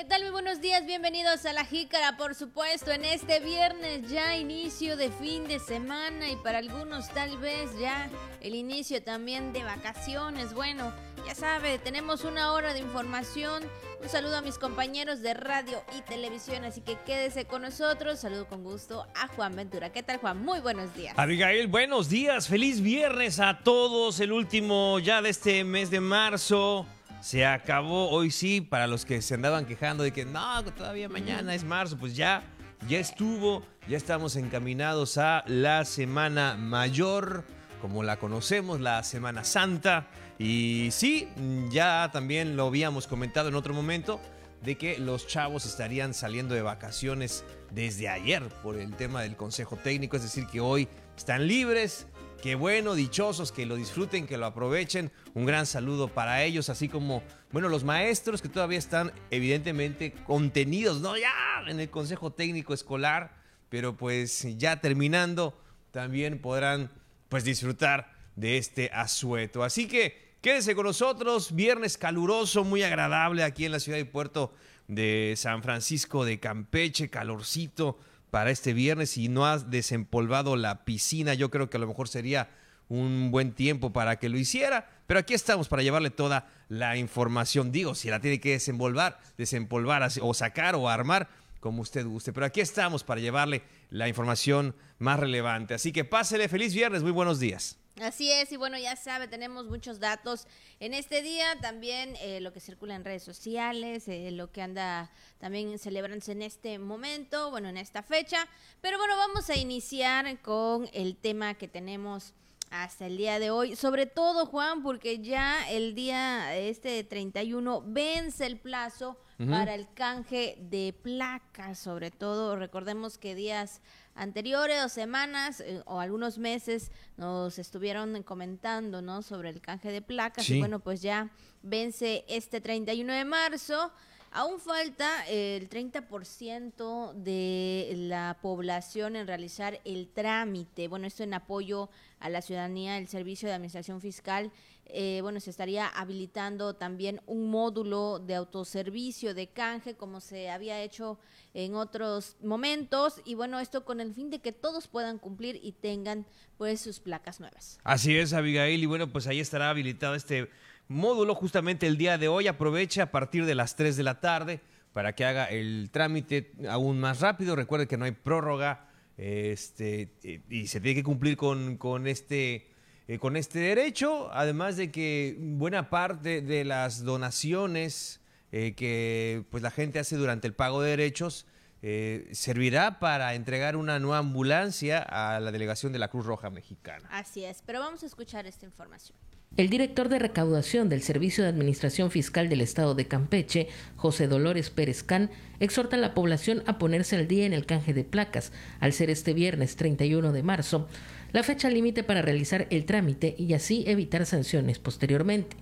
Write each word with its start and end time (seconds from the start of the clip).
¿Qué 0.00 0.06
tal? 0.06 0.22
Muy 0.22 0.30
buenos 0.30 0.62
días, 0.62 0.86
bienvenidos 0.86 1.44
a 1.44 1.52
La 1.52 1.66
Jícara, 1.66 2.16
por 2.16 2.34
supuesto, 2.34 2.90
en 2.90 3.04
este 3.04 3.38
viernes 3.38 4.10
ya 4.10 4.34
inicio 4.34 4.96
de 4.96 5.10
fin 5.10 5.46
de 5.46 5.58
semana 5.58 6.30
y 6.30 6.36
para 6.36 6.56
algunos 6.56 7.10
tal 7.10 7.36
vez 7.36 7.78
ya 7.78 8.08
el 8.40 8.54
inicio 8.54 9.02
también 9.02 9.52
de 9.52 9.62
vacaciones. 9.62 10.54
Bueno, 10.54 10.90
ya 11.26 11.34
sabe, 11.34 11.78
tenemos 11.78 12.24
una 12.24 12.52
hora 12.52 12.72
de 12.72 12.78
información. 12.78 13.62
Un 14.02 14.08
saludo 14.08 14.38
a 14.38 14.40
mis 14.40 14.56
compañeros 14.56 15.20
de 15.20 15.34
radio 15.34 15.82
y 15.94 16.00
televisión, 16.08 16.64
así 16.64 16.80
que 16.80 16.96
quédese 17.04 17.44
con 17.44 17.60
nosotros. 17.60 18.20
Saludo 18.20 18.48
con 18.48 18.64
gusto 18.64 19.06
a 19.14 19.28
Juan 19.28 19.54
Ventura. 19.54 19.92
¿Qué 19.92 20.02
tal, 20.02 20.16
Juan? 20.16 20.42
Muy 20.42 20.60
buenos 20.60 20.94
días. 20.94 21.12
Abigail, 21.18 21.66
buenos 21.66 22.08
días. 22.08 22.48
Feliz 22.48 22.80
viernes 22.80 23.38
a 23.38 23.60
todos. 23.62 24.18
El 24.20 24.32
último 24.32 24.98
ya 24.98 25.20
de 25.20 25.28
este 25.28 25.62
mes 25.62 25.90
de 25.90 26.00
marzo. 26.00 26.86
Se 27.20 27.44
acabó. 27.44 28.10
Hoy 28.10 28.30
sí, 28.30 28.60
para 28.60 28.86
los 28.86 29.04
que 29.04 29.20
se 29.22 29.34
andaban 29.34 29.66
quejando 29.66 30.02
de 30.02 30.12
que 30.12 30.24
no, 30.24 30.64
todavía 30.64 31.08
mañana 31.08 31.54
es 31.54 31.64
marzo, 31.64 31.96
pues 31.98 32.16
ya, 32.16 32.42
ya 32.88 32.98
estuvo, 32.98 33.62
ya 33.88 33.96
estamos 33.96 34.36
encaminados 34.36 35.18
a 35.18 35.44
la 35.46 35.84
Semana 35.84 36.56
Mayor, 36.56 37.44
como 37.82 38.02
la 38.02 38.18
conocemos, 38.18 38.80
la 38.80 39.02
Semana 39.02 39.44
Santa. 39.44 40.06
Y 40.38 40.88
sí, 40.92 41.28
ya 41.70 42.08
también 42.12 42.56
lo 42.56 42.68
habíamos 42.68 43.06
comentado 43.06 43.50
en 43.50 43.54
otro 43.54 43.74
momento, 43.74 44.18
de 44.62 44.76
que 44.76 44.98
los 44.98 45.26
chavos 45.26 45.66
estarían 45.66 46.14
saliendo 46.14 46.54
de 46.54 46.62
vacaciones 46.62 47.44
desde 47.70 48.08
ayer 48.08 48.42
por 48.62 48.76
el 48.76 48.94
tema 48.94 49.22
del 49.22 49.36
Consejo 49.36 49.76
Técnico, 49.76 50.16
es 50.16 50.22
decir, 50.22 50.46
que 50.46 50.60
hoy 50.60 50.88
están 51.16 51.46
libres, 51.46 52.06
Qué 52.42 52.54
bueno, 52.54 52.94
dichosos, 52.94 53.52
que 53.52 53.66
lo 53.66 53.76
disfruten, 53.76 54.26
que 54.26 54.38
lo 54.38 54.46
aprovechen. 54.46 55.12
Un 55.34 55.44
gran 55.44 55.66
saludo 55.66 56.08
para 56.08 56.42
ellos, 56.42 56.70
así 56.70 56.88
como, 56.88 57.22
bueno, 57.52 57.68
los 57.68 57.84
maestros 57.84 58.40
que 58.40 58.48
todavía 58.48 58.78
están 58.78 59.12
evidentemente 59.30 60.12
contenidos, 60.26 61.02
¿no? 61.02 61.18
Ya 61.18 61.30
en 61.68 61.80
el 61.80 61.90
Consejo 61.90 62.32
Técnico 62.32 62.72
Escolar, 62.72 63.36
pero 63.68 63.94
pues 63.94 64.46
ya 64.56 64.80
terminando, 64.80 65.60
también 65.90 66.40
podrán 66.40 66.90
pues 67.28 67.44
disfrutar 67.44 68.10
de 68.36 68.56
este 68.56 68.90
asueto. 68.94 69.62
Así 69.62 69.86
que 69.86 70.36
quédese 70.40 70.74
con 70.74 70.86
nosotros, 70.86 71.54
viernes 71.54 71.98
caluroso, 71.98 72.64
muy 72.64 72.82
agradable 72.82 73.44
aquí 73.44 73.66
en 73.66 73.72
la 73.72 73.80
ciudad 73.80 73.98
y 73.98 74.04
puerto 74.04 74.54
de 74.88 75.34
San 75.36 75.62
Francisco 75.62 76.24
de 76.24 76.40
Campeche, 76.40 77.10
calorcito 77.10 77.98
para 78.30 78.50
este 78.50 78.72
viernes. 78.72 79.10
Si 79.10 79.28
no 79.28 79.46
has 79.46 79.70
desempolvado 79.70 80.56
la 80.56 80.84
piscina, 80.84 81.34
yo 81.34 81.50
creo 81.50 81.70
que 81.70 81.76
a 81.76 81.80
lo 81.80 81.86
mejor 81.86 82.08
sería 82.08 82.48
un 82.88 83.30
buen 83.30 83.52
tiempo 83.52 83.92
para 83.92 84.18
que 84.18 84.28
lo 84.28 84.38
hiciera. 84.38 84.88
Pero 85.06 85.20
aquí 85.20 85.34
estamos 85.34 85.68
para 85.68 85.82
llevarle 85.82 86.10
toda 86.10 86.48
la 86.68 86.96
información. 86.96 87.72
Digo, 87.72 87.94
si 87.94 88.10
la 88.10 88.20
tiene 88.20 88.40
que 88.40 88.52
desenvolver, 88.52 89.16
desempolvar 89.36 90.08
o 90.20 90.34
sacar 90.34 90.74
o 90.74 90.88
armar, 90.88 91.28
como 91.60 91.82
usted 91.82 92.06
guste. 92.06 92.32
Pero 92.32 92.46
aquí 92.46 92.60
estamos 92.60 93.04
para 93.04 93.20
llevarle 93.20 93.62
la 93.90 94.08
información 94.08 94.74
más 94.98 95.18
relevante. 95.18 95.74
Así 95.74 95.92
que 95.92 96.04
pásele 96.04 96.48
feliz 96.48 96.74
viernes, 96.74 97.02
muy 97.02 97.12
buenos 97.12 97.40
días. 97.40 97.79
Así 98.00 98.30
es, 98.30 98.50
y 98.52 98.56
bueno, 98.56 98.78
ya 98.78 98.96
sabe, 98.96 99.28
tenemos 99.28 99.66
muchos 99.66 100.00
datos 100.00 100.46
en 100.78 100.94
este 100.94 101.20
día, 101.20 101.58
también 101.60 102.16
eh, 102.20 102.40
lo 102.40 102.52
que 102.52 102.60
circula 102.60 102.94
en 102.94 103.04
redes 103.04 103.22
sociales, 103.22 104.08
eh, 104.08 104.30
lo 104.30 104.50
que 104.50 104.62
anda 104.62 105.10
también 105.38 105.78
celebrándose 105.78 106.32
en 106.32 106.42
este 106.42 106.78
momento, 106.78 107.50
bueno, 107.50 107.68
en 107.68 107.76
esta 107.76 108.02
fecha. 108.02 108.46
Pero 108.80 108.96
bueno, 108.96 109.16
vamos 109.16 109.50
a 109.50 109.56
iniciar 109.56 110.40
con 110.40 110.88
el 110.94 111.16
tema 111.16 111.54
que 111.54 111.68
tenemos 111.68 112.32
hasta 112.70 113.06
el 113.06 113.16
día 113.16 113.38
de 113.38 113.50
hoy, 113.50 113.74
sobre 113.76 114.06
todo 114.06 114.46
Juan, 114.46 114.82
porque 114.82 115.18
ya 115.18 115.68
el 115.68 115.94
día 115.94 116.56
este 116.56 117.02
31 117.02 117.82
vence 117.84 118.46
el 118.46 118.58
plazo 118.58 119.18
para 119.48 119.74
el 119.74 119.92
canje 119.92 120.56
de 120.60 120.92
placas, 120.92 121.78
sobre 121.78 122.10
todo. 122.10 122.56
Recordemos 122.56 123.18
que 123.18 123.34
días 123.34 123.80
anteriores 124.20 124.84
o 124.84 124.88
semanas 124.90 125.60
eh, 125.60 125.82
o 125.86 125.98
algunos 125.98 126.36
meses 126.36 126.90
nos 127.16 127.58
estuvieron 127.58 128.22
comentando, 128.22 129.00
¿no? 129.00 129.22
Sobre 129.22 129.48
el 129.48 129.62
canje 129.62 129.90
de 129.90 130.02
placas 130.02 130.48
y 130.50 130.58
bueno, 130.58 130.78
pues 130.78 131.00
ya 131.00 131.30
vence 131.62 132.24
este 132.28 132.60
31 132.60 133.12
de 133.14 133.24
marzo. 133.24 133.90
Aún 134.32 134.60
falta 134.60 135.26
el 135.26 135.68
30% 135.68 137.14
de 137.14 137.92
la 137.96 138.38
población 138.40 139.16
en 139.16 139.26
realizar 139.26 139.80
el 139.84 140.06
trámite. 140.08 140.86
Bueno, 140.86 141.06
esto 141.06 141.24
en 141.24 141.34
apoyo 141.34 141.88
a 142.20 142.28
la 142.28 142.42
ciudadanía, 142.42 142.98
el 142.98 143.08
Servicio 143.08 143.48
de 143.48 143.54
Administración 143.54 144.00
Fiscal. 144.00 144.52
Eh, 144.92 145.20
bueno, 145.22 145.40
se 145.40 145.50
estaría 145.50 145.86
habilitando 145.86 146.74
también 146.74 147.20
un 147.26 147.50
módulo 147.50 148.18
de 148.18 148.34
autoservicio 148.34 149.34
de 149.34 149.48
canje, 149.48 149.94
como 149.94 150.20
se 150.20 150.50
había 150.50 150.82
hecho 150.82 151.18
en 151.54 151.74
otros 151.74 152.36
momentos. 152.42 153.20
Y 153.24 153.34
bueno, 153.34 153.60
esto 153.60 153.84
con 153.84 154.00
el 154.00 154.14
fin 154.14 154.30
de 154.30 154.40
que 154.40 154.52
todos 154.52 154.88
puedan 154.88 155.18
cumplir 155.18 155.58
y 155.62 155.72
tengan 155.72 156.26
pues 156.58 156.80
sus 156.80 157.00
placas 157.00 157.40
nuevas. 157.40 157.78
Así 157.84 158.16
es, 158.16 158.32
Abigail. 158.32 158.82
Y 158.82 158.86
bueno, 158.86 159.10
pues 159.10 159.26
ahí 159.26 159.40
estará 159.40 159.70
habilitado 159.70 160.14
este 160.14 160.50
módulo 160.88 161.34
justamente 161.34 161.86
el 161.86 161.96
día 161.96 162.18
de 162.18 162.28
hoy. 162.28 162.46
Aproveche 162.46 163.00
a 163.00 163.10
partir 163.10 163.46
de 163.46 163.54
las 163.54 163.76
3 163.76 163.96
de 163.96 164.02
la 164.02 164.20
tarde 164.20 164.60
para 164.92 165.14
que 165.14 165.24
haga 165.24 165.46
el 165.46 165.90
trámite 165.92 166.52
aún 166.68 167.00
más 167.00 167.20
rápido. 167.20 167.56
Recuerde 167.56 167.86
que 167.86 167.96
no 167.96 168.04
hay 168.04 168.12
prórroga 168.12 168.88
este, 169.16 170.14
y 170.48 170.66
se 170.66 170.80
tiene 170.80 170.94
que 170.94 171.04
cumplir 171.04 171.36
con, 171.36 171.76
con 171.76 172.06
este, 172.06 172.69
eh, 173.10 173.18
con 173.18 173.36
este 173.36 173.58
derecho, 173.58 174.32
además 174.32 174.76
de 174.76 174.92
que 174.92 175.36
buena 175.36 175.90
parte 175.90 176.42
de 176.42 176.64
las 176.64 177.02
donaciones 177.02 178.20
eh, 178.52 178.74
que 178.76 179.44
pues, 179.50 179.64
la 179.64 179.72
gente 179.72 179.98
hace 179.98 180.14
durante 180.14 180.46
el 180.46 180.54
pago 180.54 180.80
de 180.80 180.90
derechos 180.90 181.44
eh, 181.82 182.28
servirá 182.30 183.00
para 183.00 183.34
entregar 183.34 183.74
una 183.74 183.98
nueva 183.98 184.18
ambulancia 184.18 185.00
a 185.00 185.40
la 185.40 185.50
delegación 185.50 185.92
de 185.92 185.98
la 185.98 186.06
Cruz 186.06 186.24
Roja 186.24 186.50
Mexicana. 186.50 187.08
Así 187.10 187.44
es, 187.44 187.64
pero 187.66 187.80
vamos 187.80 188.04
a 188.04 188.06
escuchar 188.06 188.46
esta 188.46 188.64
información. 188.64 189.18
El 189.56 189.68
director 189.68 190.08
de 190.08 190.20
recaudación 190.20 190.88
del 190.88 191.02
Servicio 191.02 191.42
de 191.42 191.50
Administración 191.50 192.12
Fiscal 192.12 192.48
del 192.48 192.60
Estado 192.60 192.94
de 192.94 193.08
Campeche, 193.08 193.66
José 193.96 194.28
Dolores 194.28 194.70
Pérez 194.70 195.02
Can, 195.02 195.28
exhorta 195.58 195.96
a 195.96 195.98
la 195.98 196.14
población 196.14 196.62
a 196.66 196.78
ponerse 196.78 197.16
al 197.16 197.26
día 197.26 197.46
en 197.46 197.52
el 197.52 197.66
canje 197.66 197.92
de 197.92 198.04
placas, 198.04 198.52
al 198.78 198.92
ser 198.92 199.10
este 199.10 199.34
viernes 199.34 199.74
31 199.74 200.30
de 200.30 200.42
marzo, 200.44 200.86
la 201.32 201.42
fecha 201.42 201.68
límite 201.68 202.04
para 202.04 202.22
realizar 202.22 202.68
el 202.70 202.84
trámite 202.84 203.34
y 203.38 203.52
así 203.52 203.82
evitar 203.88 204.24
sanciones 204.24 204.78
posteriormente, 204.78 205.56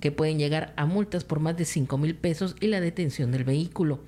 que 0.00 0.12
pueden 0.12 0.38
llegar 0.38 0.74
a 0.76 0.84
multas 0.84 1.24
por 1.24 1.40
más 1.40 1.56
de 1.56 1.64
5 1.64 1.96
mil 1.96 2.14
pesos 2.16 2.56
y 2.60 2.66
la 2.66 2.82
detención 2.82 3.32
del 3.32 3.44
vehículo. 3.44 4.00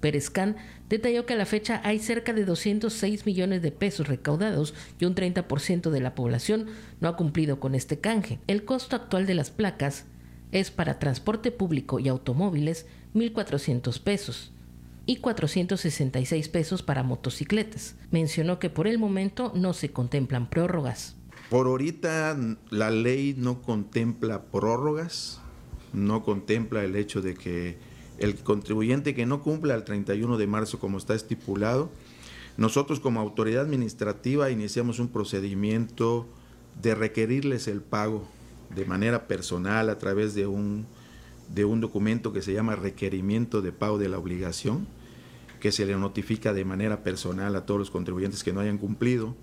Pérez 0.00 0.30
Can 0.30 0.56
detalló 0.88 1.26
que 1.26 1.34
a 1.34 1.36
la 1.36 1.46
fecha 1.46 1.80
hay 1.84 1.98
cerca 1.98 2.32
de 2.32 2.44
206 2.44 3.26
millones 3.26 3.62
de 3.62 3.72
pesos 3.72 4.08
recaudados 4.08 4.74
y 4.98 5.04
un 5.04 5.14
30% 5.14 5.90
de 5.90 6.00
la 6.00 6.14
población 6.14 6.66
no 7.00 7.08
ha 7.08 7.16
cumplido 7.16 7.60
con 7.60 7.74
este 7.74 8.00
canje. 8.00 8.38
El 8.46 8.64
costo 8.64 8.96
actual 8.96 9.26
de 9.26 9.34
las 9.34 9.50
placas 9.50 10.04
es 10.52 10.70
para 10.70 10.98
transporte 10.98 11.50
público 11.50 11.98
y 11.98 12.08
automóviles 12.08 12.86
1.400 13.14 14.00
pesos 14.00 14.52
y 15.06 15.16
466 15.16 16.48
pesos 16.48 16.82
para 16.82 17.02
motocicletas. 17.02 17.96
Mencionó 18.10 18.58
que 18.58 18.70
por 18.70 18.86
el 18.86 18.98
momento 18.98 19.52
no 19.54 19.72
se 19.72 19.90
contemplan 19.90 20.48
prórrogas. 20.48 21.16
Por 21.50 21.66
ahorita 21.66 22.36
la 22.70 22.90
ley 22.90 23.34
no 23.36 23.62
contempla 23.62 24.44
prórrogas, 24.44 25.40
no 25.92 26.22
contempla 26.22 26.84
el 26.84 26.96
hecho 26.96 27.20
de 27.20 27.34
que 27.34 27.78
el 28.18 28.36
contribuyente 28.36 29.14
que 29.14 29.26
no 29.26 29.42
cumpla 29.42 29.74
el 29.74 29.84
31 29.84 30.36
de 30.36 30.46
marzo 30.46 30.78
como 30.78 30.98
está 30.98 31.14
estipulado, 31.14 31.90
nosotros 32.56 33.00
como 33.00 33.20
autoridad 33.20 33.62
administrativa 33.62 34.50
iniciamos 34.50 35.00
un 35.00 35.08
procedimiento 35.08 36.26
de 36.80 36.94
requerirles 36.94 37.66
el 37.66 37.80
pago 37.80 38.26
de 38.74 38.84
manera 38.84 39.26
personal 39.26 39.90
a 39.90 39.98
través 39.98 40.34
de 40.34 40.46
un, 40.46 40.86
de 41.52 41.64
un 41.64 41.80
documento 41.80 42.32
que 42.32 42.42
se 42.42 42.52
llama 42.52 42.76
requerimiento 42.76 43.60
de 43.62 43.72
pago 43.72 43.98
de 43.98 44.08
la 44.08 44.18
obligación, 44.18 44.86
que 45.60 45.72
se 45.72 45.86
le 45.86 45.96
notifica 45.96 46.52
de 46.52 46.64
manera 46.64 47.02
personal 47.02 47.56
a 47.56 47.66
todos 47.66 47.80
los 47.80 47.90
contribuyentes 47.90 48.44
que 48.44 48.52
no 48.52 48.60
hayan 48.60 48.78
cumplido. 48.78 49.34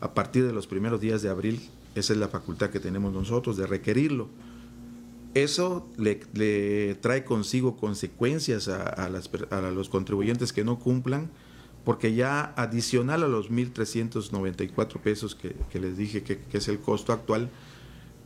A 0.00 0.14
partir 0.14 0.46
de 0.46 0.52
los 0.52 0.66
primeros 0.66 1.00
días 1.00 1.22
de 1.22 1.28
abril, 1.28 1.60
esa 1.94 2.12
es 2.12 2.18
la 2.18 2.28
facultad 2.28 2.70
que 2.70 2.80
tenemos 2.80 3.12
nosotros 3.12 3.56
de 3.56 3.66
requerirlo 3.66 4.28
eso 5.34 5.88
le, 5.96 6.94
trae 6.96 7.24
consigo 7.24 7.76
consecuencias 7.76 8.68
a, 8.68 9.08
los 9.08 9.88
contribuyentes 9.88 10.52
que 10.52 10.64
no 10.64 10.78
cumplan, 10.78 11.30
porque 11.84 12.14
ya 12.14 12.52
adicional 12.56 13.22
a 13.22 13.28
los 13.28 13.50
1.394 13.50 15.00
pesos 15.00 15.34
que, 15.34 15.80
les 15.80 15.96
dije 15.96 16.22
que, 16.22 16.38
es 16.52 16.68
el 16.68 16.78
costo 16.78 17.12
actual, 17.12 17.50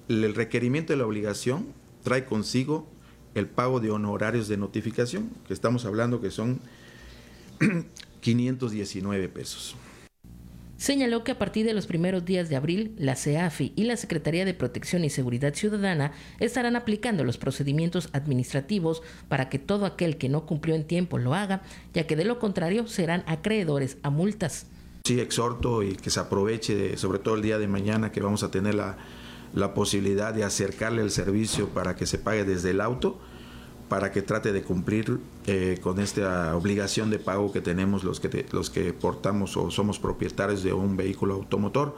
el 0.08 0.34
requerimiento 0.34 0.92
de 0.92 0.98
la 0.98 1.06
obligación 1.06 1.66
trae 2.02 2.24
consigo 2.24 2.86
el 3.34 3.46
pago 3.46 3.80
de 3.80 3.90
honorarios 3.90 4.48
de 4.48 4.56
notificación, 4.56 5.30
que 5.46 5.52
estamos 5.52 5.84
hablando 5.84 6.20
que 6.20 6.30
son 6.30 6.60
519 8.20 9.28
pesos. 9.28 9.76
Señaló 10.76 11.25
que 11.25 11.32
a 11.32 11.38
partir 11.38 11.67
de 11.67 11.75
los 11.75 11.87
primeros 11.87 12.25
días 12.25 12.49
de 12.49 12.56
abril, 12.56 12.94
la 12.99 13.17
CEAFI 13.17 13.73
y 13.76 13.84
la 13.84 13.96
Secretaría 13.96 14.44
de 14.44 14.55
Protección 14.55 15.05
y 15.05 15.11
Seguridad 15.11 15.55
Ciudadana 15.55 16.12
estarán 16.40 16.76
aplicando 16.76 17.25
los 17.25 17.38
procedimientos 17.38 18.08
administrativos 18.12 19.02
para 19.28 19.49
que 19.49 19.58
todo 19.58 19.87
aquel 19.87 20.17
que 20.17 20.28
no 20.28 20.46
cumplió 20.46 20.75
en 20.75 20.84
tiempo 20.84 21.19
lo 21.19 21.34
haga, 21.34 21.62
ya 21.94 22.06
que 22.06 22.17
de 22.17 22.25
lo 22.25 22.38
contrario 22.38 22.87
serán 22.87 23.25
acreedores 23.26 23.99
a 24.02 24.11
multas. 24.11 24.67
Sí, 25.05 25.20
exhorto 25.20 25.82
y 25.82 25.94
que 25.94 26.11
se 26.11 26.20
aproveche, 26.20 26.96
sobre 26.96 27.20
todo 27.20 27.37
el 27.37 27.43
día 27.43 27.58
de 27.58 27.69
mañana, 27.69 28.11
que 28.11 28.20
vamos 28.20 28.43
a 28.43 28.50
tener 28.50 28.75
la, 28.75 28.99
la 29.55 29.73
posibilidad 29.73 30.34
de 30.34 30.44
acercarle 30.44 31.02
el 31.02 31.11
servicio 31.11 31.69
para 31.69 31.94
que 31.94 32.06
se 32.06 32.19
pague 32.19 32.44
desde 32.44 32.70
el 32.70 32.81
auto 32.81 33.20
para 33.88 34.10
que 34.10 34.22
trate 34.22 34.52
de 34.52 34.62
cumplir 34.62 35.18
eh, 35.46 35.78
con 35.82 36.00
esta 36.00 36.56
obligación 36.56 37.10
de 37.10 37.18
pago 37.18 37.52
que 37.52 37.60
tenemos 37.60 38.02
los 38.02 38.18
que, 38.20 38.46
los 38.50 38.70
que 38.70 38.92
portamos 38.92 39.56
o 39.56 39.70
somos 39.70 39.98
propietarios 39.98 40.62
de 40.62 40.72
un 40.72 40.96
vehículo 40.96 41.34
automotor 41.34 41.96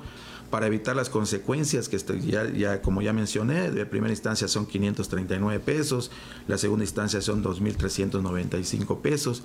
para 0.50 0.66
evitar 0.66 0.96
las 0.96 1.10
consecuencias 1.10 1.88
que 1.88 1.98
ya, 2.20 2.50
ya, 2.50 2.80
como 2.80 3.02
ya 3.02 3.12
mencioné, 3.12 3.70
de 3.70 3.84
primera 3.86 4.12
instancia 4.12 4.48
son 4.48 4.66
539 4.66 5.60
pesos, 5.60 6.10
la 6.46 6.56
segunda 6.56 6.84
instancia 6.84 7.20
son 7.20 7.44
2.395 7.44 9.00
pesos. 9.00 9.42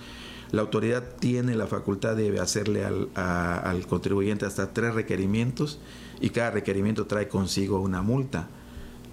La 0.52 0.62
autoridad 0.62 1.04
tiene 1.20 1.56
la 1.56 1.68
facultad 1.68 2.16
de 2.16 2.40
hacerle 2.40 2.86
al, 2.86 3.10
al 3.16 3.88
contribuyente 3.88 4.46
hasta 4.46 4.72
tres 4.72 4.94
requerimientos 4.94 5.80
y 6.22 6.30
cada 6.30 6.52
requerimiento 6.52 7.06
trae 7.06 7.28
consigo 7.28 7.82
una 7.82 8.02
multa. 8.02 8.48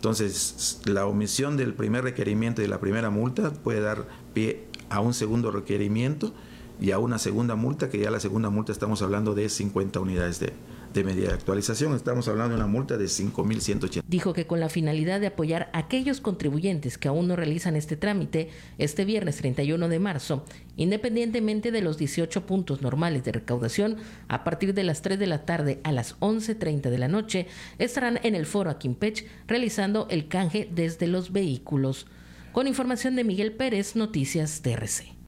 Entonces, 0.00 0.81
la 0.87 1.05
omisión 1.05 1.58
del 1.58 1.75
primer 1.75 2.05
requerimiento 2.05 2.62
y 2.62 2.64
de 2.64 2.70
la 2.70 2.81
primera 2.81 3.11
multa 3.11 3.52
puede 3.52 3.82
dar 3.82 4.06
pie 4.32 4.64
a 4.88 5.00
un 5.00 5.12
segundo 5.12 5.50
requerimiento 5.50 6.32
y 6.81 6.93
a 6.93 6.99
una 6.99 7.19
segunda 7.19 7.55
multa, 7.55 7.91
que 7.91 7.99
ya 7.99 8.11
la 8.11 8.19
segunda 8.19 8.49
multa 8.49 8.73
estamos 8.73 9.02
hablando 9.02 9.35
de 9.35 9.50
50 9.50 10.00
unidades 10.00 10.41
de, 10.41 10.55
de 10.93 11.05
medida 11.05 11.29
de 11.29 11.35
actualización. 11.35 11.95
Estamos 11.95 12.29
hablando 12.29 12.55
de 12.55 12.61
una 12.61 12.67
multa 12.67 12.97
de 12.97 13.05
5.180. 13.05 14.03
Dijo 14.07 14.33
que 14.33 14.47
con 14.47 14.61
la 14.61 14.69
finalidad 14.69 15.21
de 15.21 15.29
apoyar 15.29 15.71
a 15.73 15.79
aquellos 15.79 16.21
contribuyentes 16.21 16.99
que 16.99 17.09
aún 17.09 17.29
no 17.29 17.37
realizan 17.37 17.77
este 17.77 17.97
trámite, 17.97 18.51
este 18.79 19.05
viernes 19.05 19.37
31 19.37 19.89
de 19.89 19.99
marzo, 19.99 20.45
independientemente 20.77 21.71
de 21.71 21.83
los 21.83 21.99
18 21.99 22.47
puntos 22.47 22.83
normales 22.83 23.25
de 23.25 23.33
recaudación, 23.33 23.97
a 24.29 24.45
partir 24.45 24.75
de 24.75 24.85
las 24.85 25.03
3 25.03 25.19
de 25.19 25.27
la 25.27 25.45
tarde 25.45 25.81
a 25.85 25.93
las 25.93 26.19
11.30 26.21 26.91
de 26.91 26.99
la 26.99 27.09
noche, 27.09 27.47
estarán 27.79 28.19
en 28.23 28.35
el 28.35 28.47
foro 28.47 28.71
Aquimpech 28.71 29.27
realizando 29.47 30.07
el 30.11 30.29
canje 30.29 30.69
desde 30.73 31.07
los 31.07 31.33
vehículos. 31.33 32.07
Con 32.53 32.67
información 32.67 33.15
de 33.15 33.25
Miguel 33.25 33.53
Pérez, 33.53 33.95
Noticias 33.95 34.63
TRC. 34.63 35.20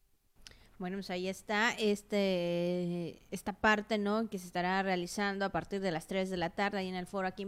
Bueno, 0.82 0.96
pues 0.96 1.11
ahí 1.11 1.29
está 1.29 1.70
este, 1.79 3.23
esta 3.31 3.52
parte, 3.52 3.99
¿no? 3.99 4.29
Que 4.29 4.37
se 4.37 4.46
estará 4.46 4.82
realizando 4.82 5.44
a 5.44 5.50
partir 5.50 5.81
de 5.81 5.93
las 5.93 6.08
3 6.08 6.29
de 6.29 6.37
la 6.37 6.50
tarde 6.50 6.79
ahí 6.79 6.88
en 6.88 6.96
el 6.96 7.06
foro 7.06 7.29
aquí 7.29 7.46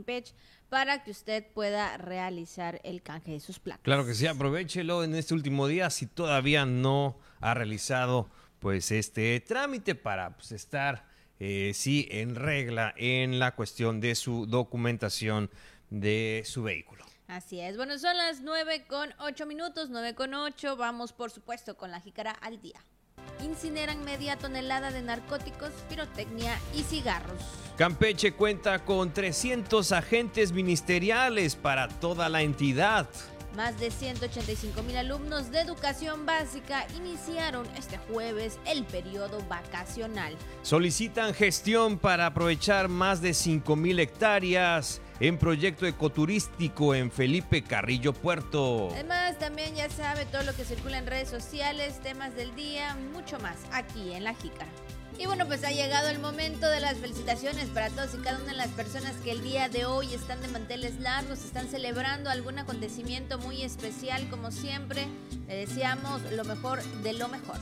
para 0.68 1.02
que 1.02 1.10
usted 1.10 1.44
pueda 1.52 1.96
realizar 1.96 2.80
el 2.84 3.02
canje 3.02 3.32
de 3.32 3.40
sus 3.40 3.58
placas. 3.58 3.82
Claro 3.82 4.06
que 4.06 4.14
sí, 4.14 4.28
aprovechelo 4.28 5.02
en 5.02 5.16
este 5.16 5.34
último 5.34 5.66
día 5.66 5.90
si 5.90 6.06
todavía 6.06 6.64
no 6.64 7.18
ha 7.40 7.54
realizado 7.54 8.30
pues 8.60 8.92
este 8.92 9.40
trámite 9.40 9.96
para 9.96 10.36
pues, 10.36 10.52
estar 10.52 11.04
eh, 11.40 11.72
sí 11.74 12.06
en 12.12 12.36
regla 12.36 12.94
en 12.96 13.40
la 13.40 13.56
cuestión 13.56 14.00
de 14.00 14.14
su 14.14 14.46
documentación 14.46 15.50
de 15.90 16.44
su 16.46 16.62
vehículo. 16.62 17.04
Así 17.26 17.58
es. 17.58 17.76
Bueno, 17.76 17.98
son 17.98 18.16
las 18.16 18.42
9 18.42 18.84
con 18.86 19.12
8 19.18 19.44
minutos, 19.46 19.90
9 19.90 20.14
con 20.14 20.34
8. 20.34 20.76
Vamos, 20.76 21.12
por 21.12 21.32
supuesto, 21.32 21.76
con 21.76 21.90
la 21.90 22.00
jícara 22.00 22.30
al 22.30 22.62
día 22.62 22.80
incineran 23.44 24.04
media 24.04 24.36
tonelada 24.36 24.90
de 24.90 25.02
narcóticos, 25.02 25.70
pirotecnia 25.88 26.58
y 26.74 26.82
cigarros. 26.82 27.40
Campeche 27.76 28.32
cuenta 28.32 28.84
con 28.84 29.12
300 29.12 29.92
agentes 29.92 30.52
ministeriales 30.52 31.56
para 31.56 31.88
toda 31.88 32.28
la 32.28 32.42
entidad. 32.42 33.08
Más 33.56 33.78
de 33.78 33.92
185 33.92 34.82
mil 34.82 34.96
alumnos 34.96 35.52
de 35.52 35.60
educación 35.60 36.26
básica 36.26 36.86
iniciaron 36.96 37.66
este 37.76 37.98
jueves 37.98 38.58
el 38.66 38.84
periodo 38.84 39.38
vacacional. 39.48 40.36
Solicitan 40.62 41.34
gestión 41.34 41.98
para 41.98 42.26
aprovechar 42.26 42.88
más 42.88 43.22
de 43.22 43.32
5 43.32 43.76
mil 43.76 44.00
hectáreas 44.00 45.00
en 45.20 45.38
proyecto 45.38 45.86
ecoturístico 45.86 46.94
en 46.94 47.10
Felipe 47.10 47.62
Carrillo 47.62 48.12
Puerto. 48.12 48.88
Además, 48.92 49.38
también 49.38 49.74
ya 49.74 49.88
sabe 49.88 50.26
todo 50.26 50.42
lo 50.42 50.54
que 50.54 50.64
circula 50.64 50.98
en 50.98 51.06
redes 51.06 51.28
sociales, 51.28 52.00
temas 52.02 52.34
del 52.34 52.54
día, 52.54 52.96
mucho 53.12 53.38
más 53.38 53.56
aquí 53.72 54.12
en 54.12 54.24
La 54.24 54.34
Jícara. 54.34 54.70
Y 55.16 55.26
bueno, 55.26 55.46
pues 55.46 55.62
ha 55.62 55.70
llegado 55.70 56.08
el 56.08 56.18
momento 56.18 56.68
de 56.68 56.80
las 56.80 56.96
felicitaciones 56.96 57.66
para 57.66 57.88
todos 57.90 58.14
y 58.14 58.18
cada 58.18 58.38
una 58.38 58.50
de 58.50 58.58
las 58.58 58.70
personas 58.70 59.14
que 59.22 59.30
el 59.30 59.44
día 59.44 59.68
de 59.68 59.84
hoy 59.84 60.12
están 60.12 60.40
de 60.42 60.48
manteles 60.48 60.98
largos, 60.98 61.44
están 61.44 61.68
celebrando 61.68 62.30
algún 62.30 62.58
acontecimiento 62.58 63.38
muy 63.38 63.62
especial, 63.62 64.28
como 64.28 64.50
siempre. 64.50 65.06
Le 65.46 65.54
deseamos 65.54 66.20
lo 66.32 66.44
mejor 66.44 66.82
de 67.04 67.12
lo 67.12 67.28
mejor. 67.28 67.58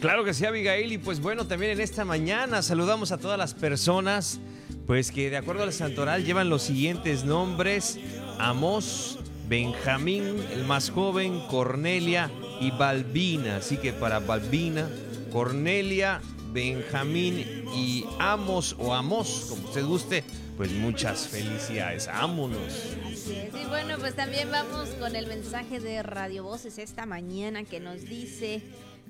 Claro 0.00 0.24
que 0.24 0.32
sí, 0.32 0.46
Abigail. 0.46 0.90
Y 0.92 0.96
pues 0.96 1.20
bueno, 1.20 1.46
también 1.46 1.72
en 1.72 1.80
esta 1.80 2.06
mañana 2.06 2.62
saludamos 2.62 3.12
a 3.12 3.18
todas 3.18 3.36
las 3.36 3.52
personas 3.52 4.40
pues 4.90 5.12
que 5.12 5.30
de 5.30 5.36
acuerdo 5.36 5.62
al 5.62 5.72
santoral 5.72 6.24
llevan 6.24 6.50
los 6.50 6.62
siguientes 6.62 7.24
nombres: 7.24 7.96
Amos, 8.40 9.20
Benjamín, 9.48 10.42
el 10.52 10.64
más 10.64 10.90
joven, 10.90 11.38
Cornelia 11.46 12.28
y 12.60 12.72
Balbina. 12.72 13.58
Así 13.58 13.76
que 13.76 13.92
para 13.92 14.18
Balbina, 14.18 14.90
Cornelia, 15.30 16.20
Benjamín 16.52 17.68
y 17.72 18.04
Amos 18.18 18.74
o 18.80 18.92
Amos, 18.92 19.46
como 19.48 19.68
usted 19.68 19.84
guste, 19.84 20.24
pues 20.56 20.72
muchas 20.72 21.28
felicidades. 21.28 22.08
Ámonos. 22.08 22.96
Y 23.28 23.66
bueno, 23.68 23.96
pues 24.00 24.16
también 24.16 24.50
vamos 24.50 24.88
con 24.98 25.14
el 25.14 25.28
mensaje 25.28 25.78
de 25.78 26.02
Radio 26.02 26.42
Voces 26.42 26.78
esta 26.78 27.06
mañana 27.06 27.62
que 27.62 27.78
nos 27.78 28.00
dice. 28.00 28.60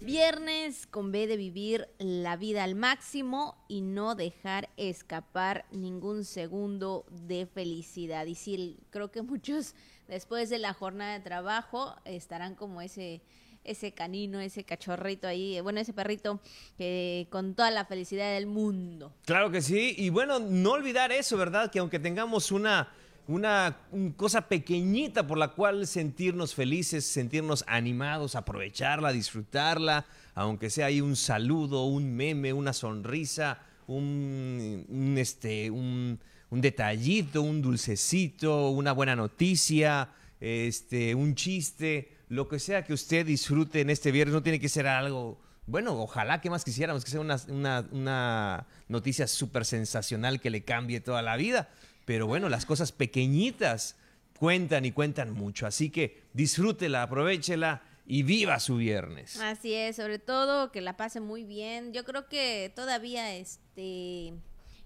Viernes 0.03 0.87
con 0.87 1.13
B 1.13 1.27
de 1.27 1.37
vivir 1.37 1.87
la 1.99 2.37
vida 2.37 2.65
al 2.65 2.75
máximo 2.75 3.63
y 3.69 3.83
no 3.83 4.15
dejar 4.15 4.71
escapar 4.79 5.67
ningún 5.71 6.25
segundo 6.25 7.05
de 7.11 7.47
felicidad. 7.47 8.25
Y 8.25 8.35
sí, 8.35 8.79
creo 8.89 9.11
que 9.11 9.21
muchos 9.21 9.75
después 10.09 10.49
de 10.49 10.59
la 10.59 10.73
jornada 10.73 11.13
de 11.13 11.21
trabajo 11.21 11.95
estarán 12.07 12.55
como 12.55 12.81
ese 12.81 13.21
ese 13.63 13.93
canino, 13.93 14.41
ese 14.41 14.65
cachorrito 14.65 15.29
ahí, 15.29 15.61
bueno, 15.61 15.81
ese 15.81 15.93
perrito 15.93 16.41
que 16.79 17.29
con 17.31 17.55
toda 17.55 17.71
la 17.71 17.85
felicidad 17.85 18.33
del 18.33 18.47
mundo. 18.47 19.13
Claro 19.27 19.51
que 19.51 19.61
sí, 19.61 19.95
y 19.99 20.09
bueno, 20.09 20.41
no 20.41 20.73
olvidar 20.73 21.13
eso, 21.13 21.37
¿verdad? 21.37 21.71
Que 21.71 21.79
aunque 21.79 21.99
tengamos 21.99 22.53
una 22.53 22.89
una, 23.31 23.77
cosa 24.17 24.49
pequeñita 24.49 25.27
por 25.27 25.39
la 25.39 25.49
cual 25.49 25.87
sentirnos 25.87 26.55
felices, 26.55 27.05
sentirnos 27.05 27.65
animados, 27.69 28.35
aprovecharla, 28.35 29.13
disfrutarla, 29.13 30.05
aunque 30.35 30.69
sea 30.69 30.87
ahí 30.87 31.01
un 31.01 31.15
saludo, 31.15 31.85
un 31.85 32.15
meme, 32.15 32.53
una 32.53 32.73
sonrisa, 32.73 33.61
un, 33.87 35.15
este, 35.17 35.71
un, 35.71 36.19
detallito, 36.51 37.43
un 37.43 37.63
dulcecito, 37.63 38.71
una 38.71 38.93
buena 38.93 39.15
noticia, 39.15 40.11
este, 40.41 41.15
un 41.15 41.37
chiste, 41.37 42.17
lo 42.29 42.49
que 42.49 42.59
sea 42.59 42.85
que 42.85 42.93
usted 42.93 43.25
disfrute 43.27 43.81
en 43.81 43.91
este 43.91 44.11
viernes, 44.11 44.35
no 44.35 44.43
tiene 44.43 44.59
que 44.59 44.69
ser 44.69 44.87
algo 44.89 45.41
bueno, 45.67 45.93
ojalá 46.01 46.41
que 46.41 46.51
más 46.51 46.65
quisiéramos 46.65 47.05
que 47.05 47.13
sea 47.13 47.21
una, 47.21 47.37
una, 47.47 47.87
una 47.93 48.67
noticia 48.89 49.29
súper 49.29 49.65
sensacional 49.65 50.41
que 50.41 50.51
le 50.51 50.65
cambie 50.65 51.01
toda 51.01 51.23
la 51.23 51.37
vida. 51.37 51.69
Pero 52.11 52.27
bueno, 52.27 52.49
las 52.49 52.67
cosas 52.67 52.91
pequeñitas 52.91 53.95
cuentan 54.37 54.85
y 54.85 54.91
cuentan 54.91 55.33
mucho. 55.33 55.69
Así 55.69 55.91
que 55.91 56.25
disfrútela, 56.33 57.05
aprovechela 57.05 57.85
y 58.05 58.25
viva 58.25 58.59
su 58.59 58.79
viernes. 58.79 59.39
Así 59.39 59.75
es, 59.75 59.95
sobre 59.95 60.19
todo 60.19 60.73
que 60.73 60.81
la 60.81 60.97
pase 60.97 61.21
muy 61.21 61.45
bien. 61.45 61.93
Yo 61.93 62.05
creo 62.05 62.29
que 62.29 62.73
todavía 62.75 63.37
este 63.37 64.33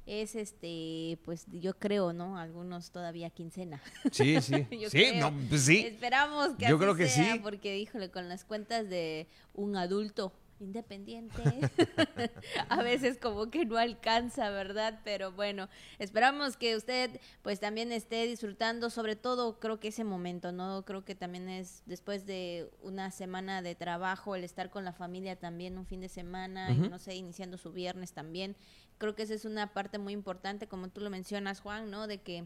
es 0.04 0.34
este, 0.34 1.18
pues 1.24 1.46
yo 1.50 1.78
creo, 1.78 2.12
¿no? 2.12 2.36
Algunos 2.36 2.90
todavía 2.90 3.30
quincena. 3.30 3.80
Sí, 4.12 4.42
sí. 4.42 4.66
sí, 4.90 5.06
pues 5.48 5.62
sí. 5.62 5.78
Esperamos 5.78 6.50
que 6.58 6.68
yo 6.68 6.78
creo 6.78 6.94
que 6.94 7.08
sí. 7.08 7.40
porque 7.42 7.78
híjole, 7.78 8.10
con 8.10 8.28
las 8.28 8.44
cuentas 8.44 8.90
de 8.90 9.28
un 9.54 9.76
adulto 9.76 10.34
independiente. 10.64 11.42
a 12.68 12.82
veces 12.82 13.18
como 13.18 13.50
que 13.50 13.64
no 13.64 13.76
alcanza, 13.76 14.50
¿verdad? 14.50 15.00
Pero 15.04 15.32
bueno, 15.32 15.68
esperamos 15.98 16.56
que 16.56 16.76
usted 16.76 17.20
pues 17.42 17.60
también 17.60 17.92
esté 17.92 18.26
disfrutando, 18.26 18.90
sobre 18.90 19.16
todo 19.16 19.60
creo 19.60 19.78
que 19.78 19.88
ese 19.88 20.04
momento, 20.04 20.52
¿no? 20.52 20.84
Creo 20.84 21.04
que 21.04 21.14
también 21.14 21.48
es 21.48 21.82
después 21.86 22.26
de 22.26 22.70
una 22.82 23.10
semana 23.10 23.62
de 23.62 23.74
trabajo, 23.74 24.34
el 24.34 24.44
estar 24.44 24.70
con 24.70 24.84
la 24.84 24.92
familia 24.92 25.36
también 25.36 25.78
un 25.78 25.86
fin 25.86 26.00
de 26.00 26.08
semana, 26.08 26.72
y 26.72 26.76
no 26.76 26.98
sé, 26.98 27.14
iniciando 27.14 27.58
su 27.58 27.72
viernes 27.72 28.12
también. 28.12 28.56
Creo 28.98 29.14
que 29.14 29.22
esa 29.22 29.34
es 29.34 29.44
una 29.44 29.72
parte 29.72 29.98
muy 29.98 30.12
importante, 30.12 30.66
como 30.66 30.88
tú 30.88 31.00
lo 31.00 31.10
mencionas, 31.10 31.60
Juan, 31.60 31.90
¿no? 31.90 32.06
De 32.06 32.18
que 32.22 32.44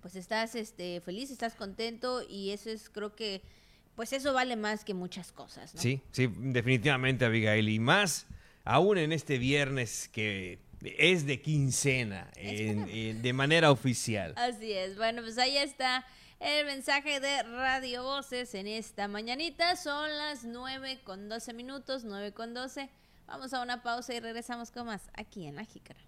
pues 0.00 0.14
estás 0.14 0.54
este 0.54 1.00
feliz, 1.00 1.30
estás 1.30 1.54
contento 1.54 2.22
y 2.28 2.50
eso 2.50 2.70
es 2.70 2.88
creo 2.88 3.14
que 3.14 3.42
pues 3.98 4.12
eso 4.12 4.32
vale 4.32 4.54
más 4.54 4.84
que 4.84 4.94
muchas 4.94 5.32
cosas. 5.32 5.72
Sí, 5.74 6.00
sí, 6.12 6.30
definitivamente, 6.32 7.24
Abigail. 7.24 7.68
Y 7.68 7.80
más 7.80 8.26
aún 8.62 8.96
en 8.96 9.10
este 9.10 9.38
viernes 9.38 10.08
que 10.12 10.60
es 10.82 11.26
de 11.26 11.42
quincena, 11.42 12.30
de 12.36 13.32
manera 13.34 13.72
oficial. 13.72 14.34
Así 14.36 14.72
es. 14.72 14.96
Bueno, 14.96 15.22
pues 15.22 15.36
ahí 15.36 15.56
está 15.56 16.06
el 16.38 16.64
mensaje 16.66 17.18
de 17.18 17.42
Radio 17.42 18.04
Voces 18.04 18.54
en 18.54 18.68
esta 18.68 19.08
mañanita. 19.08 19.74
Son 19.74 20.16
las 20.16 20.44
9 20.44 21.00
con 21.02 21.28
12 21.28 21.52
minutos, 21.52 22.04
9 22.04 22.30
con 22.30 22.54
12. 22.54 22.88
Vamos 23.28 23.52
a 23.52 23.60
una 23.62 23.82
pausa 23.82 24.14
y 24.14 24.20
regresamos 24.20 24.70
con 24.70 24.86
más 24.86 25.10
aquí 25.12 25.46
en 25.46 25.56
La 25.56 25.64
Jícara. 25.64 26.00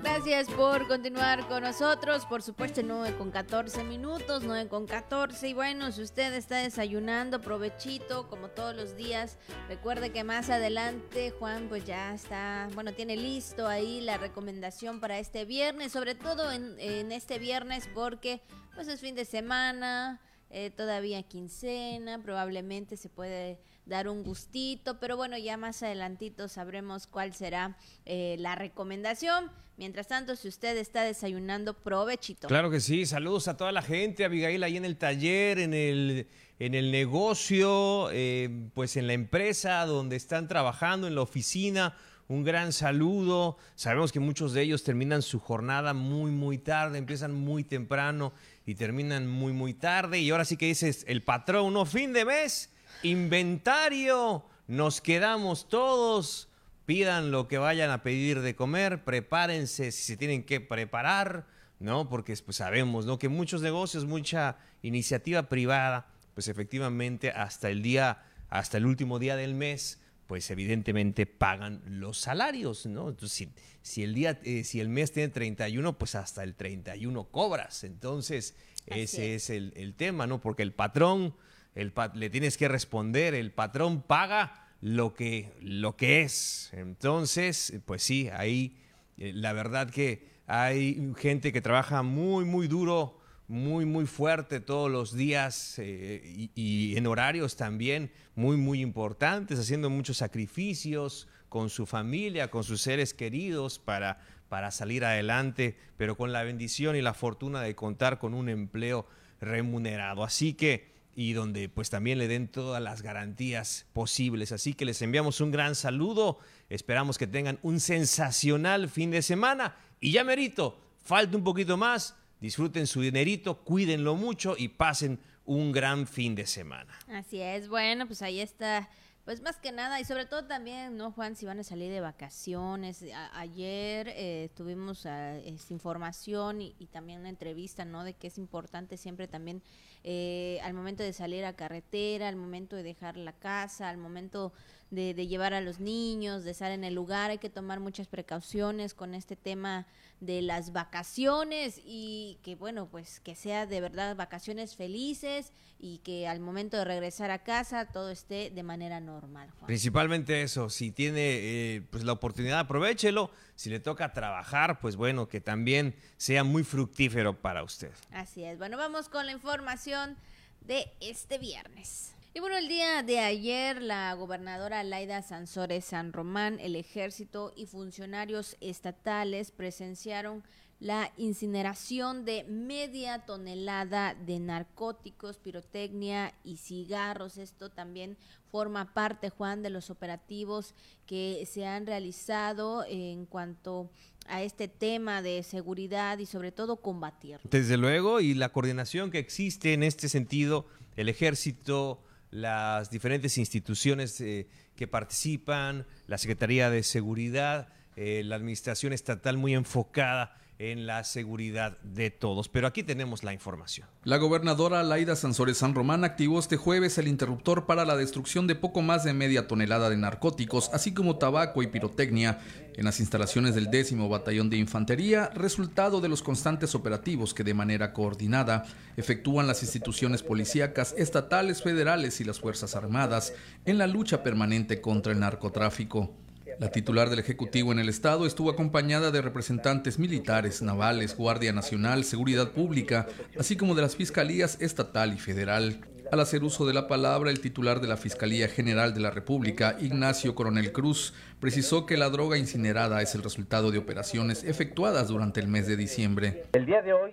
Gracias 0.00 0.48
por 0.48 0.86
continuar 0.86 1.46
con 1.48 1.64
nosotros. 1.64 2.24
Por 2.26 2.40
supuesto, 2.40 2.82
9 2.84 3.16
con 3.16 3.32
14 3.32 3.82
minutos, 3.82 4.44
9 4.44 4.68
con 4.68 4.86
14. 4.86 5.48
Y 5.48 5.54
bueno, 5.54 5.90
si 5.90 6.02
usted 6.02 6.32
está 6.34 6.58
desayunando, 6.58 7.40
provechito, 7.40 8.28
como 8.28 8.48
todos 8.48 8.76
los 8.76 8.96
días. 8.96 9.38
Recuerde 9.68 10.10
que 10.10 10.22
más 10.22 10.50
adelante 10.50 11.32
Juan 11.32 11.68
pues 11.68 11.84
ya 11.84 12.14
está, 12.14 12.68
bueno, 12.74 12.92
tiene 12.92 13.16
listo 13.16 13.66
ahí 13.66 14.00
la 14.00 14.16
recomendación 14.16 15.00
para 15.00 15.18
este 15.18 15.44
viernes, 15.44 15.90
sobre 15.90 16.14
todo 16.14 16.52
en, 16.52 17.10
este 17.10 17.40
viernes 17.40 17.88
porque 17.92 18.40
pues 18.76 18.86
es 18.86 19.00
fin 19.00 19.16
de 19.16 19.24
semana, 19.24 20.20
eh, 20.50 20.70
todavía 20.70 21.24
quincena, 21.24 22.22
probablemente 22.22 22.96
se 22.96 23.08
puede 23.08 23.58
dar 23.88 24.08
un 24.08 24.22
gustito, 24.22 25.00
pero 25.00 25.16
bueno, 25.16 25.36
ya 25.38 25.56
más 25.56 25.82
adelantito 25.82 26.46
sabremos 26.48 27.06
cuál 27.06 27.34
será 27.34 27.76
eh, 28.04 28.36
la 28.38 28.54
recomendación. 28.54 29.50
Mientras 29.76 30.08
tanto, 30.08 30.34
si 30.34 30.48
usted 30.48 30.76
está 30.76 31.02
desayunando, 31.02 31.72
provechito. 31.72 32.48
Claro 32.48 32.70
que 32.70 32.80
sí, 32.80 33.06
saludos 33.06 33.46
a 33.48 33.56
toda 33.56 33.70
la 33.70 33.80
gente, 33.80 34.24
Abigail 34.24 34.62
ahí 34.64 34.76
en 34.76 34.84
el 34.84 34.96
taller, 34.96 35.60
en 35.60 35.72
el, 35.72 36.26
en 36.58 36.74
el 36.74 36.90
negocio, 36.90 38.10
eh, 38.10 38.68
pues 38.74 38.96
en 38.96 39.06
la 39.06 39.12
empresa 39.12 39.86
donde 39.86 40.16
están 40.16 40.48
trabajando, 40.48 41.06
en 41.06 41.14
la 41.14 41.22
oficina. 41.22 41.96
Un 42.26 42.44
gran 42.44 42.74
saludo. 42.74 43.56
Sabemos 43.74 44.12
que 44.12 44.20
muchos 44.20 44.52
de 44.52 44.62
ellos 44.62 44.82
terminan 44.82 45.22
su 45.22 45.40
jornada 45.40 45.94
muy, 45.94 46.30
muy 46.30 46.58
tarde, 46.58 46.98
empiezan 46.98 47.32
muy 47.32 47.64
temprano 47.64 48.34
y 48.66 48.74
terminan 48.74 49.26
muy, 49.26 49.54
muy 49.54 49.72
tarde. 49.72 50.18
Y 50.18 50.28
ahora 50.30 50.44
sí 50.44 50.58
que 50.58 50.66
dices, 50.66 51.04
el 51.08 51.22
patrón, 51.22 51.72
¿no? 51.72 51.86
Fin 51.86 52.12
de 52.12 52.26
mes, 52.26 52.70
inventario, 53.02 54.44
nos 54.66 55.00
quedamos 55.00 55.68
todos. 55.68 56.48
Pidan 56.86 57.30
lo 57.30 57.48
que 57.48 57.58
vayan 57.58 57.90
a 57.90 58.02
pedir 58.02 58.40
de 58.40 58.56
comer, 58.56 59.04
prepárense 59.04 59.92
si 59.92 60.02
se 60.02 60.16
tienen 60.16 60.44
que 60.44 60.60
preparar, 60.60 61.46
¿no? 61.80 62.08
Porque 62.08 62.34
pues, 62.44 62.56
sabemos, 62.56 63.04
¿no? 63.04 63.18
Que 63.18 63.28
muchos 63.28 63.60
negocios, 63.60 64.06
mucha 64.06 64.56
iniciativa 64.82 65.48
privada, 65.48 66.06
pues 66.34 66.48
efectivamente 66.48 67.30
hasta 67.30 67.68
el 67.68 67.82
día, 67.82 68.22
hasta 68.48 68.78
el 68.78 68.86
último 68.86 69.18
día 69.18 69.36
del 69.36 69.54
mes, 69.54 70.00
pues 70.28 70.50
evidentemente 70.50 71.26
pagan 71.26 71.82
los 71.86 72.18
salarios, 72.18 72.84
¿no? 72.86 73.08
Entonces, 73.08 73.48
si, 73.82 74.02
el 74.02 74.14
día, 74.14 74.38
eh, 74.44 74.62
si 74.62 74.78
el 74.78 74.90
mes 74.90 75.10
tiene 75.10 75.30
31, 75.30 75.98
pues 75.98 76.14
hasta 76.14 76.42
el 76.44 76.54
31 76.54 77.24
cobras. 77.24 77.82
Entonces, 77.84 78.54
ese 78.86 79.34
es, 79.34 79.50
el, 79.50 79.94
tema, 79.96 80.26
¿no? 80.26 80.40
Porque 80.40 80.62
el 80.62 80.72
patrón, 80.72 81.34
el 81.80 81.92
le 82.14 82.30
tienes 82.30 82.56
que 82.56 82.68
responder, 82.68 83.34
el 83.34 83.52
patrón 83.52 84.02
paga 84.02 84.68
lo 84.80 85.14
que, 85.14 85.52
lo 85.60 85.96
que 85.96 86.22
es. 86.22 86.70
Entonces, 86.72 87.72
pues 87.86 88.02
sí, 88.02 88.28
ahí 88.32 88.76
eh, 89.16 89.32
la 89.34 89.52
verdad 89.52 89.90
que 89.90 90.26
hay 90.46 91.12
gente 91.16 91.52
que 91.52 91.60
trabaja 91.60 92.02
muy, 92.02 92.44
muy 92.44 92.68
duro 92.68 93.18
muy, 93.48 93.86
muy 93.86 94.04
fuerte 94.04 94.60
todos 94.60 94.90
los 94.90 95.14
días 95.14 95.78
eh, 95.78 96.50
y, 96.54 96.96
en 96.96 97.06
horarios 97.06 97.56
también 97.56 98.12
muy, 98.34 98.58
muy 98.58 98.82
importantes, 98.82 99.58
haciendo 99.58 99.88
muchos 99.88 100.18
sacrificios 100.18 101.28
con 101.48 101.70
su 101.70 101.86
familia, 101.86 102.50
con 102.50 102.62
sus 102.62 102.82
seres 102.82 103.14
queridos 103.14 103.78
para, 103.78 104.20
para 104.50 104.70
salir 104.70 105.02
adelante, 105.06 105.78
pero 105.96 106.14
con 106.14 106.30
la 106.30 106.42
bendición 106.42 106.94
y 106.94 107.00
la 107.00 107.14
fortuna 107.14 107.62
de 107.62 107.74
contar 107.74 108.18
con 108.18 108.34
un 108.34 108.50
empleo 108.50 109.06
remunerado. 109.40 110.24
Así 110.24 110.52
que, 110.52 110.97
y 111.18 111.32
donde 111.32 111.68
pues 111.68 111.90
también 111.90 112.16
le 112.18 112.28
den 112.28 112.46
todas 112.46 112.80
las 112.80 113.02
garantías 113.02 113.86
posibles. 113.92 114.52
Así 114.52 114.74
que 114.74 114.84
les 114.84 115.02
enviamos 115.02 115.40
un 115.40 115.50
gran 115.50 115.74
saludo, 115.74 116.38
esperamos 116.68 117.18
que 117.18 117.26
tengan 117.26 117.58
un 117.62 117.80
sensacional 117.80 118.88
fin 118.88 119.10
de 119.10 119.22
semana 119.22 119.74
y 119.98 120.12
ya 120.12 120.22
merito, 120.22 120.80
falta 121.02 121.36
un 121.36 121.42
poquito 121.42 121.76
más 121.76 122.14
disfruten 122.40 122.86
su 122.86 123.00
dinerito, 123.00 123.64
cuídenlo 123.64 124.14
mucho 124.14 124.54
y 124.56 124.68
pasen 124.68 125.18
un 125.44 125.72
gran 125.72 126.06
fin 126.06 126.36
de 126.36 126.46
semana. 126.46 126.96
Así 127.08 127.40
es, 127.40 127.68
bueno, 127.68 128.06
pues 128.06 128.22
ahí 128.22 128.38
está. 128.38 128.88
Pues 129.24 129.42
más 129.42 129.56
que 129.56 129.72
nada, 129.72 130.00
y 130.00 130.04
sobre 130.04 130.24
todo 130.24 130.46
también, 130.46 130.96
¿no, 130.96 131.10
Juan? 131.10 131.36
Si 131.36 131.44
van 131.44 131.58
a 131.58 131.64
salir 131.64 131.90
de 131.90 132.00
vacaciones. 132.00 133.04
ayer 133.34 134.08
eh, 134.14 134.50
tuvimos 134.54 135.04
ah, 135.04 135.36
información 135.68 136.62
y, 136.62 136.76
y, 136.78 136.86
también 136.86 137.20
una 137.20 137.28
entrevista, 137.28 137.84
¿no? 137.84 138.04
De 138.04 138.14
que 138.14 138.28
es 138.28 138.38
importante 138.38 138.96
siempre 138.96 139.28
también 139.28 139.62
eh, 140.04 140.60
al 140.62 140.74
momento 140.74 141.02
de 141.02 141.12
salir 141.12 141.44
a 141.44 141.54
carretera, 141.54 142.28
al 142.28 142.36
momento 142.36 142.76
de 142.76 142.82
dejar 142.82 143.16
la 143.16 143.32
casa, 143.32 143.88
al 143.88 143.98
momento 143.98 144.52
de, 144.90 145.14
de 145.14 145.26
llevar 145.26 145.54
a 145.54 145.60
los 145.60 145.80
niños, 145.80 146.44
de 146.44 146.50
estar 146.50 146.72
en 146.72 146.84
el 146.84 146.94
lugar, 146.94 147.30
hay 147.30 147.38
que 147.38 147.50
tomar 147.50 147.80
muchas 147.80 148.06
precauciones 148.06 148.94
con 148.94 149.14
este 149.14 149.36
tema 149.36 149.86
de 150.20 150.42
las 150.42 150.72
vacaciones 150.72 151.80
y 151.84 152.38
que 152.42 152.56
bueno, 152.56 152.88
pues 152.90 153.20
que 153.20 153.34
sea 153.34 153.66
de 153.66 153.80
verdad 153.80 154.16
vacaciones 154.16 154.74
felices 154.74 155.52
y 155.78 155.98
que 155.98 156.26
al 156.26 156.40
momento 156.40 156.76
de 156.76 156.84
regresar 156.84 157.30
a 157.30 157.44
casa 157.44 157.86
todo 157.86 158.10
esté 158.10 158.50
de 158.50 158.62
manera 158.62 159.00
normal. 159.00 159.48
Principalmente 159.66 160.42
eso, 160.42 160.70
si 160.70 160.90
tiene 160.90 161.20
eh, 161.20 161.82
pues 161.90 162.04
la 162.04 162.12
oportunidad, 162.12 162.58
aprovechelo. 162.60 163.30
Si 163.54 163.70
le 163.70 163.80
toca 163.80 164.12
trabajar, 164.12 164.80
pues 164.80 164.96
bueno, 164.96 165.28
que 165.28 165.40
también 165.40 165.94
sea 166.16 166.44
muy 166.44 166.64
fructífero 166.64 167.40
para 167.40 167.62
usted. 167.62 167.92
Así 168.12 168.44
es. 168.44 168.58
Bueno, 168.58 168.76
vamos 168.76 169.08
con 169.08 169.26
la 169.26 169.32
información 169.32 170.16
de 170.60 170.90
este 171.00 171.38
viernes. 171.38 172.14
Y 172.38 172.40
bueno, 172.40 172.56
el 172.56 172.68
día 172.68 173.02
de 173.02 173.18
ayer 173.18 173.82
la 173.82 174.14
gobernadora 174.14 174.84
Laida 174.84 175.22
Sansores 175.22 175.86
San 175.86 176.12
Román, 176.12 176.60
el 176.60 176.76
ejército 176.76 177.52
y 177.56 177.66
funcionarios 177.66 178.56
estatales 178.60 179.50
presenciaron 179.50 180.44
la 180.78 181.12
incineración 181.16 182.24
de 182.24 182.44
media 182.44 183.26
tonelada 183.26 184.14
de 184.14 184.38
narcóticos, 184.38 185.38
pirotecnia 185.38 186.32
y 186.44 186.58
cigarros. 186.58 187.38
Esto 187.38 187.70
también 187.70 188.16
forma 188.52 188.94
parte, 188.94 189.30
Juan, 189.30 189.64
de 189.64 189.70
los 189.70 189.90
operativos 189.90 190.76
que 191.06 191.44
se 191.44 191.66
han 191.66 191.86
realizado 191.86 192.84
en 192.86 193.26
cuanto 193.26 193.90
a 194.28 194.44
este 194.44 194.68
tema 194.68 195.22
de 195.22 195.42
seguridad 195.42 196.18
y 196.18 196.26
sobre 196.26 196.52
todo 196.52 196.76
combatir. 196.76 197.40
Desde 197.50 197.76
luego, 197.76 198.20
y 198.20 198.34
la 198.34 198.50
coordinación 198.50 199.10
que 199.10 199.18
existe 199.18 199.72
en 199.72 199.82
este 199.82 200.08
sentido, 200.08 200.66
el 200.94 201.08
ejército, 201.08 202.04
las 202.30 202.90
diferentes 202.90 203.38
instituciones 203.38 204.20
eh, 204.20 204.48
que 204.76 204.86
participan, 204.86 205.86
la 206.06 206.18
Secretaría 206.18 206.70
de 206.70 206.82
Seguridad, 206.82 207.68
eh, 207.96 208.22
la 208.24 208.36
Administración 208.36 208.92
Estatal 208.92 209.36
muy 209.38 209.54
enfocada 209.54 210.36
en 210.58 210.86
la 210.86 211.04
seguridad 211.04 211.78
de 211.82 212.10
todos. 212.10 212.48
Pero 212.48 212.66
aquí 212.66 212.82
tenemos 212.82 213.22
la 213.22 213.32
información. 213.32 213.86
La 214.04 214.16
gobernadora 214.16 214.82
Laida 214.82 215.16
Sansores 215.16 215.58
San 215.58 215.74
Román 215.74 216.04
activó 216.04 216.38
este 216.38 216.56
jueves 216.56 216.98
el 216.98 217.08
interruptor 217.08 217.66
para 217.66 217.84
la 217.84 217.96
destrucción 217.96 218.46
de 218.46 218.54
poco 218.54 218.82
más 218.82 219.04
de 219.04 219.12
media 219.12 219.46
tonelada 219.46 219.88
de 219.90 219.96
narcóticos, 219.96 220.70
así 220.72 220.92
como 220.92 221.16
tabaco 221.16 221.62
y 221.62 221.68
pirotecnia, 221.68 222.40
en 222.74 222.84
las 222.84 223.00
instalaciones 223.00 223.56
del 223.56 223.70
décimo 223.70 224.08
batallón 224.08 224.50
de 224.50 224.56
infantería, 224.56 225.30
resultado 225.34 226.00
de 226.00 226.08
los 226.08 226.22
constantes 226.22 226.76
operativos 226.76 227.34
que 227.34 227.42
de 227.42 227.54
manera 227.54 227.92
coordinada 227.92 228.64
efectúan 228.96 229.48
las 229.48 229.62
instituciones 229.62 230.22
policíacas 230.22 230.94
estatales, 230.96 231.62
federales 231.62 232.20
y 232.20 232.24
las 232.24 232.38
Fuerzas 232.38 232.76
Armadas 232.76 233.32
en 233.64 233.78
la 233.78 233.88
lucha 233.88 234.22
permanente 234.22 234.80
contra 234.80 235.12
el 235.12 235.18
narcotráfico. 235.18 236.14
La 236.58 236.70
titular 236.72 237.08
del 237.08 237.20
Ejecutivo 237.20 237.70
en 237.70 237.78
el 237.78 237.88
Estado 237.88 238.26
estuvo 238.26 238.50
acompañada 238.50 239.12
de 239.12 239.22
representantes 239.22 240.00
militares, 240.00 240.60
navales, 240.60 241.16
Guardia 241.16 241.52
Nacional, 241.52 242.02
Seguridad 242.02 242.50
Pública, 242.50 243.06
así 243.38 243.56
como 243.56 243.76
de 243.76 243.82
las 243.82 243.94
Fiscalías 243.94 244.60
Estatal 244.60 245.14
y 245.14 245.18
Federal. 245.18 245.78
Al 246.10 246.18
hacer 246.18 246.42
uso 246.42 246.66
de 246.66 246.74
la 246.74 246.88
palabra, 246.88 247.30
el 247.30 247.40
titular 247.40 247.80
de 247.80 247.86
la 247.86 247.96
Fiscalía 247.96 248.48
General 248.48 248.92
de 248.92 248.98
la 248.98 249.12
República, 249.12 249.76
Ignacio 249.78 250.34
Coronel 250.34 250.72
Cruz, 250.72 251.14
precisó 251.38 251.86
que 251.86 251.96
la 251.96 252.10
droga 252.10 252.38
incinerada 252.38 253.02
es 253.02 253.14
el 253.14 253.22
resultado 253.22 253.70
de 253.70 253.78
operaciones 253.78 254.42
efectuadas 254.42 255.06
durante 255.06 255.38
el 255.38 255.46
mes 255.46 255.68
de 255.68 255.76
diciembre. 255.76 256.46
El 256.54 256.66
día 256.66 256.82
de 256.82 256.92
hoy 256.92 257.12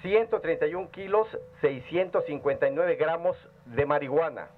131 0.00 0.90
kilos, 0.92 1.28
659 1.60 2.96
gramos 2.96 3.36
de 3.66 3.84
marihuana, 3.84 4.48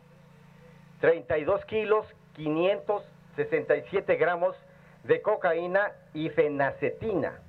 32 1.00 1.64
kilos, 1.64 2.06
567 2.34 4.14
gramos 4.14 4.54
de 5.02 5.20
cocaína 5.20 5.90
y 6.14 6.28
fenacetina, 6.30 7.40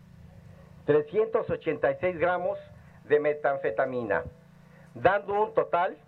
386 0.85 2.17
gramos 2.17 2.57
de 3.03 3.19
metanfetamina, 3.19 4.23
dando 4.95 5.39
un 5.39 5.53
total 5.53 5.99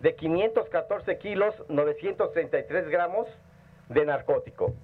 de 0.00 0.14
514 0.14 1.16
kilos 1.16 1.54
933 1.70 2.88
gramos 2.90 3.26
de 3.88 4.04
narcótico. 4.04 4.74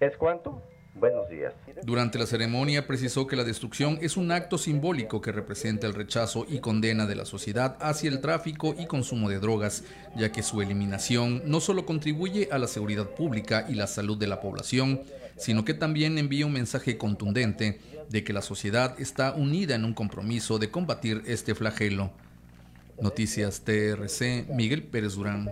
¿Es 0.00 0.16
cuánto? 0.16 0.62
Buenos 0.94 1.28
días. 1.28 1.52
Durante 1.82 2.18
la 2.18 2.26
ceremonia 2.26 2.86
precisó 2.86 3.26
que 3.26 3.34
la 3.34 3.42
destrucción 3.42 3.98
es 4.00 4.16
un 4.16 4.30
acto 4.30 4.58
simbólico 4.58 5.20
que 5.20 5.32
representa 5.32 5.88
el 5.88 5.94
rechazo 5.94 6.46
y 6.48 6.60
condena 6.60 7.06
de 7.06 7.16
la 7.16 7.24
sociedad 7.24 7.76
hacia 7.80 8.10
el 8.10 8.20
tráfico 8.20 8.76
y 8.78 8.86
consumo 8.86 9.28
de 9.28 9.40
drogas, 9.40 9.82
ya 10.14 10.30
que 10.30 10.44
su 10.44 10.62
eliminación 10.62 11.42
no 11.46 11.60
solo 11.60 11.84
contribuye 11.84 12.48
a 12.52 12.58
la 12.58 12.68
seguridad 12.68 13.10
pública 13.10 13.66
y 13.68 13.74
la 13.74 13.88
salud 13.88 14.16
de 14.16 14.28
la 14.28 14.40
población, 14.40 15.02
sino 15.36 15.64
que 15.64 15.74
también 15.74 16.16
envía 16.16 16.46
un 16.46 16.52
mensaje 16.52 16.96
contundente 16.96 17.80
de 18.08 18.22
que 18.22 18.32
la 18.32 18.42
sociedad 18.42 18.94
está 19.00 19.34
unida 19.34 19.74
en 19.74 19.84
un 19.84 19.94
compromiso 19.94 20.60
de 20.60 20.70
combatir 20.70 21.22
este 21.26 21.56
flagelo. 21.56 22.12
Noticias 23.00 23.62
TRC, 23.64 24.46
Miguel 24.48 24.84
Pérez 24.84 25.14
Durán. 25.14 25.50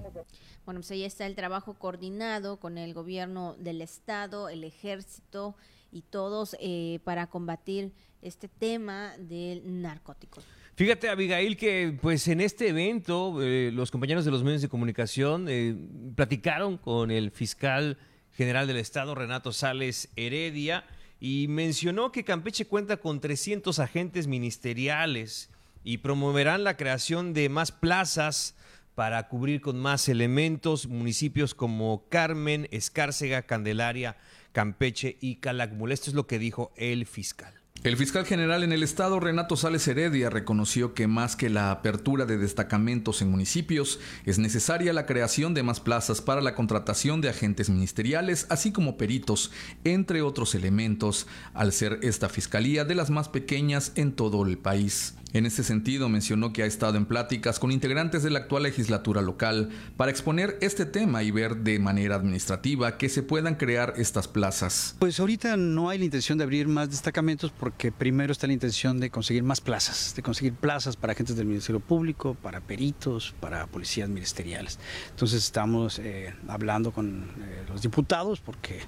Bueno, 0.64 0.80
pues 0.80 0.90
ahí 0.92 1.04
está 1.04 1.26
el 1.26 1.34
trabajo 1.34 1.74
coordinado 1.74 2.58
con 2.58 2.78
el 2.78 2.94
gobierno 2.94 3.56
del 3.58 3.82
estado, 3.82 4.48
el 4.48 4.62
ejército 4.62 5.56
y 5.90 6.02
todos 6.02 6.56
eh, 6.60 7.00
para 7.04 7.26
combatir 7.26 7.92
este 8.22 8.46
tema 8.48 9.12
del 9.18 9.82
narcótico. 9.82 10.40
Fíjate, 10.74 11.08
Abigail, 11.08 11.56
que 11.56 11.98
pues 12.00 12.26
en 12.28 12.40
este 12.40 12.68
evento 12.68 13.42
eh, 13.42 13.70
los 13.72 13.90
compañeros 13.90 14.24
de 14.24 14.30
los 14.30 14.42
medios 14.42 14.62
de 14.62 14.68
comunicación 14.68 15.46
eh, 15.48 15.76
platicaron 16.14 16.78
con 16.78 17.10
el 17.10 17.30
fiscal 17.30 17.98
general 18.30 18.66
del 18.66 18.78
estado, 18.78 19.14
Renato 19.14 19.52
Sales 19.52 20.08
Heredia, 20.16 20.84
y 21.20 21.46
mencionó 21.48 22.10
que 22.10 22.24
Campeche 22.24 22.66
cuenta 22.66 22.96
con 22.96 23.20
300 23.20 23.78
agentes 23.80 24.26
ministeriales 24.26 25.50
y 25.84 25.98
promoverán 25.98 26.64
la 26.64 26.76
creación 26.76 27.34
de 27.34 27.48
más 27.48 27.70
plazas 27.70 28.54
para 28.94 29.28
cubrir 29.28 29.60
con 29.60 29.78
más 29.78 30.08
elementos 30.08 30.86
municipios 30.86 31.54
como 31.54 32.08
Carmen, 32.08 32.68
Escárcega, 32.70 33.42
Candelaria, 33.42 34.16
Campeche 34.52 35.16
y 35.20 35.36
Calakmul. 35.36 35.92
Esto 35.92 36.10
es 36.10 36.14
lo 36.14 36.26
que 36.26 36.38
dijo 36.38 36.72
el 36.76 37.06
fiscal. 37.06 37.61
El 37.84 37.96
fiscal 37.96 38.24
general 38.24 38.62
en 38.62 38.70
el 38.70 38.84
estado, 38.84 39.18
Renato 39.18 39.56
Sales 39.56 39.88
Heredia, 39.88 40.30
reconoció 40.30 40.94
que 40.94 41.08
más 41.08 41.34
que 41.34 41.50
la 41.50 41.72
apertura 41.72 42.26
de 42.26 42.38
destacamentos 42.38 43.22
en 43.22 43.30
municipios, 43.32 43.98
es 44.24 44.38
necesaria 44.38 44.92
la 44.92 45.04
creación 45.04 45.52
de 45.52 45.64
más 45.64 45.80
plazas 45.80 46.20
para 46.20 46.40
la 46.42 46.54
contratación 46.54 47.20
de 47.20 47.30
agentes 47.30 47.70
ministeriales, 47.70 48.46
así 48.50 48.70
como 48.70 48.96
peritos, 48.96 49.50
entre 49.82 50.22
otros 50.22 50.54
elementos, 50.54 51.26
al 51.54 51.72
ser 51.72 51.98
esta 52.02 52.28
fiscalía 52.28 52.84
de 52.84 52.94
las 52.94 53.10
más 53.10 53.28
pequeñas 53.28 53.90
en 53.96 54.12
todo 54.12 54.46
el 54.46 54.58
país. 54.58 55.16
En 55.32 55.46
ese 55.46 55.64
sentido, 55.64 56.10
mencionó 56.10 56.52
que 56.52 56.62
ha 56.62 56.66
estado 56.66 56.98
en 56.98 57.06
pláticas 57.06 57.58
con 57.58 57.72
integrantes 57.72 58.22
de 58.22 58.28
la 58.28 58.40
actual 58.40 58.64
legislatura 58.64 59.22
local 59.22 59.70
para 59.96 60.10
exponer 60.10 60.58
este 60.60 60.84
tema 60.84 61.22
y 61.22 61.30
ver 61.30 61.56
de 61.56 61.78
manera 61.78 62.16
administrativa 62.16 62.98
que 62.98 63.08
se 63.08 63.22
puedan 63.22 63.54
crear 63.54 63.94
estas 63.96 64.28
plazas. 64.28 64.94
Pues 64.98 65.18
ahorita 65.18 65.56
no 65.56 65.88
hay 65.88 65.98
la 65.98 66.04
intención 66.04 66.36
de 66.36 66.44
abrir 66.44 66.68
más 66.68 66.90
destacamentos 66.90 67.50
porque 67.62 67.92
primero 67.92 68.32
está 68.32 68.48
la 68.48 68.54
intención 68.54 68.98
de 68.98 69.08
conseguir 69.08 69.44
más 69.44 69.60
plazas, 69.60 70.14
de 70.16 70.22
conseguir 70.24 70.52
plazas 70.52 70.96
para 70.96 71.12
agentes 71.12 71.36
del 71.36 71.46
Ministerio 71.46 71.78
Público, 71.78 72.34
para 72.34 72.60
peritos, 72.60 73.36
para 73.38 73.68
policías 73.68 74.08
ministeriales. 74.08 74.80
Entonces 75.10 75.44
estamos 75.44 76.00
eh, 76.00 76.34
hablando 76.48 76.90
con 76.90 77.22
eh, 77.22 77.62
los 77.68 77.80
diputados 77.80 78.40
porque 78.40 78.80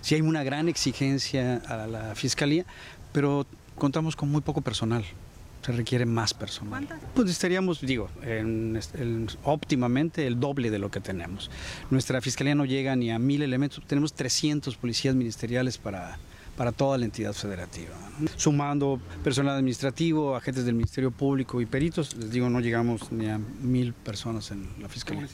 sí 0.00 0.14
hay 0.14 0.22
una 0.22 0.42
gran 0.42 0.70
exigencia 0.70 1.56
a 1.68 1.86
la 1.86 2.14
Fiscalía, 2.14 2.64
pero 3.12 3.46
contamos 3.74 4.16
con 4.16 4.30
muy 4.30 4.40
poco 4.40 4.62
personal 4.62 5.04
se 5.60 5.72
requiere 5.72 6.06
más 6.06 6.32
personal. 6.32 6.86
¿Cuántas? 6.86 7.00
Pues 7.14 7.30
estaríamos, 7.30 7.82
digo, 7.82 8.08
óptimamente 9.42 10.26
el 10.26 10.40
doble 10.40 10.70
de 10.70 10.78
lo 10.78 10.90
que 10.90 11.00
tenemos. 11.00 11.50
Nuestra 11.90 12.22
fiscalía 12.22 12.54
no 12.54 12.64
llega 12.64 12.96
ni 12.96 13.10
a 13.10 13.18
mil 13.18 13.42
elementos, 13.42 13.82
tenemos 13.86 14.14
300 14.14 14.76
policías 14.76 15.14
ministeriales 15.14 15.78
para, 15.78 16.18
para 16.56 16.72
toda 16.72 16.98
la 16.98 17.04
entidad 17.04 17.32
federativa. 17.32 17.90
Sumando 18.36 19.00
personal 19.24 19.56
administrativo, 19.56 20.36
agentes 20.36 20.64
del 20.64 20.74
Ministerio 20.74 21.10
Público 21.10 21.60
y 21.60 21.66
peritos, 21.66 22.16
les 22.16 22.30
digo, 22.30 22.48
no 22.48 22.60
llegamos 22.60 23.10
ni 23.10 23.28
a 23.28 23.38
mil 23.38 23.92
personas 23.92 24.50
en 24.52 24.68
la 24.80 24.88
Fiscalía. 24.88 25.26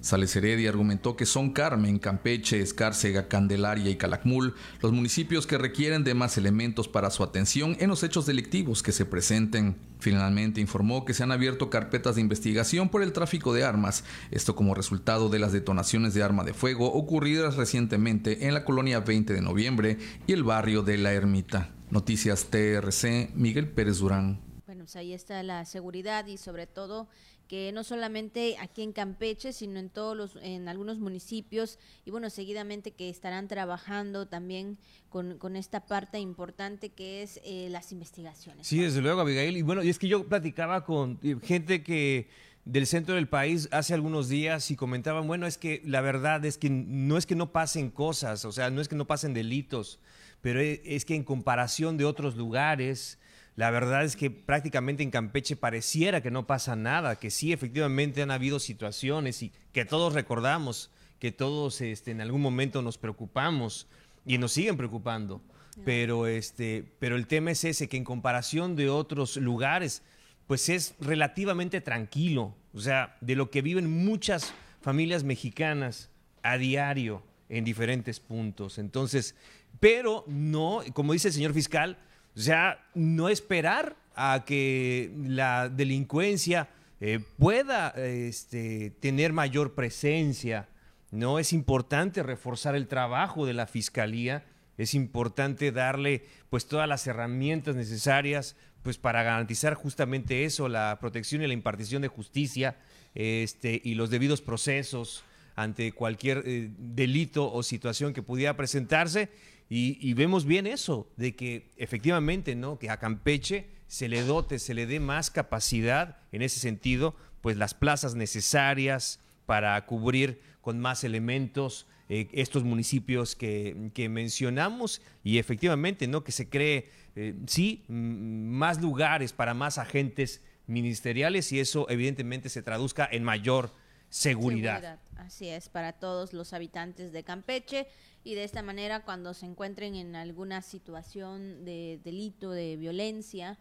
Sales 0.00 0.36
Heredia 0.36 0.68
argumentó 0.68 1.16
que 1.16 1.24
son 1.24 1.50
Carmen, 1.50 1.98
Campeche, 1.98 2.60
Escárcega, 2.60 3.28
Candelaria 3.28 3.90
y 3.90 3.96
Calakmul 3.96 4.54
los 4.82 4.92
municipios 4.92 5.46
que 5.46 5.58
requieren 5.58 6.04
de 6.04 6.14
más 6.14 6.36
elementos 6.36 6.88
para 6.88 7.10
su 7.10 7.22
atención 7.22 7.76
en 7.80 7.88
los 7.88 8.02
hechos 8.02 8.26
delictivos 8.26 8.82
que 8.82 8.92
se 8.92 9.06
presenten. 9.06 9.89
Finalmente 10.00 10.60
informó 10.60 11.04
que 11.04 11.14
se 11.14 11.22
han 11.22 11.30
abierto 11.30 11.70
carpetas 11.70 12.14
de 12.16 12.22
investigación 12.22 12.88
por 12.88 13.02
el 13.02 13.12
tráfico 13.12 13.52
de 13.52 13.64
armas, 13.64 14.04
esto 14.30 14.56
como 14.56 14.74
resultado 14.74 15.28
de 15.28 15.38
las 15.38 15.52
detonaciones 15.52 16.14
de 16.14 16.22
arma 16.22 16.42
de 16.42 16.54
fuego 16.54 16.92
ocurridas 16.92 17.56
recientemente 17.56 18.46
en 18.46 18.54
la 18.54 18.64
colonia 18.64 19.00
20 19.00 19.32
de 19.32 19.42
noviembre 19.42 19.98
y 20.26 20.32
el 20.32 20.42
barrio 20.42 20.82
de 20.82 20.98
La 20.98 21.12
Ermita. 21.12 21.70
Noticias 21.90 22.46
TRC, 22.46 23.30
Miguel 23.34 23.68
Pérez 23.68 23.98
Durán. 23.98 24.40
Bueno, 24.66 24.84
pues 24.84 24.96
ahí 24.96 25.12
está 25.12 25.42
la 25.42 25.64
seguridad 25.64 26.26
y 26.26 26.36
sobre 26.36 26.66
todo 26.66 27.08
que 27.50 27.72
no 27.72 27.82
solamente 27.82 28.54
aquí 28.60 28.80
en 28.80 28.92
Campeche, 28.92 29.52
sino 29.52 29.80
en 29.80 29.90
todos 29.90 30.16
los, 30.16 30.36
en 30.40 30.68
algunos 30.68 31.00
municipios 31.00 31.80
y 32.04 32.12
bueno, 32.12 32.30
seguidamente 32.30 32.92
que 32.92 33.10
estarán 33.10 33.48
trabajando 33.48 34.28
también 34.28 34.78
con, 35.08 35.36
con 35.36 35.56
esta 35.56 35.84
parte 35.84 36.20
importante 36.20 36.90
que 36.90 37.24
es 37.24 37.40
eh, 37.42 37.66
las 37.68 37.90
investigaciones. 37.90 38.68
Sí, 38.68 38.78
desde 38.78 39.00
luego, 39.00 39.22
Abigail. 39.22 39.56
Y 39.56 39.62
bueno, 39.62 39.82
y 39.82 39.88
es 39.88 39.98
que 39.98 40.06
yo 40.06 40.28
platicaba 40.28 40.84
con 40.84 41.18
gente 41.42 41.82
que 41.82 42.28
del 42.64 42.86
centro 42.86 43.16
del 43.16 43.26
país 43.26 43.68
hace 43.72 43.94
algunos 43.94 44.28
días 44.28 44.70
y 44.70 44.76
comentaban, 44.76 45.26
bueno, 45.26 45.48
es 45.48 45.58
que 45.58 45.82
la 45.84 46.02
verdad 46.02 46.44
es 46.44 46.56
que 46.56 46.70
no 46.70 47.16
es 47.16 47.26
que 47.26 47.34
no 47.34 47.50
pasen 47.50 47.90
cosas, 47.90 48.44
o 48.44 48.52
sea, 48.52 48.70
no 48.70 48.80
es 48.80 48.86
que 48.86 48.94
no 48.94 49.08
pasen 49.08 49.34
delitos, 49.34 49.98
pero 50.40 50.60
e, 50.60 50.82
es 50.84 51.04
que 51.04 51.16
en 51.16 51.24
comparación 51.24 51.96
de 51.96 52.04
otros 52.04 52.36
lugares, 52.36 53.18
la 53.60 53.70
verdad 53.70 54.04
es 54.04 54.16
que 54.16 54.30
prácticamente 54.30 55.02
en 55.02 55.10
Campeche 55.10 55.54
pareciera 55.54 56.22
que 56.22 56.30
no 56.30 56.46
pasa 56.46 56.76
nada, 56.76 57.16
que 57.16 57.30
sí, 57.30 57.52
efectivamente 57.52 58.22
han 58.22 58.30
habido 58.30 58.58
situaciones 58.58 59.42
y 59.42 59.52
que 59.74 59.84
todos 59.84 60.14
recordamos, 60.14 60.90
que 61.18 61.30
todos 61.30 61.82
este, 61.82 62.10
en 62.10 62.22
algún 62.22 62.40
momento 62.40 62.80
nos 62.80 62.96
preocupamos 62.96 63.86
y 64.24 64.38
nos 64.38 64.52
siguen 64.52 64.78
preocupando. 64.78 65.42
Pero, 65.84 66.26
este, 66.26 66.90
pero 67.00 67.16
el 67.16 67.26
tema 67.26 67.50
es 67.50 67.64
ese, 67.64 67.86
que 67.86 67.98
en 67.98 68.04
comparación 68.04 68.76
de 68.76 68.88
otros 68.88 69.36
lugares, 69.36 70.02
pues 70.46 70.70
es 70.70 70.94
relativamente 70.98 71.82
tranquilo. 71.82 72.56
O 72.72 72.80
sea, 72.80 73.18
de 73.20 73.36
lo 73.36 73.50
que 73.50 73.60
viven 73.60 73.90
muchas 73.90 74.54
familias 74.80 75.22
mexicanas 75.22 76.08
a 76.42 76.56
diario 76.56 77.22
en 77.50 77.64
diferentes 77.64 78.20
puntos. 78.20 78.78
Entonces, 78.78 79.34
pero 79.80 80.24
no, 80.28 80.80
como 80.94 81.12
dice 81.12 81.28
el 81.28 81.34
señor 81.34 81.52
fiscal, 81.52 81.98
o 82.36 82.40
sea, 82.40 82.86
no 82.94 83.28
esperar 83.28 83.96
a 84.14 84.44
que 84.46 85.12
la 85.16 85.68
delincuencia 85.68 86.68
eh, 87.00 87.18
pueda 87.38 87.90
este, 87.90 88.90
tener 89.00 89.32
mayor 89.32 89.74
presencia. 89.74 90.68
No 91.10 91.38
es 91.38 91.52
importante 91.52 92.22
reforzar 92.22 92.76
el 92.76 92.86
trabajo 92.86 93.46
de 93.46 93.54
la 93.54 93.66
fiscalía, 93.66 94.44
es 94.78 94.94
importante 94.94 95.72
darle 95.72 96.24
pues 96.48 96.66
todas 96.66 96.88
las 96.88 97.06
herramientas 97.06 97.74
necesarias 97.74 98.56
pues 98.82 98.96
para 98.96 99.22
garantizar 99.22 99.74
justamente 99.74 100.44
eso, 100.44 100.68
la 100.68 100.98
protección 101.00 101.42
y 101.42 101.46
la 101.46 101.52
impartición 101.52 102.00
de 102.00 102.08
justicia 102.08 102.76
este, 103.14 103.80
y 103.84 103.94
los 103.94 104.10
debidos 104.10 104.40
procesos 104.40 105.24
ante 105.56 105.92
cualquier 105.92 106.42
eh, 106.46 106.70
delito 106.78 107.52
o 107.52 107.62
situación 107.62 108.14
que 108.14 108.22
pudiera 108.22 108.56
presentarse 108.56 109.28
y, 109.72 110.14
vemos 110.14 110.46
bien 110.46 110.66
eso, 110.66 111.08
de 111.16 111.36
que 111.36 111.70
efectivamente, 111.76 112.56
¿no? 112.56 112.80
Que 112.80 112.90
a 112.90 112.96
Campeche 112.96 113.68
se 113.86 114.08
le 114.08 114.24
dote, 114.24 114.58
se 114.58 114.74
le 114.74 114.84
dé 114.84 114.98
más 114.98 115.30
capacidad 115.30 116.18
en 116.32 116.42
ese 116.42 116.58
sentido, 116.58 117.14
pues 117.40 117.56
las 117.56 117.72
plazas 117.72 118.16
necesarias 118.16 119.20
para 119.46 119.86
cubrir 119.86 120.40
con 120.60 120.80
más 120.80 121.04
elementos 121.04 121.86
eh, 122.08 122.28
estos 122.32 122.64
municipios 122.64 123.36
que, 123.36 124.08
mencionamos 124.10 125.02
y 125.22 125.38
efectivamente, 125.38 126.08
¿no? 126.08 126.24
Que 126.24 126.32
se 126.32 126.48
cree, 126.48 126.90
eh, 127.14 127.36
sí, 127.46 127.84
más 127.86 128.82
lugares 128.82 129.32
para 129.32 129.54
más 129.54 129.78
agentes 129.78 130.42
ministeriales 130.66 131.52
y 131.52 131.60
eso 131.60 131.86
evidentemente 131.88 132.48
se 132.48 132.62
traduzca 132.62 133.08
en 133.10 133.22
mayor 133.22 133.70
seguridad. 134.08 134.98
Así 135.16 135.48
es, 135.48 135.68
para 135.68 135.92
todos 135.92 136.32
los 136.32 136.52
habitantes 136.52 137.12
de 137.12 137.22
Campeche 137.22 137.86
y 138.22 138.34
de 138.34 138.44
esta 138.44 138.62
manera 138.62 139.00
cuando 139.00 139.32
se 139.34 139.46
encuentren 139.46 139.94
en 139.94 140.14
alguna 140.14 140.62
situación 140.62 141.64
de 141.64 142.00
delito, 142.04 142.50
de 142.50 142.76
violencia, 142.76 143.58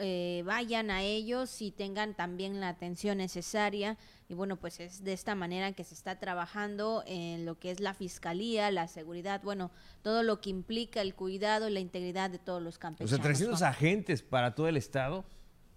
eh, 0.00 0.42
vayan 0.46 0.90
a 0.90 1.02
ellos 1.02 1.60
y 1.60 1.72
tengan 1.72 2.14
también 2.14 2.60
la 2.60 2.68
atención 2.68 3.18
necesaria 3.18 3.98
y 4.28 4.34
bueno, 4.34 4.56
pues 4.56 4.78
es 4.80 5.04
de 5.04 5.12
esta 5.12 5.34
manera 5.34 5.72
que 5.72 5.84
se 5.84 5.94
está 5.94 6.18
trabajando 6.18 7.02
en 7.06 7.44
lo 7.44 7.58
que 7.58 7.70
es 7.70 7.80
la 7.80 7.92
fiscalía, 7.92 8.70
la 8.70 8.86
seguridad, 8.86 9.40
bueno, 9.42 9.70
todo 10.02 10.22
lo 10.22 10.40
que 10.40 10.50
implica 10.50 11.00
el 11.00 11.14
cuidado 11.14 11.68
y 11.68 11.72
la 11.72 11.80
integridad 11.80 12.30
de 12.30 12.38
todos 12.38 12.62
los 12.62 12.78
campechanos. 12.78 13.12
O 13.12 13.16
sea, 13.16 13.22
300 13.22 13.62
agentes 13.62 14.22
para 14.22 14.54
todo 14.54 14.68
el 14.68 14.76
estado. 14.76 15.24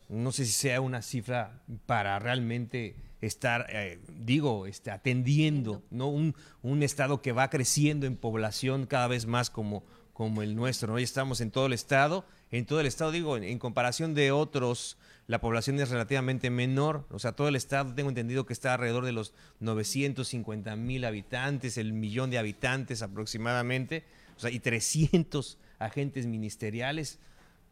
No 0.10 0.34
sé 0.34 0.46
si 0.46 0.52
sea 0.52 0.82
una 0.82 1.02
cifra 1.02 1.64
para 1.86 2.20
realmente 2.20 2.96
estar, 3.22 3.68
eh, 3.70 4.00
digo, 4.10 4.66
este, 4.66 4.92
atendiendo, 4.92 5.84
¿no? 5.90 6.08
Un, 6.08 6.36
un 6.64 6.84
estado 6.84 7.22
que 7.22 7.32
va 7.32 7.50
creciendo 7.50 8.06
en 8.06 8.18
población 8.18 8.86
cada 8.88 9.08
vez 9.08 9.26
más 9.28 9.50
como, 9.50 9.84
como 10.14 10.42
el 10.42 10.56
nuestro. 10.56 10.94
Hoy 10.94 11.04
estamos 11.04 11.40
en 11.40 11.52
todo 11.52 11.68
el 11.68 11.74
estado, 11.74 12.26
en 12.50 12.66
todo 12.66 12.80
el 12.80 12.88
estado, 12.88 13.12
digo, 13.12 13.38
en, 13.38 13.44
en, 13.44 13.60
comparación 13.60 14.14
de 14.14 14.32
otros, 14.32 14.98
la 15.28 15.40
población 15.40 15.80
es 15.80 15.90
relativamente 15.90 16.50
menor. 16.50 17.06
O 17.12 17.20
sea, 17.20 17.34
todo 17.34 17.48
el 17.48 17.56
estado, 17.56 17.94
tengo 17.94 18.10
entendido 18.10 18.46
que 18.46 18.54
está 18.54 18.74
alrededor 18.74 19.06
de 19.06 19.12
los 19.12 19.34
950 19.60 20.76
mil 20.76 21.06
habitantes, 21.06 21.78
el 21.78 21.94
millón 21.94 22.32
de 22.32 22.40
habitantes 22.40 23.02
aproximadamente, 23.02 24.04
o 24.36 24.40
sea, 24.40 24.50
y 24.50 24.60
300 24.60 25.60
agentes 25.80 26.26
ministeriales, 26.26 27.20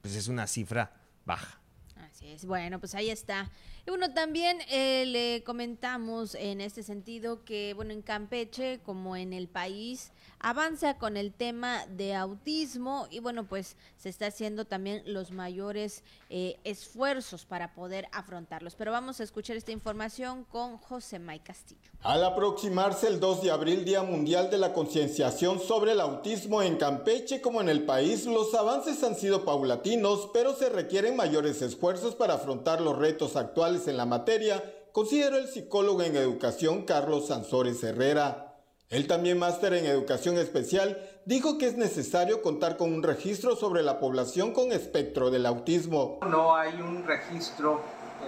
pues 0.02 0.16
es 0.16 0.28
una 0.28 0.48
cifra 0.48 0.94
baja. 1.26 1.60
Así 1.98 2.28
es, 2.28 2.46
bueno, 2.46 2.80
pues 2.80 2.96
ahí 2.96 3.10
está. 3.10 3.50
Bueno, 3.90 4.14
también 4.14 4.60
eh, 4.70 5.06
le 5.08 5.44
comentamos 5.44 6.36
en 6.36 6.62
este 6.62 6.84
sentido 6.84 7.44
que, 7.44 7.74
bueno, 7.74 7.92
en 7.92 8.04
Campeche, 8.04 8.80
como 8.84 9.16
en 9.16 9.34
el 9.34 9.48
país, 9.48 10.12
avanza 10.40 11.00
con 11.00 11.18
el 11.18 11.34
tema 11.34 11.88
de 11.88 12.14
autismo 12.14 13.08
y, 13.10 13.20
bueno, 13.20 13.48
pues 13.48 13.78
se 13.98 14.10
está 14.10 14.28
haciendo 14.28 14.66
también 14.66 15.02
los 15.06 15.32
mayores 15.32 16.04
eh, 16.30 16.58
esfuerzos 16.64 17.46
para 17.46 17.74
poder 17.74 18.08
afrontarlos. 18.12 18.76
Pero 18.76 18.92
vamos 18.92 19.22
a 19.22 19.24
escuchar 19.24 19.58
esta 19.58 19.72
información 19.72 20.44
con 20.44 20.78
José 20.78 21.18
May 21.18 21.40
Castillo. 21.40 21.90
Al 22.04 22.24
aproximarse 22.24 23.08
el 23.08 23.20
2 23.20 23.42
de 23.42 23.52
abril, 23.52 23.86
Día 23.86 24.04
Mundial 24.04 24.52
de 24.52 24.60
la 24.60 24.72
Concienciación 24.72 25.60
sobre 25.60 25.94
el 25.94 26.00
Autismo 26.00 26.62
en 26.62 26.78
Campeche 26.78 27.42
como 27.42 27.60
en 27.60 27.70
el 27.70 27.84
país, 27.86 28.28
los 28.28 28.54
avances 28.54 29.04
han 29.04 29.16
sido 29.16 29.44
paulatinos, 29.46 30.30
pero 30.32 30.54
se 30.54 30.70
requieren 30.70 31.16
mayores 31.16 31.64
esfuerzos 31.64 32.14
para 32.14 32.36
afrontar 32.36 32.82
los 32.82 32.96
retos 32.96 33.36
actuales 33.36 33.79
en 33.88 33.98
la 33.98 34.06
materia, 34.06 34.64
consideró 34.92 35.38
el 35.38 35.48
psicólogo 35.48 36.02
en 36.02 36.16
educación 36.16 36.84
Carlos 36.84 37.28
Sansores 37.28 37.84
Herrera. 37.84 38.58
Él 38.90 39.06
también 39.06 39.38
máster 39.38 39.74
en 39.74 39.86
educación 39.86 40.38
especial 40.38 40.98
dijo 41.26 41.60
que 41.60 41.68
es 41.68 41.78
necesario 41.78 42.42
contar 42.42 42.76
con 42.76 42.92
un 42.92 43.04
registro 43.04 43.56
sobre 43.56 43.84
la 43.84 44.00
población 44.00 44.52
con 44.52 44.72
espectro 44.72 45.30
del 45.30 45.46
autismo. 45.46 46.20
No 46.28 46.56
hay 46.56 46.74
un 46.82 47.06
registro 47.06 47.82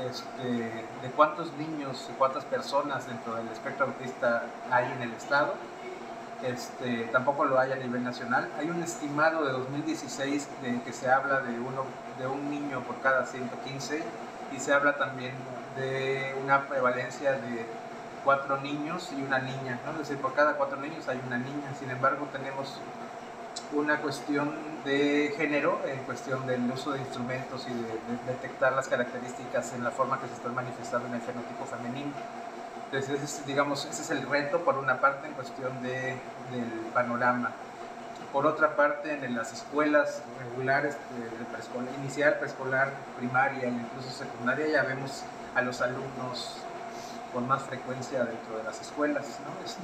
este, 0.07 0.43
de 0.43 1.11
cuántos 1.15 1.51
niños 1.53 2.07
y 2.11 2.13
cuántas 2.13 2.45
personas 2.45 3.07
dentro 3.07 3.35
del 3.35 3.47
espectro 3.47 3.87
autista 3.87 4.45
hay 4.69 4.85
en 4.91 5.01
el 5.01 5.11
estado. 5.13 5.53
Este, 6.43 7.09
tampoco 7.11 7.45
lo 7.45 7.59
hay 7.59 7.71
a 7.71 7.75
nivel 7.75 8.03
nacional. 8.03 8.47
Hay 8.57 8.69
un 8.69 8.81
estimado 8.81 9.45
de 9.45 9.51
2016 9.51 10.47
de 10.61 10.81
que 10.83 10.93
se 10.93 11.09
habla 11.09 11.41
de, 11.41 11.59
uno, 11.59 11.85
de 12.19 12.27
un 12.27 12.49
niño 12.49 12.83
por 12.83 12.99
cada 13.01 13.25
115 13.25 14.01
y 14.51 14.59
se 14.59 14.73
habla 14.73 14.97
también 14.97 15.33
de 15.77 16.35
una 16.43 16.67
prevalencia 16.67 17.33
de 17.33 17.65
cuatro 18.23 18.57
niños 18.57 19.11
y 19.17 19.21
una 19.21 19.39
niña, 19.39 19.79
¿no? 19.85 19.93
es 19.93 20.09
decir, 20.09 20.17
por 20.17 20.33
cada 20.33 20.53
cuatro 20.53 20.77
niños 20.77 21.07
hay 21.07 21.19
una 21.25 21.37
niña. 21.37 21.73
Sin 21.79 21.89
embargo, 21.89 22.27
tenemos 22.31 22.79
una 23.73 23.99
cuestión 23.99 24.53
de 24.85 25.33
género 25.37 25.79
en 25.85 25.99
cuestión 25.99 26.45
del 26.45 26.69
uso 26.69 26.91
de 26.91 26.99
instrumentos 26.99 27.65
y 27.67 27.73
de, 27.73 27.81
de, 27.81 28.33
detectar 28.33 28.73
las 28.73 28.87
características 28.87 29.73
en 29.73 29.83
la 29.83 29.91
forma 29.91 30.19
que 30.19 30.27
se 30.27 30.33
están 30.33 30.53
manifestando 30.53 31.07
en 31.07 31.15
el 31.15 31.21
fenotipo 31.21 31.65
femenino. 31.65 32.11
Entonces, 32.91 33.21
ese, 33.21 33.43
digamos, 33.45 33.85
ese 33.85 34.01
es 34.01 34.11
el 34.11 34.27
reto 34.27 34.59
por 34.65 34.77
una 34.77 34.99
parte 34.99 35.27
en 35.27 35.33
cuestión 35.33 35.81
de, 35.81 36.17
del 36.51 36.69
panorama. 36.93 37.51
Por 38.31 38.45
otra 38.45 38.77
parte, 38.77 39.13
en 39.13 39.35
las 39.35 39.51
escuelas 39.51 40.21
regulares 40.39 40.95
de 40.95 41.45
preescolar, 41.45 41.93
inicial, 41.99 42.35
preescolar, 42.39 42.93
primaria 43.17 43.63
e 43.63 43.69
incluso 43.69 44.09
secundaria, 44.09 44.67
ya 44.67 44.83
vemos 44.83 45.23
a 45.53 45.61
los 45.61 45.81
alumnos 45.81 46.55
con 47.33 47.47
más 47.47 47.63
frecuencia 47.63 48.23
dentro 48.23 48.57
de 48.57 48.63
las 48.63 48.79
escuelas. 48.79 49.25
¿no? 49.43 49.65
Este, 49.65 49.81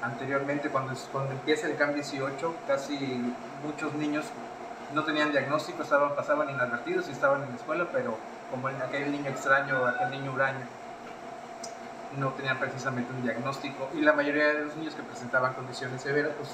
anteriormente, 0.00 0.68
cuando, 0.68 0.94
cuando 1.10 1.32
empieza 1.32 1.66
el 1.66 1.76
CAM 1.76 1.94
18, 1.94 2.54
casi 2.68 3.34
muchos 3.64 3.92
niños 3.94 4.26
no 4.94 5.04
tenían 5.04 5.32
diagnóstico, 5.32 5.82
estaban, 5.82 6.14
pasaban 6.14 6.50
inadvertidos 6.50 7.08
y 7.08 7.12
estaban 7.12 7.42
en 7.42 7.50
la 7.50 7.56
escuela, 7.56 7.88
pero 7.92 8.16
como 8.50 8.68
aquel 8.68 9.10
niño 9.10 9.30
extraño, 9.30 9.86
aquel 9.86 10.10
niño 10.10 10.32
huraño, 10.32 10.66
no 12.18 12.28
tenían 12.30 12.58
precisamente 12.58 13.10
un 13.12 13.22
diagnóstico 13.22 13.88
y 13.94 14.02
la 14.02 14.12
mayoría 14.12 14.48
de 14.48 14.64
los 14.66 14.76
niños 14.76 14.94
que 14.94 15.02
presentaban 15.02 15.54
condiciones 15.54 16.02
severas, 16.02 16.32
pues 16.36 16.50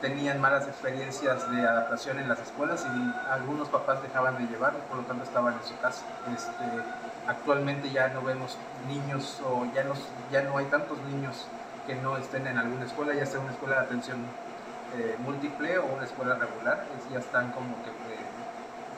tenían 0.00 0.40
malas 0.40 0.66
experiencias 0.68 1.50
de 1.50 1.60
adaptación 1.62 2.18
en 2.18 2.28
las 2.28 2.38
escuelas 2.40 2.86
y 2.86 3.30
algunos 3.30 3.68
papás 3.68 4.02
dejaban 4.02 4.38
de 4.38 4.46
llevarlos, 4.46 4.82
por 4.84 4.98
lo 4.98 5.02
tanto 5.04 5.24
estaban 5.24 5.54
en 5.54 5.64
su 5.64 5.78
casa. 5.80 6.04
Este, 6.34 6.64
actualmente 7.26 7.90
ya 7.90 8.08
no 8.08 8.22
vemos 8.22 8.56
niños 8.86 9.40
o 9.44 9.66
ya 9.74 9.84
no, 9.84 9.94
ya 10.30 10.42
no 10.42 10.58
hay 10.58 10.66
tantos 10.66 10.98
niños 11.10 11.46
que 11.86 11.94
no 11.96 12.16
estén 12.16 12.46
en 12.46 12.58
alguna 12.58 12.84
escuela, 12.84 13.14
ya 13.14 13.26
sea 13.26 13.40
una 13.40 13.52
escuela 13.52 13.76
de 13.76 13.86
atención 13.86 14.18
eh, 14.96 15.16
múltiple 15.24 15.78
o 15.78 15.86
una 15.86 16.04
escuela 16.04 16.34
regular, 16.36 16.84
ya 17.12 17.18
están 17.18 17.50
como 17.52 17.74
que 17.82 17.90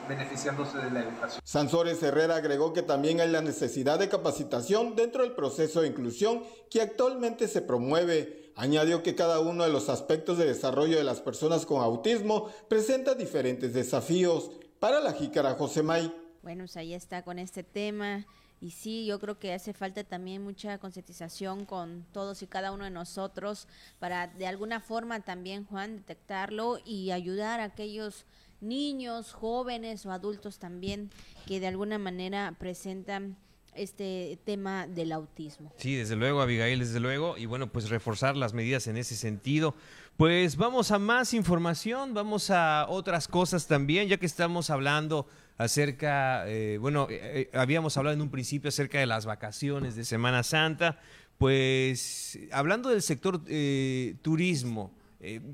beneficiándose 0.07 0.77
de 0.77 0.91
la 0.91 1.01
educación. 1.01 1.41
Sansores 1.43 2.01
Herrera 2.03 2.35
agregó 2.37 2.73
que 2.73 2.81
también 2.81 3.21
hay 3.21 3.29
la 3.29 3.41
necesidad 3.41 3.99
de 3.99 4.09
capacitación 4.09 4.95
dentro 4.95 5.23
del 5.23 5.33
proceso 5.33 5.81
de 5.81 5.87
inclusión 5.87 6.43
que 6.69 6.81
actualmente 6.81 7.47
se 7.47 7.61
promueve. 7.61 8.51
Añadió 8.55 9.03
que 9.03 9.15
cada 9.15 9.39
uno 9.39 9.63
de 9.63 9.71
los 9.71 9.89
aspectos 9.89 10.37
de 10.37 10.45
desarrollo 10.45 10.97
de 10.97 11.03
las 11.03 11.21
personas 11.21 11.65
con 11.65 11.81
autismo 11.81 12.51
presenta 12.67 13.15
diferentes 13.15 13.73
desafíos. 13.73 14.51
Para 14.79 14.99
la 14.99 15.13
jícara 15.13 15.53
José 15.53 15.83
May. 15.83 16.11
Bueno, 16.41 16.63
pues 16.63 16.75
ahí 16.75 16.93
está 16.93 17.23
con 17.23 17.37
este 17.37 17.63
tema. 17.63 18.25
Y 18.61 18.71
sí, 18.71 19.07
yo 19.07 19.19
creo 19.19 19.39
que 19.39 19.53
hace 19.53 19.73
falta 19.73 20.03
también 20.03 20.43
mucha 20.43 20.77
concientización 20.77 21.65
con 21.65 22.05
todos 22.13 22.43
y 22.43 22.47
cada 22.47 22.71
uno 22.71 22.83
de 22.83 22.91
nosotros 22.91 23.67
para 23.97 24.27
de 24.27 24.45
alguna 24.45 24.79
forma 24.79 25.19
también, 25.21 25.65
Juan, 25.65 25.97
detectarlo 25.97 26.77
y 26.85 27.09
ayudar 27.09 27.59
a 27.59 27.65
aquellos 27.65 28.25
niños, 28.61 29.33
jóvenes 29.33 30.05
o 30.05 30.11
adultos 30.11 30.59
también 30.59 31.09
que 31.45 31.59
de 31.59 31.67
alguna 31.67 31.97
manera 31.97 32.55
presentan 32.59 33.37
este 33.75 34.37
tema 34.43 34.87
del 34.87 35.11
autismo. 35.11 35.71
Sí, 35.77 35.95
desde 35.95 36.15
luego, 36.15 36.41
Abigail, 36.41 36.79
desde 36.79 36.99
luego. 36.99 37.37
Y 37.37 37.45
bueno, 37.45 37.71
pues 37.71 37.89
reforzar 37.89 38.35
las 38.35 38.53
medidas 38.53 38.87
en 38.87 38.97
ese 38.97 39.15
sentido. 39.15 39.75
Pues 40.17 40.57
vamos 40.57 40.91
a 40.91 40.99
más 40.99 41.33
información, 41.33 42.13
vamos 42.13 42.49
a 42.49 42.85
otras 42.89 43.27
cosas 43.27 43.67
también, 43.67 44.07
ya 44.07 44.17
que 44.17 44.25
estamos 44.25 44.69
hablando 44.69 45.27
acerca, 45.57 46.47
eh, 46.47 46.77
bueno, 46.79 47.07
eh, 47.09 47.49
habíamos 47.53 47.97
hablado 47.97 48.13
en 48.13 48.21
un 48.21 48.29
principio 48.29 48.69
acerca 48.69 48.99
de 48.99 49.05
las 49.05 49.25
vacaciones 49.25 49.95
de 49.95 50.05
Semana 50.05 50.43
Santa. 50.43 50.99
Pues 51.37 52.37
hablando 52.51 52.89
del 52.89 53.01
sector 53.01 53.41
eh, 53.47 54.15
turismo, 54.21 54.93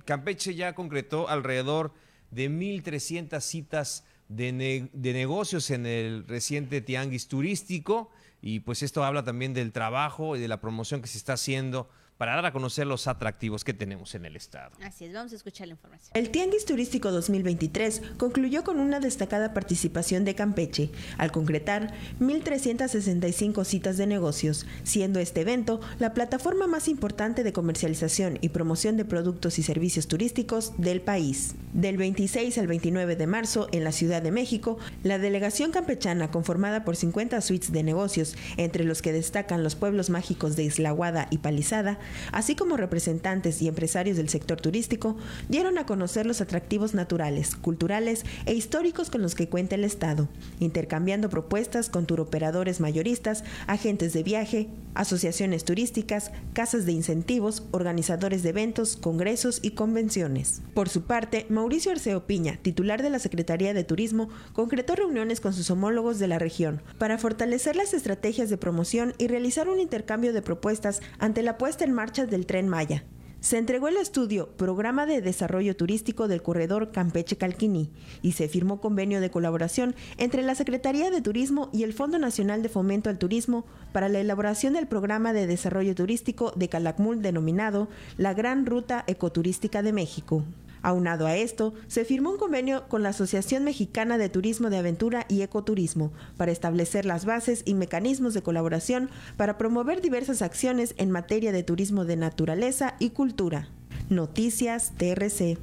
Campeche 0.05 0.55
ya 0.55 0.73
concretó 0.73 1.27
alrededor 1.29 1.93
de 2.31 2.49
1.300 2.49 3.41
citas 3.41 4.03
de, 4.27 4.89
de, 4.91 5.13
negocios 5.13 5.69
en 5.69 5.85
el 5.85 6.27
reciente 6.27 6.81
tianguis 6.81 7.27
turístico. 7.27 8.11
Y 8.41 8.59
pues 8.59 8.83
esto 8.83 9.03
habla 9.03 9.23
también 9.23 9.53
del 9.53 9.71
trabajo 9.71 10.35
y 10.35 10.39
de 10.39 10.47
la 10.47 10.61
promoción 10.61 11.01
que 11.01 11.07
se 11.07 11.17
está 11.17 11.33
haciendo 11.33 11.89
para 12.17 12.35
dar 12.35 12.45
a 12.45 12.51
conocer 12.51 12.87
los 12.87 13.07
atractivos 13.07 13.63
que 13.63 13.73
tenemos 13.73 14.15
en 14.15 14.25
el 14.25 14.35
estado. 14.35 14.75
Así 14.83 15.05
es, 15.05 15.13
vamos 15.13 15.33
a 15.33 15.35
escuchar 15.35 15.67
la 15.67 15.73
información. 15.73 16.11
El 16.13 16.29
Tianguis 16.29 16.65
Turístico 16.65 17.11
2023 17.11 18.01
concluyó 18.17 18.63
con 18.63 18.79
una 18.79 18.99
destacada 18.99 19.53
participación 19.53 20.25
de 20.25 20.35
Campeche, 20.35 20.89
al 21.17 21.31
concretar 21.31 21.93
1.365 22.19 23.63
citas 23.65 23.97
de 23.97 24.07
negocios, 24.07 24.65
siendo 24.83 25.19
este 25.19 25.41
evento 25.41 25.79
la 25.99 26.13
plataforma 26.13 26.67
más 26.67 26.87
importante 26.87 27.43
de 27.43 27.53
comercialización 27.53 28.39
y 28.41 28.49
promoción 28.49 28.97
de 28.97 29.05
productos 29.05 29.59
y 29.59 29.63
servicios 29.63 30.07
turísticos 30.07 30.73
del 30.77 31.01
país. 31.01 31.55
Del 31.73 31.97
26 31.97 32.57
al 32.57 32.67
29 32.67 33.15
de 33.15 33.27
marzo, 33.27 33.67
en 33.71 33.83
la 33.83 33.91
Ciudad 33.91 34.21
de 34.21 34.31
México, 34.31 34.77
la 35.03 35.19
delegación 35.19 35.71
campechana, 35.71 36.31
conformada 36.31 36.83
por 36.83 36.95
50 36.95 37.39
suites 37.41 37.71
de 37.71 37.83
negocios, 37.83 38.35
entre 38.57 38.83
los 38.83 39.01
que 39.01 39.13
destacan 39.13 39.63
los 39.63 39.75
pueblos 39.75 40.09
mágicos 40.09 40.55
de 40.55 40.63
Islahuada 40.63 41.27
y 41.29 41.37
Palizada, 41.39 41.99
así 42.31 42.55
como 42.55 42.77
representantes 42.77 43.61
y 43.61 43.67
empresarios 43.67 44.17
del 44.17 44.29
sector 44.29 44.59
turístico, 44.59 45.17
dieron 45.49 45.77
a 45.77 45.85
conocer 45.85 46.25
los 46.25 46.41
atractivos 46.41 46.93
naturales, 46.93 47.55
culturales 47.55 48.25
e 48.45 48.53
históricos 48.53 49.09
con 49.09 49.21
los 49.21 49.35
que 49.35 49.49
cuenta 49.49 49.75
el 49.75 49.83
Estado, 49.83 50.27
intercambiando 50.59 51.29
propuestas 51.29 51.89
con 51.89 52.05
turoperadores 52.05 52.79
mayoristas, 52.79 53.43
agentes 53.67 54.13
de 54.13 54.23
viaje 54.23 54.69
asociaciones 54.97 55.63
turísticas, 55.63 56.31
casas 56.53 56.85
de 56.85 56.91
incentivos, 56.91 57.63
organizadores 57.71 58.43
de 58.43 58.49
eventos, 58.49 58.97
congresos 58.97 59.59
y 59.61 59.71
convenciones. 59.71 60.61
Por 60.73 60.89
su 60.89 61.03
parte, 61.03 61.45
Mauricio 61.49 61.91
Arceo 61.91 62.25
Piña, 62.25 62.57
titular 62.61 63.01
de 63.01 63.09
la 63.09 63.19
Secretaría 63.19 63.73
de 63.73 63.83
Turismo, 63.83 64.29
concretó 64.53 64.95
reuniones 64.95 65.39
con 65.39 65.53
sus 65.53 65.69
homólogos 65.69 66.19
de 66.19 66.27
la 66.27 66.39
región 66.39 66.81
para 66.97 67.17
fortalecer 67.17 67.75
las 67.75 67.93
estrategias 67.93 68.49
de 68.49 68.57
promoción 68.57 69.13
y 69.17 69.27
realizar 69.27 69.69
un 69.69 69.79
intercambio 69.79 70.33
de 70.33 70.41
propuestas 70.41 71.01
ante 71.19 71.43
la 71.43 71.57
puesta 71.57 71.85
en 71.85 71.93
marcha 71.97 72.27
del 72.27 72.45
tren 72.45 72.69
Maya, 72.69 73.03
se 73.39 73.57
entregó 73.57 73.87
el 73.87 73.97
estudio 73.97 74.49
Programa 74.55 75.07
de 75.07 75.19
Desarrollo 75.19 75.75
Turístico 75.75 76.27
del 76.27 76.43
Corredor 76.43 76.91
Campeche-Calquiní 76.91 77.89
y 78.21 78.33
se 78.33 78.47
firmó 78.47 78.79
convenio 78.79 79.19
de 79.19 79.31
colaboración 79.31 79.95
entre 80.17 80.43
la 80.43 80.53
Secretaría 80.53 81.09
de 81.09 81.21
Turismo 81.21 81.71
y 81.73 81.81
el 81.81 81.93
Fondo 81.93 82.19
Nacional 82.19 82.61
de 82.61 82.69
Fomento 82.69 83.09
al 83.09 83.17
Turismo 83.17 83.65
para 83.93 84.09
la 84.09 84.19
elaboración 84.19 84.73
del 84.73 84.85
Programa 84.85 85.33
de 85.33 85.47
Desarrollo 85.47 85.95
Turístico 85.95 86.53
de 86.55 86.69
Calakmul 86.69 87.23
denominado 87.23 87.87
la 88.17 88.35
Gran 88.35 88.67
Ruta 88.67 89.03
Ecoturística 89.07 89.81
de 89.81 89.93
México. 89.93 90.43
Aunado 90.87 91.27
a 91.27 91.35
esto, 91.35 91.73
se 91.87 92.05
firmó 92.05 92.29
un 92.29 92.37
convenio 92.37 92.87
con 92.87 93.03
la 93.03 93.09
Asociación 93.09 93.65
Mexicana 93.65 94.17
de 94.17 94.29
Turismo 94.29 94.69
de 94.69 94.77
Aventura 94.77 95.25
y 95.27 95.41
Ecoturismo 95.41 96.13
para 96.37 96.53
establecer 96.53 97.03
las 97.03 97.25
bases 97.25 97.63
y 97.65 97.73
mecanismos 97.73 98.33
de 98.33 98.41
colaboración 98.41 99.09
para 99.35 99.57
promover 99.57 99.99
diversas 99.99 100.41
acciones 100.41 100.95
en 100.97 101.11
materia 101.11 101.51
de 101.51 101.61
turismo 101.61 102.05
de 102.05 102.15
naturaleza 102.15 102.95
y 102.99 103.09
cultura. 103.09 103.67
Noticias 104.07 104.93
TRC. 104.95 105.57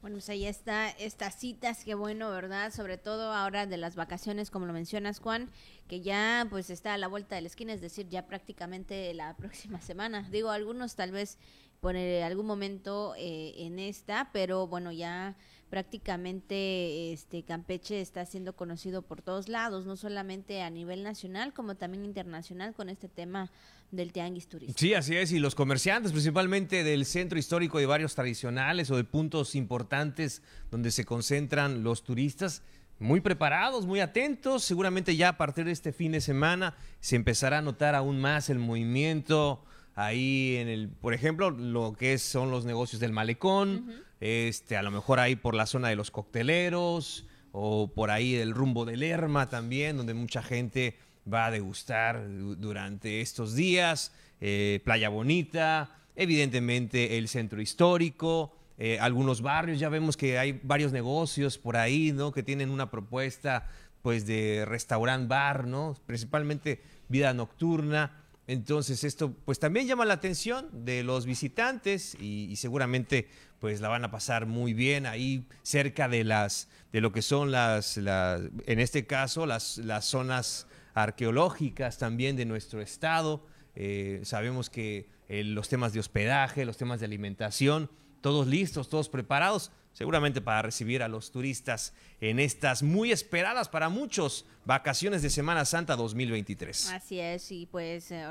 Bueno, 0.00 0.18
pues 0.18 0.28
ahí 0.28 0.46
está 0.46 0.88
estas 0.90 1.40
citas, 1.40 1.82
qué 1.84 1.96
bueno, 1.96 2.30
¿verdad? 2.30 2.72
Sobre 2.72 2.98
todo 2.98 3.32
ahora 3.32 3.66
de 3.66 3.78
las 3.78 3.96
vacaciones, 3.96 4.52
como 4.52 4.66
lo 4.66 4.72
mencionas, 4.72 5.18
Juan, 5.18 5.50
que 5.88 6.02
ya 6.02 6.46
pues 6.50 6.70
está 6.70 6.94
a 6.94 6.98
la 6.98 7.08
vuelta 7.08 7.34
de 7.34 7.40
la 7.40 7.48
esquina, 7.48 7.72
es 7.72 7.80
decir, 7.80 8.08
ya 8.08 8.26
prácticamente 8.28 9.12
la 9.12 9.34
próxima 9.38 9.80
semana. 9.80 10.28
Digo, 10.30 10.50
algunos 10.50 10.94
tal 10.94 11.10
vez 11.10 11.36
por 11.82 11.96
algún 11.96 12.46
momento 12.46 13.14
eh, 13.18 13.54
en 13.56 13.80
esta, 13.80 14.30
pero 14.32 14.68
bueno, 14.68 14.92
ya 14.92 15.34
prácticamente 15.68 17.12
este 17.12 17.42
Campeche 17.42 18.00
está 18.00 18.24
siendo 18.24 18.54
conocido 18.54 19.02
por 19.02 19.20
todos 19.20 19.48
lados, 19.48 19.84
no 19.84 19.96
solamente 19.96 20.62
a 20.62 20.70
nivel 20.70 21.02
nacional 21.02 21.52
como 21.52 21.74
también 21.74 22.04
internacional 22.04 22.72
con 22.72 22.88
este 22.88 23.08
tema 23.08 23.50
del 23.90 24.12
tianguis 24.12 24.46
turístico. 24.46 24.78
Sí, 24.78 24.94
así 24.94 25.16
es, 25.16 25.32
y 25.32 25.40
los 25.40 25.56
comerciantes 25.56 26.12
principalmente 26.12 26.84
del 26.84 27.04
centro 27.04 27.36
histórico 27.36 27.78
de 27.78 27.86
varios 27.86 28.14
tradicionales 28.14 28.88
o 28.92 28.96
de 28.96 29.02
puntos 29.02 29.56
importantes 29.56 30.40
donde 30.70 30.92
se 30.92 31.04
concentran 31.04 31.82
los 31.82 32.04
turistas, 32.04 32.62
muy 33.00 33.20
preparados, 33.20 33.86
muy 33.86 33.98
atentos, 33.98 34.62
seguramente 34.62 35.16
ya 35.16 35.30
a 35.30 35.36
partir 35.36 35.64
de 35.64 35.72
este 35.72 35.92
fin 35.92 36.12
de 36.12 36.20
semana 36.20 36.76
se 37.00 37.16
empezará 37.16 37.58
a 37.58 37.62
notar 37.62 37.96
aún 37.96 38.20
más 38.20 38.50
el 38.50 38.60
movimiento 38.60 39.64
ahí 39.94 40.56
en 40.56 40.68
el, 40.68 40.88
por 40.88 41.14
ejemplo, 41.14 41.50
lo 41.50 41.92
que 41.92 42.18
son 42.18 42.50
los 42.50 42.64
negocios 42.64 43.00
del 43.00 43.12
malecón, 43.12 44.02
este, 44.20 44.76
a 44.76 44.82
lo 44.82 44.90
mejor 44.90 45.20
ahí 45.20 45.36
por 45.36 45.54
la 45.54 45.66
zona 45.66 45.88
de 45.88 45.96
los 45.96 46.10
cocteleros 46.10 47.26
o 47.52 47.92
por 47.92 48.10
ahí 48.10 48.36
el 48.36 48.52
rumbo 48.52 48.84
del 48.84 49.00
Lerma 49.00 49.48
también, 49.48 49.96
donde 49.96 50.14
mucha 50.14 50.42
gente 50.42 50.96
va 51.32 51.46
a 51.46 51.50
degustar 51.50 52.24
durante 52.58 53.20
estos 53.20 53.54
días, 53.54 54.12
eh, 54.40 54.80
Playa 54.84 55.08
Bonita, 55.08 55.90
evidentemente 56.16 57.18
el 57.18 57.28
centro 57.28 57.60
histórico, 57.60 58.56
eh, 58.78 58.98
algunos 58.98 59.42
barrios, 59.42 59.78
ya 59.78 59.88
vemos 59.88 60.16
que 60.16 60.38
hay 60.38 60.58
varios 60.62 60.92
negocios 60.92 61.58
por 61.58 61.76
ahí, 61.76 62.12
¿no? 62.12 62.32
Que 62.32 62.42
tienen 62.42 62.70
una 62.70 62.90
propuesta, 62.90 63.68
pues, 64.02 64.26
de 64.26 64.64
restaurant 64.66 65.28
bar, 65.28 65.66
¿no? 65.66 65.96
Principalmente 66.06 66.82
vida 67.08 67.32
nocturna. 67.34 68.21
Entonces 68.52 69.02
esto 69.02 69.32
pues 69.46 69.58
también 69.58 69.86
llama 69.86 70.04
la 70.04 70.12
atención 70.12 70.84
de 70.84 71.02
los 71.02 71.24
visitantes 71.24 72.14
y, 72.20 72.54
seguramente 72.56 73.28
pues 73.60 73.80
la 73.80 73.88
van 73.88 74.04
a 74.04 74.10
pasar 74.10 74.44
muy 74.44 74.74
bien 74.74 75.06
ahí 75.06 75.46
cerca 75.62 76.06
de 76.06 76.22
las 76.22 76.68
de 76.92 77.00
lo 77.00 77.12
que 77.12 77.22
son 77.22 77.50
las, 77.50 77.96
en 77.96 78.78
este 78.78 79.06
caso 79.06 79.46
las, 79.46 79.78
las 79.78 80.04
zonas 80.04 80.66
arqueológicas 80.92 81.96
también 81.96 82.36
de 82.36 82.44
nuestro 82.44 82.82
estado. 82.82 83.46
Eh, 83.74 84.20
sabemos 84.24 84.68
que 84.68 85.08
eh, 85.30 85.44
los 85.44 85.70
temas 85.70 85.94
de 85.94 86.00
hospedaje, 86.00 86.66
los 86.66 86.76
temas 86.76 87.00
de 87.00 87.06
alimentación, 87.06 87.90
todos 88.22 88.46
listos, 88.46 88.88
todos 88.88 89.10
preparados 89.10 89.70
seguramente 89.92 90.40
para 90.40 90.62
recibir 90.62 91.02
a 91.02 91.08
los 91.08 91.30
turistas 91.30 91.92
en 92.20 92.38
estas 92.38 92.82
muy 92.82 93.12
esperadas 93.12 93.68
para 93.68 93.88
muchos 93.88 94.46
vacaciones 94.64 95.22
de 95.22 95.30
Semana 95.30 95.64
Santa 95.64 95.96
2023. 95.96 96.88
Así 96.90 97.20
es, 97.20 97.50
y 97.52 97.66
pues 97.66 98.10
eh, 98.10 98.26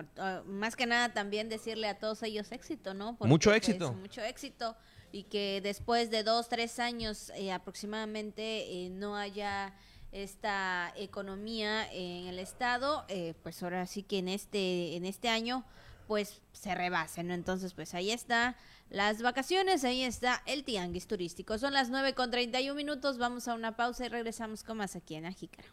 más 0.48 0.76
que 0.76 0.86
nada 0.86 1.14
también 1.14 1.50
decirle 1.50 1.88
a 1.88 2.00
todos 2.00 2.24
ellos 2.24 2.52
éxito, 2.52 2.94
¿no? 2.94 3.18
mucho 3.22 3.52
pues, 3.52 3.58
éxito. 3.58 3.94
mucho 3.94 4.22
éxito 4.22 4.76
y 5.12 5.24
que 5.24 5.62
después 5.62 6.10
de 6.10 6.24
dos, 6.24 6.50
tres 6.50 6.80
años 6.80 7.32
eh, 7.36 7.52
aproximadamente 7.52 8.86
eh, 8.86 8.90
no 8.90 9.16
haya 9.16 9.76
esta 10.12 10.92
economía 10.98 11.90
en 11.94 12.28
el 12.28 12.38
estado, 12.40 13.06
pues 13.44 13.64
ahora 13.64 13.86
sí 13.86 14.04
que 14.04 14.18
en 14.18 14.28
este, 14.28 14.98
en 14.98 15.06
este 15.06 15.30
año 15.30 15.64
pues 16.08 16.42
se 16.52 16.76
rebase, 16.76 17.24
¿no? 17.24 17.34
Entonces 17.34 17.74
pues 17.74 17.94
ahí 17.94 18.12
está 18.12 18.56
las 18.90 19.22
vacaciones, 19.22 19.84
ahí 19.84 20.04
está 20.04 20.44
el 20.46 20.64
tianguis 20.64 21.08
turístico. 21.08 21.58
Son 21.58 21.74
las 21.74 21.90
9 21.90 22.14
con 22.14 22.30
31 22.30 22.76
minutos, 22.76 23.18
vamos 23.18 23.48
a 23.48 23.56
una 23.56 23.76
pausa 23.76 24.06
y 24.06 24.10
regresamos 24.10 24.64
con 24.64 24.78
más 24.78 24.96
aquí 24.96 25.16
en 25.16 25.26
Ajícara. 25.26 25.68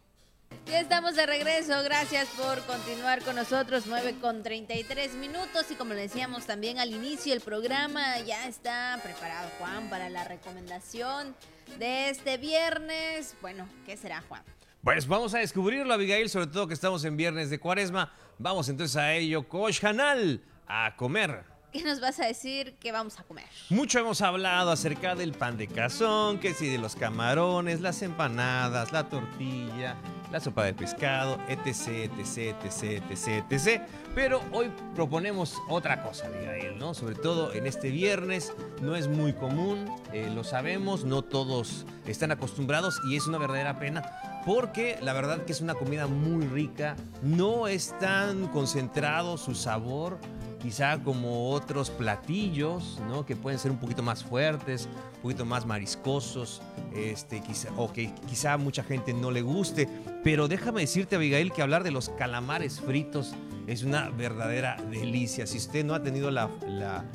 Ya 0.65 0.79
estamos 0.79 1.15
de 1.15 1.25
regreso, 1.25 1.81
gracias 1.83 2.27
por 2.29 2.61
continuar 2.65 3.23
con 3.23 3.35
nosotros, 3.35 3.85
9 3.87 4.15
con 4.21 4.43
33 4.43 5.15
minutos 5.15 5.69
y 5.69 5.75
como 5.75 5.93
le 5.93 6.01
decíamos 6.01 6.45
también 6.45 6.79
al 6.79 6.91
inicio 6.91 7.33
el 7.33 7.41
programa 7.41 8.19
ya 8.19 8.47
está 8.47 8.99
preparado 9.03 9.49
Juan 9.57 9.89
para 9.89 10.09
la 10.09 10.23
recomendación 10.25 11.35
de 11.77 12.09
este 12.09 12.37
viernes. 12.37 13.35
Bueno, 13.41 13.67
¿qué 13.85 13.97
será 13.97 14.21
Juan? 14.27 14.43
Pues 14.83 15.07
vamos 15.07 15.33
a 15.33 15.39
descubrirlo 15.39 15.93
Abigail, 15.93 16.29
sobre 16.29 16.47
todo 16.47 16.67
que 16.67 16.73
estamos 16.73 17.03
en 17.03 17.17
viernes 17.17 17.49
de 17.49 17.59
cuaresma. 17.59 18.13
Vamos 18.41 18.69
entonces 18.69 18.95
a 18.95 19.13
ello, 19.15 19.45
Coach 19.49 19.83
Hanal, 19.83 20.41
a 20.65 20.95
comer. 20.95 21.43
¿Qué 21.71 21.83
nos 21.83 21.99
vas 21.99 22.19
a 22.19 22.25
decir 22.25 22.73
que 22.79 22.91
vamos 22.91 23.19
a 23.19 23.23
comer? 23.23 23.45
Mucho 23.69 23.99
hemos 23.99 24.21
hablado 24.21 24.71
acerca 24.71 25.13
del 25.13 25.33
pan 25.33 25.55
de 25.55 25.67
cazón, 25.67 26.39
que 26.39 26.55
sí, 26.55 26.67
de 26.67 26.79
los 26.79 26.95
camarones, 26.95 27.79
las 27.79 28.01
empanadas, 28.01 28.91
la 28.91 29.07
tortilla, 29.07 29.95
la 30.31 30.39
sopa 30.39 30.63
de 30.63 30.73
pescado, 30.73 31.37
etc, 31.47 32.09
etc, 32.17 32.55
etc, 32.63 33.03
etc, 33.11 33.51
etc. 33.51 33.83
Pero 34.15 34.41
hoy 34.51 34.71
proponemos 34.95 35.61
otra 35.69 36.01
cosa, 36.01 36.27
Miguel, 36.29 36.79
¿no? 36.79 36.95
Sobre 36.95 37.13
todo 37.13 37.53
en 37.53 37.67
este 37.67 37.91
viernes, 37.91 38.51
no 38.81 38.95
es 38.95 39.07
muy 39.07 39.33
común, 39.33 39.93
eh, 40.11 40.27
lo 40.33 40.43
sabemos, 40.43 41.03
no 41.03 41.21
todos 41.21 41.85
están 42.07 42.31
acostumbrados 42.31 42.99
y 43.07 43.15
es 43.15 43.27
una 43.27 43.37
verdadera 43.37 43.77
pena 43.77 44.01
porque 44.43 44.97
la 45.03 45.13
verdad 45.13 45.45
que 45.45 45.51
es 45.51 45.61
una 45.61 45.75
comida 45.75 46.07
muy 46.07 46.47
rica, 46.47 46.95
no 47.21 47.67
es 47.67 47.95
tan 47.99 48.47
concentrado 48.47 49.37
su 49.37 49.53
sabor 49.53 50.17
quizá 50.59 51.01
como 51.01 51.51
otros 51.51 51.89
platillos, 51.89 52.99
¿no? 53.07 53.25
Que 53.25 53.35
pueden 53.35 53.59
ser 53.59 53.71
un 53.71 53.77
poquito 53.77 54.03
más 54.03 54.23
fuertes, 54.23 54.87
un 55.15 55.21
poquito 55.21 55.45
más 55.45 55.65
mariscosos, 55.65 56.61
este, 56.95 57.41
quizá, 57.41 57.69
o 57.77 57.91
que 57.91 58.13
quizá 58.27 58.57
mucha 58.57 58.83
gente 58.83 59.13
no 59.13 59.31
le 59.31 59.41
guste. 59.41 59.87
Pero 60.23 60.47
déjame 60.47 60.81
decirte, 60.81 61.15
Abigail, 61.15 61.51
que 61.51 61.61
hablar 61.61 61.83
de 61.83 61.91
los 61.91 62.09
calamares 62.09 62.79
fritos 62.81 63.33
es 63.67 63.83
una 63.83 64.09
verdadera 64.09 64.77
delicia. 64.89 65.47
Si 65.47 65.57
usted 65.57 65.85
no 65.85 65.93
ha 65.93 66.03
tenido 66.03 66.31
la, 66.31 66.49
la, 66.67 67.05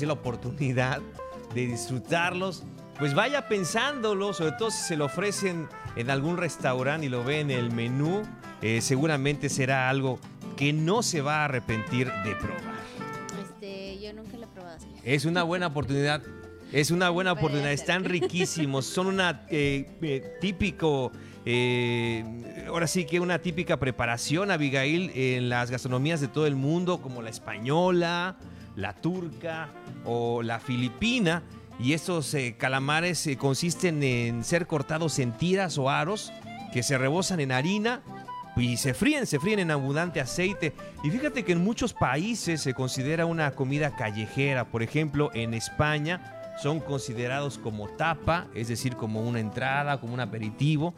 la 0.00 0.12
oportunidad 0.12 1.00
de 1.54 1.66
disfrutarlos, 1.66 2.64
pues 2.98 3.14
vaya 3.14 3.46
pensándolo, 3.48 4.32
sobre 4.32 4.52
todo 4.52 4.70
si 4.70 4.82
se 4.82 4.96
lo 4.96 5.04
ofrecen 5.04 5.68
en 5.96 6.10
algún 6.10 6.38
restaurante 6.38 7.06
y 7.06 7.08
lo 7.08 7.24
ve 7.24 7.40
en 7.40 7.50
el 7.50 7.70
menú, 7.70 8.22
eh, 8.62 8.80
seguramente 8.80 9.48
será 9.48 9.90
algo 9.90 10.18
que 10.56 10.72
no 10.72 11.02
se 11.02 11.20
va 11.20 11.42
a 11.42 11.44
arrepentir 11.44 12.10
de 12.24 12.34
probar. 12.36 12.75
Es 15.06 15.24
una 15.24 15.44
buena 15.44 15.68
oportunidad. 15.68 16.20
Es 16.72 16.90
una 16.90 17.10
buena 17.10 17.30
oportunidad. 17.30 17.70
Están 17.70 18.02
riquísimos. 18.02 18.86
Son 18.86 19.06
una 19.06 19.46
eh, 19.50 19.88
eh, 20.02 20.36
típico. 20.40 21.12
Eh, 21.44 22.24
ahora 22.66 22.88
sí 22.88 23.06
que 23.06 23.20
una 23.20 23.38
típica 23.38 23.76
preparación, 23.76 24.50
Abigail, 24.50 25.12
en 25.14 25.48
las 25.48 25.70
gastronomías 25.70 26.20
de 26.20 26.26
todo 26.26 26.48
el 26.48 26.56
mundo, 26.56 27.00
como 27.00 27.22
la 27.22 27.30
española, 27.30 28.36
la 28.74 28.94
turca 28.94 29.68
o 30.04 30.42
la 30.42 30.58
filipina. 30.58 31.44
Y 31.78 31.92
estos 31.92 32.34
calamares 32.58 33.28
consisten 33.38 34.02
en 34.02 34.42
ser 34.42 34.66
cortados 34.66 35.20
en 35.20 35.30
tiras 35.38 35.78
o 35.78 35.88
aros 35.88 36.32
que 36.72 36.82
se 36.82 36.98
rebosan 36.98 37.38
en 37.38 37.52
harina 37.52 38.02
y 38.56 38.78
se 38.78 38.94
fríen, 38.94 39.26
se 39.26 39.38
fríen 39.38 39.58
en 39.58 39.70
abundante 39.70 40.20
aceite. 40.20 40.72
Y 41.04 41.10
fíjate 41.10 41.44
que 41.44 41.52
en 41.52 41.62
muchos 41.62 41.92
países 41.92 42.62
se 42.62 42.72
considera 42.72 43.26
una 43.26 43.50
comida 43.50 43.94
callejera. 43.94 44.64
Por 44.64 44.82
ejemplo, 44.82 45.30
en 45.34 45.52
España 45.52 46.54
son 46.62 46.80
considerados 46.80 47.58
como 47.58 47.88
tapa, 47.88 48.46
es 48.54 48.68
decir, 48.68 48.96
como 48.96 49.20
una 49.20 49.40
entrada, 49.40 50.00
como 50.00 50.14
un 50.14 50.20
aperitivo. 50.20 50.94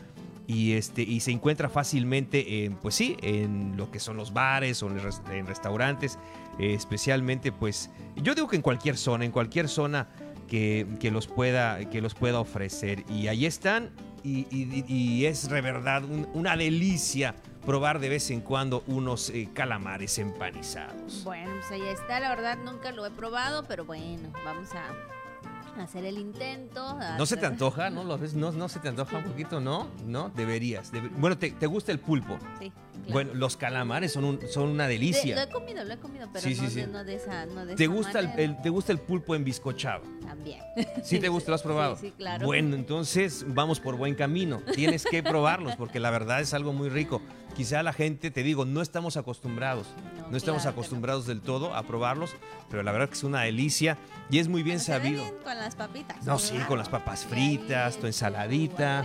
y 0.46 0.72
este 0.72 1.02
y 1.02 1.20
se 1.20 1.30
encuentra 1.30 1.68
fácilmente 1.68 2.64
en 2.64 2.76
pues 2.76 2.94
sí 2.94 3.18
en 3.22 3.76
lo 3.76 3.90
que 3.90 4.00
son 4.00 4.16
los 4.16 4.32
bares 4.32 4.82
o 4.82 4.86
en, 4.86 5.46
restaurantes 5.46 6.18
eh, 6.58 6.72
especialmente 6.72 7.52
pues 7.52 7.90
yo 8.16 8.34
digo 8.34 8.48
que 8.48 8.56
en 8.56 8.62
cualquier 8.62 8.96
zona 8.96 9.26
en 9.26 9.30
cualquier 9.30 9.68
zona 9.68 10.08
que, 10.48 10.86
los 11.12 11.26
pueda 11.26 11.84
que 11.90 12.00
los 12.00 12.14
pueda 12.14 12.40
ofrecer 12.40 13.04
y 13.10 13.26
ahí 13.26 13.44
están 13.44 13.90
y, 14.22 15.24
es 15.26 15.48
de 15.48 15.60
verdad 15.60 16.02
una 16.34 16.56
delicia 16.56 17.34
probar 17.64 17.98
de 17.98 18.08
vez 18.08 18.30
en 18.30 18.40
cuando 18.40 18.82
unos 18.86 19.30
eh, 19.30 19.48
calamares 19.52 20.18
empanizados. 20.18 21.22
Bueno, 21.24 21.50
pues 21.52 21.70
ahí 21.72 21.86
está, 21.88 22.20
la 22.20 22.30
verdad 22.30 22.58
nunca 22.64 22.92
lo 22.92 23.04
he 23.04 23.10
probado, 23.10 23.64
pero 23.64 23.84
bueno, 23.84 24.30
vamos 24.44 24.70
a 24.74 25.82
hacer 25.82 26.04
el 26.04 26.18
intento. 26.18 26.98
¿No 27.16 27.26
se 27.26 27.36
te 27.36 27.46
antoja? 27.46 27.90
¿No 27.90 28.04
lo 28.04 28.18
ves? 28.18 28.34
¿No, 28.34 28.52
no 28.52 28.68
se 28.68 28.80
te 28.80 28.88
antoja 28.88 29.18
un 29.18 29.24
poquito? 29.24 29.60
¿No? 29.60 29.88
¿No? 30.06 30.30
Deberías. 30.30 30.90
bueno, 31.16 31.38
¿te, 31.38 31.66
gusta 31.66 31.92
el 31.92 32.00
pulpo? 32.00 32.38
Sí. 32.58 32.72
Bueno, 33.10 33.34
los 33.34 33.56
calamares 33.56 34.12
son, 34.12 34.24
un, 34.24 34.40
son 34.48 34.68
una 34.68 34.86
delicia. 34.86 35.34
lo 35.34 35.42
he 35.42 35.48
comido, 35.48 35.84
lo 35.84 35.94
he 35.94 35.98
comido, 35.98 36.28
pero 36.32 36.46
no, 36.88 37.04
De, 37.04 37.14
esa, 37.14 37.46
no 37.46 37.66
¿Te 37.74 37.86
gusta 37.86 38.20
el, 38.20 38.60
¿Te 38.60 38.68
gusta 38.70 38.92
el 38.92 38.98
pulpo 38.98 39.34
en 39.34 39.44
bizcochado? 39.44 40.02
También. 40.24 40.60
¿Sí 41.02 41.18
te 41.18 41.28
gusta? 41.28 41.50
¿Lo 41.50 41.54
has 41.54 41.62
probado? 41.68 41.96
Sí, 41.96 42.12
claro. 42.16 42.44
Bueno, 42.46 42.76
entonces 42.76 43.44
vamos 43.48 43.80
por 43.80 43.96
buen 43.96 44.14
camino. 44.14 44.60
Tienes 44.74 45.04
que 45.04 45.22
probarlos 45.22 45.76
porque 45.76 46.00
la 46.00 46.10
verdad 46.10 46.40
es 46.40 46.54
algo 46.54 46.72
muy 46.72 46.88
rico. 46.88 47.22
Quizá 47.56 47.82
la 47.82 47.92
gente, 47.92 48.30
te 48.30 48.42
digo, 48.42 48.64
no 48.64 48.82
estamos 48.82 49.16
acostumbrados. 49.16 49.88
No, 50.30 50.36
estamos 50.36 50.66
acostumbrados 50.66 51.26
del 51.26 51.40
todo 51.40 51.74
a 51.74 51.82
probarlos, 51.84 52.36
pero 52.70 52.82
la 52.82 52.92
verdad 52.92 53.08
que 53.08 53.14
es 53.14 53.24
una 53.24 53.42
delicia 53.42 53.96
y 54.30 54.38
es 54.38 54.48
muy 54.48 54.62
bien 54.62 54.78
sabido. 54.80 55.24
con 55.42 55.56
las 55.56 55.74
papitas. 55.74 56.24
No, 56.24 56.38
sí, 56.38 56.56
con 56.68 56.78
las 56.78 56.88
papas 56.88 57.24
fritas, 57.24 57.96
tu 57.96 58.06
ensaladita, 58.06 59.04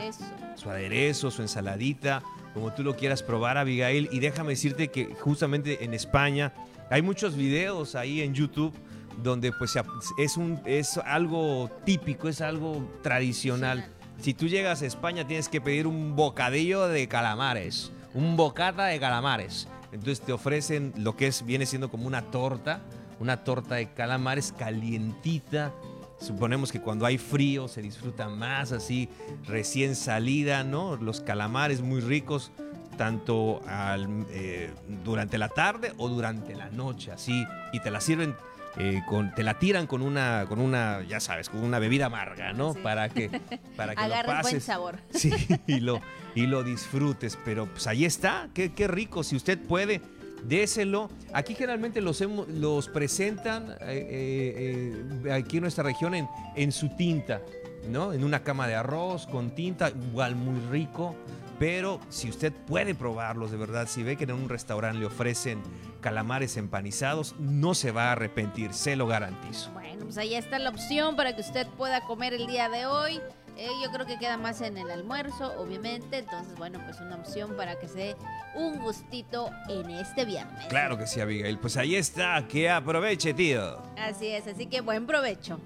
su 0.55 0.69
aderezo, 0.69 1.31
su 1.31 1.41
ensaladita 1.41 2.21
como 2.53 2.73
tú 2.73 2.83
lo 2.83 2.95
quieras 2.95 3.23
probar, 3.23 3.57
Abigail. 3.57 4.09
Y 4.11 4.19
déjame 4.19 4.51
decirte 4.51 4.89
que 4.89 5.13
justamente 5.19 5.83
en 5.83 5.93
España 5.93 6.53
hay 6.89 7.01
muchos 7.01 7.35
videos 7.35 7.95
ahí 7.95 8.21
en 8.21 8.33
YouTube 8.33 8.73
donde 9.21 9.51
pues 9.51 9.77
es, 10.17 10.37
un, 10.37 10.61
es 10.65 10.97
algo 10.97 11.69
típico, 11.85 12.29
es 12.29 12.41
algo 12.41 12.87
tradicional. 13.01 13.85
Si 14.19 14.33
tú 14.33 14.47
llegas 14.47 14.81
a 14.81 14.85
España 14.85 15.27
tienes 15.27 15.49
que 15.49 15.61
pedir 15.61 15.87
un 15.87 16.15
bocadillo 16.15 16.87
de 16.87 17.07
calamares, 17.07 17.91
un 18.13 18.37
bocata 18.37 18.85
de 18.85 18.99
calamares. 18.99 19.67
Entonces 19.91 20.21
te 20.21 20.33
ofrecen 20.33 20.93
lo 20.97 21.15
que 21.15 21.27
es, 21.27 21.45
viene 21.45 21.65
siendo 21.65 21.89
como 21.89 22.07
una 22.07 22.23
torta, 22.23 22.81
una 23.19 23.43
torta 23.43 23.75
de 23.75 23.91
calamares 23.91 24.51
calientita, 24.57 25.71
Suponemos 26.23 26.71
que 26.71 26.79
cuando 26.79 27.05
hay 27.05 27.17
frío 27.17 27.67
se 27.67 27.81
disfruta 27.81 28.29
más 28.29 28.71
así, 28.71 29.09
recién 29.45 29.93
salida, 29.95 30.63
¿no? 30.63 30.95
Los 30.95 31.19
calamares 31.19 31.81
muy 31.81 31.99
ricos, 31.99 32.51
tanto 32.97 33.61
eh, 34.29 34.71
durante 35.03 35.37
la 35.37 35.49
tarde 35.49 35.91
o 35.97 36.07
durante 36.07 36.55
la 36.55 36.69
noche, 36.69 37.11
así, 37.11 37.45
y 37.73 37.79
te 37.81 37.91
la 37.91 37.99
sirven. 37.99 38.35
Eh, 38.77 39.03
con, 39.07 39.35
te 39.35 39.43
la 39.43 39.59
tiran 39.59 39.85
con 39.85 40.01
una, 40.01 40.45
con 40.49 40.59
una, 40.59 41.03
ya 41.03 41.19
sabes, 41.19 41.47
con 41.47 41.63
una 41.63 41.77
bebida 41.77 42.07
amarga, 42.07 42.53
¿no? 42.53 42.73
Para 42.73 43.07
que, 43.07 43.29
para 43.77 43.93
que 43.93 44.07
lo 44.07 44.15
pases. 44.25 44.51
buen 44.51 44.61
sabor. 44.61 44.99
Sí, 45.11 45.31
y 45.67 45.79
lo, 45.79 46.01
y 46.33 46.47
lo 46.47 46.63
disfrutes. 46.63 47.37
Pero 47.45 47.67
pues 47.67 47.85
ahí 47.85 48.03
está, 48.03 48.47
qué, 48.55 48.73
qué 48.73 48.87
rico. 48.87 49.23
Si 49.23 49.35
usted 49.35 49.59
puede, 49.59 50.01
déselo. 50.43 51.09
Aquí 51.33 51.55
generalmente 51.55 52.01
los, 52.01 52.89
presentan 52.89 53.71
eh, 53.71 53.75
eh, 53.81 55.21
eh, 55.25 55.31
aquí 55.31 55.57
en 55.57 55.63
nuestra 55.63 55.83
región 55.83 56.15
en, 56.15 56.27
en 56.55 56.71
su 56.71 56.89
tinta, 56.95 57.41
¿no? 57.89 58.13
En 58.13 58.23
una 58.23 58.43
cama 58.43 58.67
de 58.67 58.75
arroz 58.75 59.27
con 59.27 59.51
tinta, 59.51 59.89
igual 59.89 60.35
muy 60.35 60.59
rico. 60.71 61.15
Pero 61.59 61.99
si 62.09 62.29
usted 62.29 62.51
puede 62.51 62.95
probarlos 62.95 63.51
de 63.51 63.57
verdad, 63.57 63.87
si 63.87 64.03
ve 64.03 64.17
que 64.17 64.25
en 64.25 64.33
un 64.33 64.49
restaurante 64.49 64.99
le 64.99 65.05
ofrecen 65.05 65.61
calamares 66.01 66.57
empanizados, 66.57 67.35
no 67.39 67.73
se 67.75 67.91
va 67.91 68.09
a 68.09 68.11
arrepentir, 68.13 68.73
se 68.73 68.95
lo 68.95 69.07
garantizo. 69.07 69.71
Bueno, 69.71 70.03
pues 70.03 70.17
ahí 70.17 70.35
está 70.35 70.59
la 70.59 70.71
opción 70.71 71.15
para 71.15 71.35
que 71.35 71.41
usted 71.41 71.67
pueda 71.77 72.01
comer 72.01 72.33
el 72.33 72.47
día 72.47 72.69
de 72.69 72.85
hoy. 72.85 73.21
Eh, 73.55 73.69
yo 73.83 73.91
creo 73.91 74.05
que 74.05 74.17
queda 74.17 74.37
más 74.37 74.61
en 74.61 74.77
el 74.77 74.89
almuerzo, 74.89 75.53
obviamente. 75.59 76.17
Entonces, 76.17 76.55
bueno, 76.57 76.79
pues 76.85 76.99
una 76.99 77.15
opción 77.15 77.55
para 77.55 77.79
que 77.79 77.87
se 77.87 77.97
dé 77.97 78.15
un 78.55 78.79
gustito 78.79 79.51
en 79.69 79.89
este 79.91 80.25
viernes. 80.25 80.65
Claro 80.67 80.97
que 80.97 81.05
sí, 81.05 81.19
Abigail. 81.19 81.59
Pues 81.59 81.77
ahí 81.77 81.95
está. 81.95 82.47
Que 82.47 82.69
aproveche, 82.69 83.33
tío. 83.33 83.81
Así 83.97 84.27
es, 84.27 84.47
así 84.47 84.65
que 84.65 84.81
buen 84.81 85.05
provecho. 85.05 85.59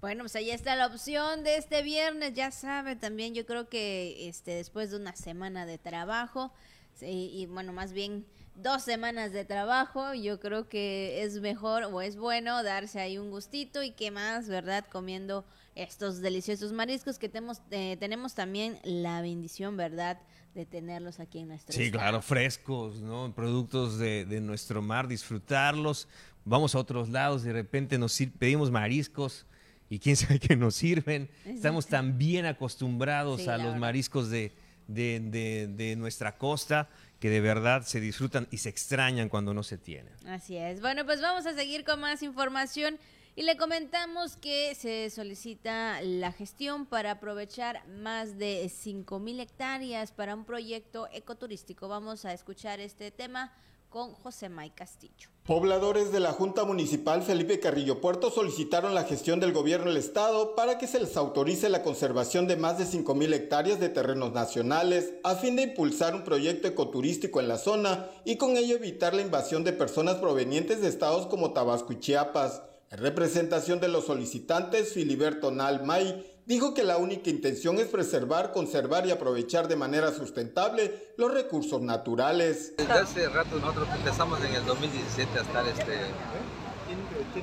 Bueno, 0.00 0.22
pues 0.22 0.36
ahí 0.36 0.50
está 0.50 0.76
la 0.76 0.86
opción 0.86 1.42
de 1.42 1.56
este 1.56 1.82
viernes. 1.82 2.34
Ya 2.34 2.52
sabe, 2.52 2.94
también 2.94 3.34
yo 3.34 3.44
creo 3.44 3.68
que 3.68 4.28
este 4.28 4.52
después 4.52 4.90
de 4.90 4.96
una 4.96 5.16
semana 5.16 5.66
de 5.66 5.78
trabajo, 5.78 6.52
y 7.00 7.46
bueno, 7.46 7.72
más 7.72 7.92
bien 7.92 8.24
dos 8.54 8.82
semanas 8.82 9.32
de 9.32 9.44
trabajo, 9.44 10.14
yo 10.14 10.40
creo 10.40 10.68
que 10.68 11.22
es 11.22 11.40
mejor 11.40 11.84
o 11.84 12.00
es 12.00 12.16
bueno 12.16 12.62
darse 12.62 13.00
ahí 13.00 13.18
un 13.18 13.30
gustito 13.30 13.82
y 13.82 13.90
qué 13.92 14.10
más, 14.10 14.48
¿verdad? 14.48 14.84
Comiendo 14.90 15.44
estos 15.78 16.20
deliciosos 16.20 16.72
mariscos 16.72 17.18
que 17.18 17.28
tenemos, 17.28 17.62
eh, 17.70 17.96
tenemos 18.00 18.34
también 18.34 18.78
la 18.82 19.22
bendición, 19.22 19.76
¿verdad? 19.76 20.20
De 20.54 20.66
tenerlos 20.66 21.20
aquí 21.20 21.38
en 21.38 21.48
nuestro 21.48 21.72
Sí, 21.72 21.90
claro, 21.90 22.20
frescos, 22.20 23.00
¿no? 23.00 23.32
Productos 23.34 23.98
de, 23.98 24.40
nuestro 24.42 24.82
mar, 24.82 25.06
disfrutarlos. 25.06 26.08
Vamos 26.44 26.74
a 26.74 26.78
otros 26.78 27.10
lados, 27.10 27.44
de 27.44 27.52
repente 27.52 27.96
nos 27.96 28.18
pedimos 28.38 28.70
mariscos 28.70 29.46
y 29.88 30.00
quién 30.00 30.16
sabe 30.16 30.40
qué 30.40 30.56
nos 30.56 30.74
sirven. 30.74 31.30
Estamos 31.44 31.86
tan 31.86 32.18
bien 32.18 32.44
acostumbrados 32.44 33.46
a 33.46 33.56
los 33.56 33.76
mariscos 33.76 34.30
de, 34.30 34.52
de, 34.88 35.68
de, 35.68 35.96
nuestra 35.96 36.38
costa 36.38 36.88
que 37.20 37.30
de 37.30 37.40
verdad 37.40 37.82
se 37.82 38.00
disfrutan 38.00 38.48
y 38.50 38.58
se 38.58 38.68
extrañan 38.68 39.28
cuando 39.28 39.54
no 39.54 39.62
se 39.62 39.78
tienen. 39.78 40.12
Así 40.26 40.56
es. 40.56 40.80
Bueno, 40.80 41.04
pues 41.04 41.20
vamos 41.20 41.46
a 41.46 41.54
seguir 41.54 41.84
con 41.84 42.00
más 42.00 42.22
información. 42.22 42.98
Y 43.38 43.42
le 43.42 43.56
comentamos 43.56 44.34
que 44.34 44.74
se 44.74 45.08
solicita 45.10 46.02
la 46.02 46.32
gestión 46.32 46.86
para 46.86 47.12
aprovechar 47.12 47.86
más 47.86 48.36
de 48.36 48.64
5.000 48.64 49.40
hectáreas 49.40 50.10
para 50.10 50.34
un 50.34 50.44
proyecto 50.44 51.06
ecoturístico. 51.12 51.86
Vamos 51.86 52.24
a 52.24 52.32
escuchar 52.32 52.80
este 52.80 53.12
tema 53.12 53.52
con 53.90 54.12
José 54.12 54.48
May 54.48 54.70
Castillo. 54.70 55.28
Pobladores 55.44 56.10
de 56.10 56.18
la 56.18 56.32
Junta 56.32 56.64
Municipal 56.64 57.22
Felipe 57.22 57.60
Carrillo 57.60 58.00
Puerto 58.00 58.32
solicitaron 58.32 58.92
la 58.92 59.04
gestión 59.04 59.38
del 59.38 59.52
gobierno 59.52 59.86
del 59.86 59.98
estado 59.98 60.56
para 60.56 60.76
que 60.78 60.88
se 60.88 60.98
les 60.98 61.16
autorice 61.16 61.68
la 61.68 61.84
conservación 61.84 62.48
de 62.48 62.56
más 62.56 62.76
de 62.76 62.86
5.000 62.86 63.34
hectáreas 63.34 63.78
de 63.78 63.88
terrenos 63.88 64.32
nacionales 64.32 65.12
a 65.22 65.36
fin 65.36 65.54
de 65.54 65.62
impulsar 65.62 66.16
un 66.16 66.24
proyecto 66.24 66.66
ecoturístico 66.66 67.38
en 67.38 67.46
la 67.46 67.58
zona 67.58 68.08
y 68.24 68.34
con 68.34 68.56
ello 68.56 68.74
evitar 68.74 69.14
la 69.14 69.22
invasión 69.22 69.62
de 69.62 69.72
personas 69.72 70.16
provenientes 70.16 70.80
de 70.80 70.88
estados 70.88 71.28
como 71.28 71.52
Tabasco 71.52 71.92
y 71.92 72.00
Chiapas. 72.00 72.62
En 72.90 73.00
representación 73.00 73.80
de 73.80 73.88
los 73.88 74.06
solicitantes, 74.06 74.94
Filiberto 74.94 75.50
Nalmay 75.50 76.24
dijo 76.46 76.72
que 76.72 76.84
la 76.84 76.96
única 76.96 77.28
intención 77.28 77.76
es 77.76 77.86
preservar, 77.86 78.50
conservar 78.52 79.06
y 79.06 79.10
aprovechar 79.10 79.68
de 79.68 79.76
manera 79.76 80.10
sustentable 80.10 81.12
los 81.18 81.30
recursos 81.30 81.82
naturales. 81.82 82.74
Desde 82.78 82.92
hace 82.94 83.28
rato 83.28 83.56
nosotros 83.56 83.88
empezamos 83.94 84.42
en 84.42 84.54
el 84.54 84.64
2017 84.64 85.38
a 85.38 85.42
estar 85.42 85.66
este, 85.68 85.98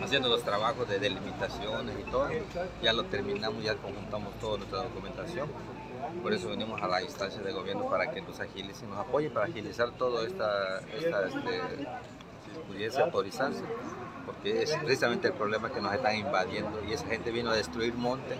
haciendo 0.03 0.29
los 0.29 0.41
trabajos 0.43 0.89
de 0.89 0.97
delimitaciones 0.97 1.95
y 1.99 2.09
todo. 2.09 2.27
Ya 2.81 2.93
lo 2.93 3.03
terminamos, 3.05 3.63
ya 3.63 3.75
conjuntamos 3.75 4.33
toda 4.39 4.57
nuestra 4.57 4.79
documentación. 4.81 5.47
Por 6.23 6.33
eso 6.33 6.49
venimos 6.49 6.81
a 6.81 6.87
la 6.87 7.03
instancia 7.03 7.43
de 7.43 7.51
gobierno 7.51 7.87
para 7.87 8.09
que 8.09 8.19
nos 8.23 8.39
agilice, 8.39 8.87
nos 8.87 8.97
apoye 8.97 9.29
para 9.29 9.45
agilizar 9.45 9.91
todo 9.95 10.25
esta, 10.25 10.79
esta 10.79 11.27
este, 11.27 11.87
pudiese 12.67 12.99
autorizarse 12.99 13.61
porque 14.25 14.63
es 14.63 14.75
precisamente 14.75 15.27
el 15.27 15.33
problema 15.33 15.71
que 15.71 15.81
nos 15.81 15.93
están 15.93 16.15
invadiendo 16.17 16.83
y 16.87 16.93
esa 16.93 17.05
gente 17.07 17.31
vino 17.31 17.51
a 17.51 17.55
destruir 17.55 17.93
monte 17.93 18.35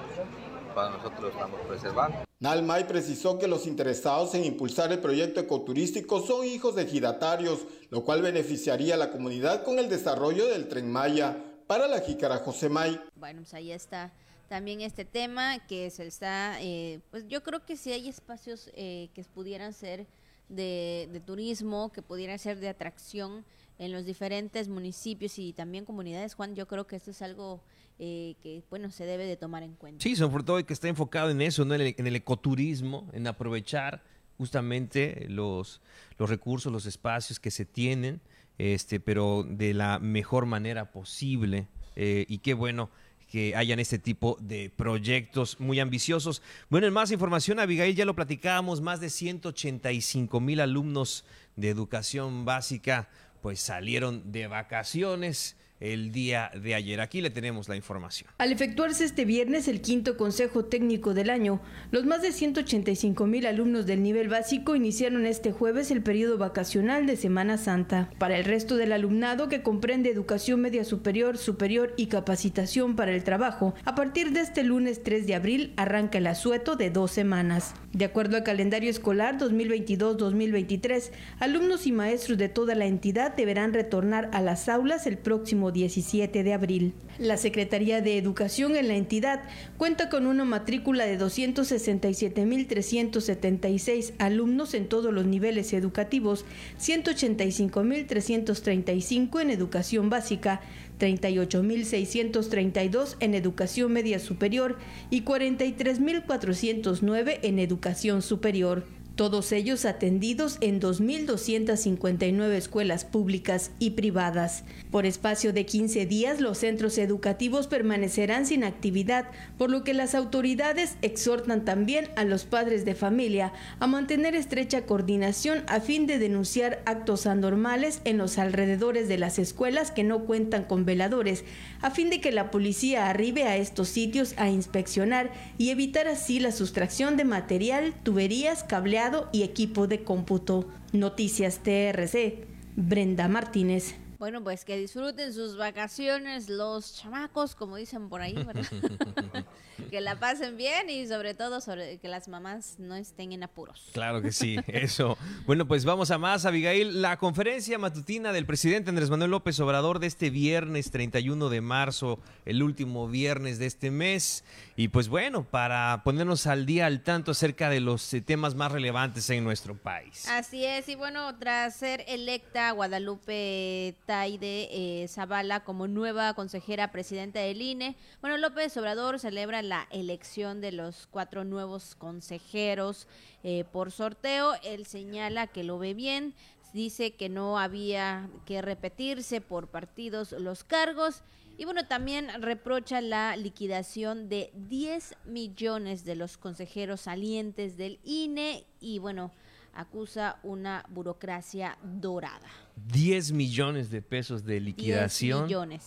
para 0.74 0.90
nosotros 0.90 1.32
estamos 1.32 1.60
preservando. 1.68 2.26
Nalmay 2.40 2.88
precisó 2.88 3.40
que 3.40 3.48
los 3.48 3.66
interesados 3.66 4.36
en 4.36 4.44
impulsar 4.44 4.92
el 4.92 5.00
proyecto 5.00 5.40
ecoturístico 5.40 6.22
son 6.22 6.46
hijos 6.46 6.76
de 6.76 6.84
ejidatarios, 6.84 7.66
lo 7.90 8.04
cual 8.04 8.22
beneficiaría 8.22 8.96
a 8.96 8.98
la 8.98 9.12
comunidad 9.12 9.64
con 9.64 9.80
el 9.80 9.88
desarrollo 9.88 10.48
del 10.48 10.68
tren 10.68 10.92
Maya. 10.92 11.38
Para 11.66 11.88
la 11.88 12.02
jícara 12.02 12.38
José 12.38 12.70
May. 12.70 13.02
Bueno, 13.16 13.42
pues 13.42 13.56
ahí 13.56 13.72
está 13.72 14.12
también 14.48 14.82
este 14.82 15.06
tema 15.06 15.60
que 15.68 15.90
se 15.90 16.06
está, 16.06 16.62
eh, 16.62 17.00
pues 17.12 17.28
yo 17.28 17.42
creo 17.42 17.66
que 17.66 17.78
si 17.78 17.92
hay 17.92 18.08
espacios 18.08 18.70
eh, 18.76 19.10
que 19.14 19.24
pudieran 19.24 19.74
ser 19.74 20.06
de, 20.50 21.10
de 21.12 21.20
turismo, 21.20 21.92
que 21.92 22.02
pudieran 22.02 22.38
ser 22.38 22.60
de 22.60 22.70
atracción, 22.70 23.44
en 23.78 23.92
los 23.92 24.06
diferentes 24.06 24.68
municipios 24.68 25.38
y 25.38 25.54
también 25.54 25.86
comunidades, 25.86 26.34
Juan, 26.34 26.56
yo 26.56 26.68
creo 26.68 26.88
que 26.88 26.96
esto 26.96 27.12
es 27.12 27.22
algo 27.22 27.62
eh, 28.00 28.36
que, 28.42 28.64
bueno, 28.70 28.92
se 28.92 29.06
debe 29.06 29.26
de 29.26 29.38
tomar 29.38 29.64
en 29.64 29.74
cuenta. 29.74 30.04
Sí, 30.04 30.16
sobre 30.16 30.44
todo 30.44 30.66
que 30.66 30.74
está 30.74 30.88
enfocado 30.88 31.30
en 31.30 31.42
eso, 31.42 31.66
¿no? 31.66 31.76
en, 31.76 31.82
el, 31.82 32.16
ecoturismo, 32.16 33.10
en 33.14 33.28
aprovechar 33.28 34.04
justamente 34.38 35.28
los, 35.30 35.82
los 36.18 36.30
recursos, 36.30 36.72
los 36.72 36.86
espacios 36.86 37.40
que 37.40 37.52
se 37.52 37.66
tienen, 37.66 38.22
este, 38.58 39.00
pero 39.00 39.46
de 39.48 39.74
la 39.74 40.00
mejor 40.00 40.46
manera 40.46 40.92
posible. 40.92 41.68
Eh, 41.96 42.26
y 42.28 42.40
qué 42.40 42.54
bueno 42.54 42.90
que 43.30 43.56
hayan 43.56 43.80
este 43.80 44.00
tipo 44.00 44.38
de 44.40 44.70
proyectos 44.70 45.60
muy 45.60 45.80
ambiciosos. 45.80 46.42
Bueno, 46.70 46.88
en 46.88 46.94
más 46.94 47.12
información, 47.12 47.60
Abigail, 47.60 47.96
ya 47.96 48.06
lo 48.06 48.16
platicábamos, 48.16 48.82
más 48.82 49.00
de 49.00 49.10
185 49.10 50.40
mil 50.40 50.60
alumnos 50.60 51.26
de 51.56 51.70
educación 51.70 52.46
básica 52.46 53.10
pues 53.46 53.60
salieron 53.60 54.32
de 54.32 54.48
vacaciones 54.48 55.56
el 55.94 56.12
día 56.12 56.52
de 56.62 56.76
ayer. 56.76 57.02
Aquí 57.02 57.22
le 57.22 57.30
tenemos 57.30 57.70
la 57.70 57.76
información. 57.76 58.30
Al 58.38 58.52
efectuarse 58.52 59.06
este 59.06 59.26
viernes 59.26 59.68
el 59.68 59.82
quinto 59.82 60.18
Consejo 60.18 60.66
Técnico 60.66 61.14
del 61.14 61.30
año, 61.30 61.62
los 61.92 62.06
más 62.06 62.22
de 62.22 62.32
185 62.32 63.28
mil 63.28 63.46
alumnos 63.46 63.86
del 63.86 64.02
nivel 64.02 64.30
básico 64.30 64.76
iniciaron 64.76 65.26
este 65.26 65.52
jueves 65.52 65.92
el 65.92 66.02
periodo 66.02 66.38
vacacional 66.38 67.06
de 67.06 67.18
Semana 67.18 67.58
Santa. 67.58 68.10
Para 68.18 68.38
el 68.38 68.46
resto 68.46 68.78
del 68.78 68.92
alumnado, 68.92 69.50
que 69.50 69.62
comprende 69.62 70.10
educación 70.10 70.62
media 70.62 70.84
superior, 70.84 71.38
superior 71.38 71.94
y 71.98 72.08
capacitación 72.08 72.96
para 72.96 73.12
el 73.12 73.24
trabajo, 73.24 73.76
a 73.84 73.96
partir 73.96 74.32
de 74.32 74.42
este 74.42 74.64
lunes 74.64 75.04
3 75.04 75.28
de 75.28 75.36
abril 75.36 75.74
arranca 75.78 76.18
el 76.18 76.28
asueto 76.28 76.76
de 76.76 76.90
dos 76.90 77.12
semanas. 77.12 77.74
De 77.94 78.06
acuerdo 78.06 78.38
al 78.38 78.44
calendario 78.44 78.90
escolar 78.90 79.38
2022-2023, 79.38 81.12
alumnos 81.40 81.88
y 81.88 81.92
maestros 81.92 82.38
de 82.38 82.50
toda 82.50 82.76
la 82.76 82.86
entidad 82.86 83.36
deberán 83.36 83.74
retornar 83.74 84.30
a 84.34 84.42
las 84.42 84.68
aulas 84.68 85.08
el 85.08 85.18
próximo 85.18 85.72
17 85.76 86.44
de 86.44 86.54
abril. 86.54 86.96
La 87.20 87.38
Secretaría 87.38 88.02
de 88.02 88.18
Educación 88.18 88.76
en 88.76 88.88
la 88.88 88.96
entidad 88.96 89.44
cuenta 89.78 90.10
con 90.10 90.26
una 90.26 90.44
matrícula 90.44 91.06
de 91.06 91.20
267.376 91.20 94.14
alumnos 94.18 94.74
en 94.74 94.88
todos 94.88 95.14
los 95.14 95.26
niveles 95.26 95.72
educativos, 95.74 96.46
185.335 96.80 99.42
en 99.42 99.52
educación 99.52 100.10
básica, 100.10 100.62
38.632 101.00 103.18
en 103.20 103.36
educación 103.36 103.94
media 103.94 104.18
superior 104.20 104.80
y 105.10 105.24
43.409 105.24 107.40
en 107.44 107.60
educación 107.60 108.24
superior 108.24 108.95
todos 109.16 109.54
ellos 109.54 109.86
atendidos 109.86 110.58
en 110.60 110.82
2.259 110.82 112.52
escuelas 112.52 113.06
públicas 113.06 113.72
y 113.80 113.92
privadas. 113.92 114.66
Por 114.92 115.06
espacio 115.06 115.54
de 115.54 115.66
15 115.66 116.06
días, 116.06 116.42
los 116.42 116.58
centros 116.58 116.98
educativos 116.98 117.68
permanecerán 117.68 118.46
sin 118.46 118.66
actividad, 118.66 119.26
por 119.58 119.70
lo 119.70 119.84
que 119.86 119.94
las 119.94 120.16
autoridades 120.16 120.98
exhortan 121.02 121.64
también 121.64 122.10
a 122.18 122.26
los 122.26 122.44
padres 122.44 122.84
de 122.84 122.94
familia 122.94 123.54
a 123.80 123.88
mantener 123.88 124.36
estrecha 124.36 124.86
coordinación 124.86 125.64
a 125.68 125.80
fin 125.80 126.08
de 126.08 126.20
denunciar 126.20 126.82
actos 126.86 127.26
anormales 127.26 128.02
en 128.04 128.18
los 128.18 128.38
alrededores 128.38 129.08
de 129.08 129.18
las 129.18 129.40
escuelas 129.40 129.92
que 129.92 130.04
no 130.04 130.26
cuentan 130.26 130.66
con 130.66 130.84
veladores, 130.84 131.46
a 131.82 131.90
fin 131.90 132.10
de 132.10 132.20
que 132.20 132.34
la 132.34 132.52
policía 132.52 133.10
arribe 133.10 133.44
a 133.44 133.56
estos 133.56 133.88
sitios 133.88 134.34
a 134.38 134.50
inspeccionar 134.50 135.32
y 135.58 135.70
evitar 135.70 136.08
así 136.08 136.42
la 136.42 136.52
sustracción 136.52 137.16
de 137.16 137.24
material, 137.24 137.94
tuberías, 138.04 138.64
cableados, 138.64 139.05
y 139.32 139.44
equipo 139.44 139.88
de 139.88 140.04
cómputo. 140.04 140.68
Noticias 140.94 141.60
TRC. 141.60 142.46
Brenda 142.76 143.28
Martínez. 143.28 143.96
Bueno, 144.18 144.44
pues 144.44 144.64
que 144.64 144.78
disfruten 144.78 145.34
sus 145.34 145.58
vacaciones 145.58 146.50
los 146.50 146.96
chamacos, 146.96 147.54
como 147.54 147.76
dicen 147.76 148.10
por 148.10 148.22
ahí, 148.22 148.34
¿verdad? 148.34 148.66
que 149.92 150.02
la 150.02 150.18
pasen 150.20 150.56
bien 150.58 150.90
y 150.90 151.06
sobre 151.08 151.34
todo 151.34 151.60
sobre 151.60 151.98
que 151.98 152.08
las 152.08 152.28
mamás 152.28 152.76
no 152.80 152.96
estén 152.96 153.34
en 153.34 153.44
apuros. 153.44 153.90
Claro 153.94 154.22
que 154.22 154.32
sí, 154.32 154.58
eso. 154.68 155.18
Bueno, 155.46 155.68
pues 155.68 155.84
vamos 155.86 156.12
a 156.12 156.18
más, 156.18 156.46
Abigail. 156.46 157.02
La 157.02 157.18
conferencia 157.18 157.78
matutina 157.78 158.32
del 158.32 158.46
presidente 158.46 158.90
Andrés 158.90 159.10
Manuel 159.10 159.32
López 159.32 159.60
Obrador 159.60 160.00
de 160.00 160.08
este 160.08 160.30
viernes 160.30 160.92
31 160.92 161.50
de 161.50 161.62
marzo, 161.62 162.20
el 162.46 162.64
último 162.64 163.08
viernes 163.08 163.60
de 163.60 163.66
este 163.66 163.92
mes. 163.92 164.44
Y 164.78 164.90
pues 164.90 165.08
bueno, 165.08 165.46
para 165.46 166.02
ponernos 166.04 166.48
al 166.48 166.66
día 166.66 166.86
al 166.86 167.02
tanto 167.02 167.32
acerca 167.32 167.70
de 167.70 167.80
los 167.80 168.14
eh, 168.14 168.20
temas 168.20 168.56
más 168.56 168.74
relevantes 168.74 169.30
en 169.30 169.42
nuestro 169.46 169.78
país. 169.78 170.28
Así 170.28 170.66
es, 170.66 170.90
y 170.90 170.96
bueno, 170.96 171.34
tras 171.38 171.78
ser 171.78 172.04
electa 172.10 172.72
Guadalupe 172.72 173.96
Taide 174.06 174.68
eh, 174.72 175.08
Zavala 175.08 175.64
como 175.64 175.88
nueva 175.88 176.34
consejera 176.34 176.92
presidenta 176.92 177.40
del 177.40 177.62
INE. 177.62 177.96
Bueno, 178.20 178.38
López 178.38 178.76
Obrador 178.76 179.18
celebra 179.18 179.62
la 179.62 179.88
elección 179.92 180.60
de 180.60 180.74
los 180.74 181.08
cuatro 181.10 181.46
nuevos 181.46 181.96
consejeros 181.96 183.08
eh, 183.44 183.64
por 183.72 183.92
sorteo. 183.92 184.56
Él 184.62 184.86
señala 184.86 185.48
que 185.48 185.64
lo 185.64 185.80
ve 185.80 185.94
bien, 185.94 186.34
dice 186.74 187.12
que 187.12 187.30
no 187.30 187.60
había 187.60 188.28
que 188.46 188.62
repetirse 188.62 189.40
por 189.40 189.70
partidos 189.70 190.34
los 190.34 190.66
cargos. 190.66 191.24
Y 191.58 191.66
bueno, 191.66 191.86
también 191.86 192.28
reprocha 192.42 193.00
la 193.00 193.38
liquidación 193.38 194.28
de 194.28 194.52
10 194.54 195.16
millones 195.26 196.04
de 196.04 196.16
los 196.16 196.38
consejeros 196.38 197.02
salientes 197.02 197.78
del 197.78 198.00
INE 198.04 198.66
y 198.82 199.00
bueno, 199.00 199.32
acusa 199.74 200.38
una 200.44 200.86
burocracia 200.90 201.78
dorada. 201.82 202.48
10 202.92 203.32
millones 203.32 203.90
de 203.90 204.02
pesos 204.02 204.44
de 204.44 204.60
liquidación. 204.60 205.48
10 205.48 205.48
millones. 205.48 205.86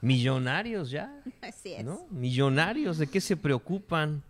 Millonarios 0.00 0.90
ya. 0.90 1.22
Así 1.42 1.74
es. 1.74 1.84
¿no? 1.84 2.06
Millonarios, 2.10 2.98
¿de 2.98 3.06
qué 3.06 3.20
se 3.20 3.36
preocupan? 3.36 4.22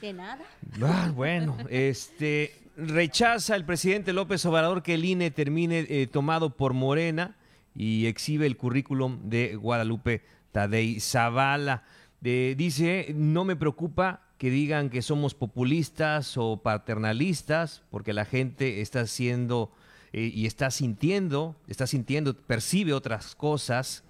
De 0.00 0.12
nada. 0.12 0.44
Ah, 0.80 1.10
bueno, 1.14 1.56
este 1.68 2.54
rechaza 2.76 3.56
el 3.56 3.64
presidente 3.64 4.12
López 4.12 4.46
Obrador 4.46 4.82
que 4.82 4.94
el 4.94 5.04
INE 5.04 5.30
termine 5.30 5.86
eh, 5.88 6.06
tomado 6.06 6.50
por 6.50 6.72
Morena 6.72 7.36
y 7.74 8.06
exhibe 8.06 8.46
el 8.46 8.56
currículum 8.56 9.28
de 9.28 9.56
Guadalupe 9.56 10.22
Tadei 10.52 11.00
Zavala. 11.00 11.84
dice, 12.20 13.12
no 13.14 13.44
me 13.44 13.56
preocupa 13.56 14.22
que 14.38 14.50
digan 14.50 14.88
que 14.88 15.02
somos 15.02 15.34
populistas 15.34 16.36
o 16.36 16.62
paternalistas, 16.62 17.82
porque 17.90 18.14
la 18.14 18.24
gente 18.24 18.80
está 18.80 19.00
haciendo 19.00 19.70
eh, 20.12 20.30
y 20.34 20.46
está 20.46 20.70
sintiendo, 20.70 21.56
está 21.68 21.86
sintiendo, 21.86 22.34
percibe 22.34 22.92
otras 22.94 23.34
cosas. 23.34 24.02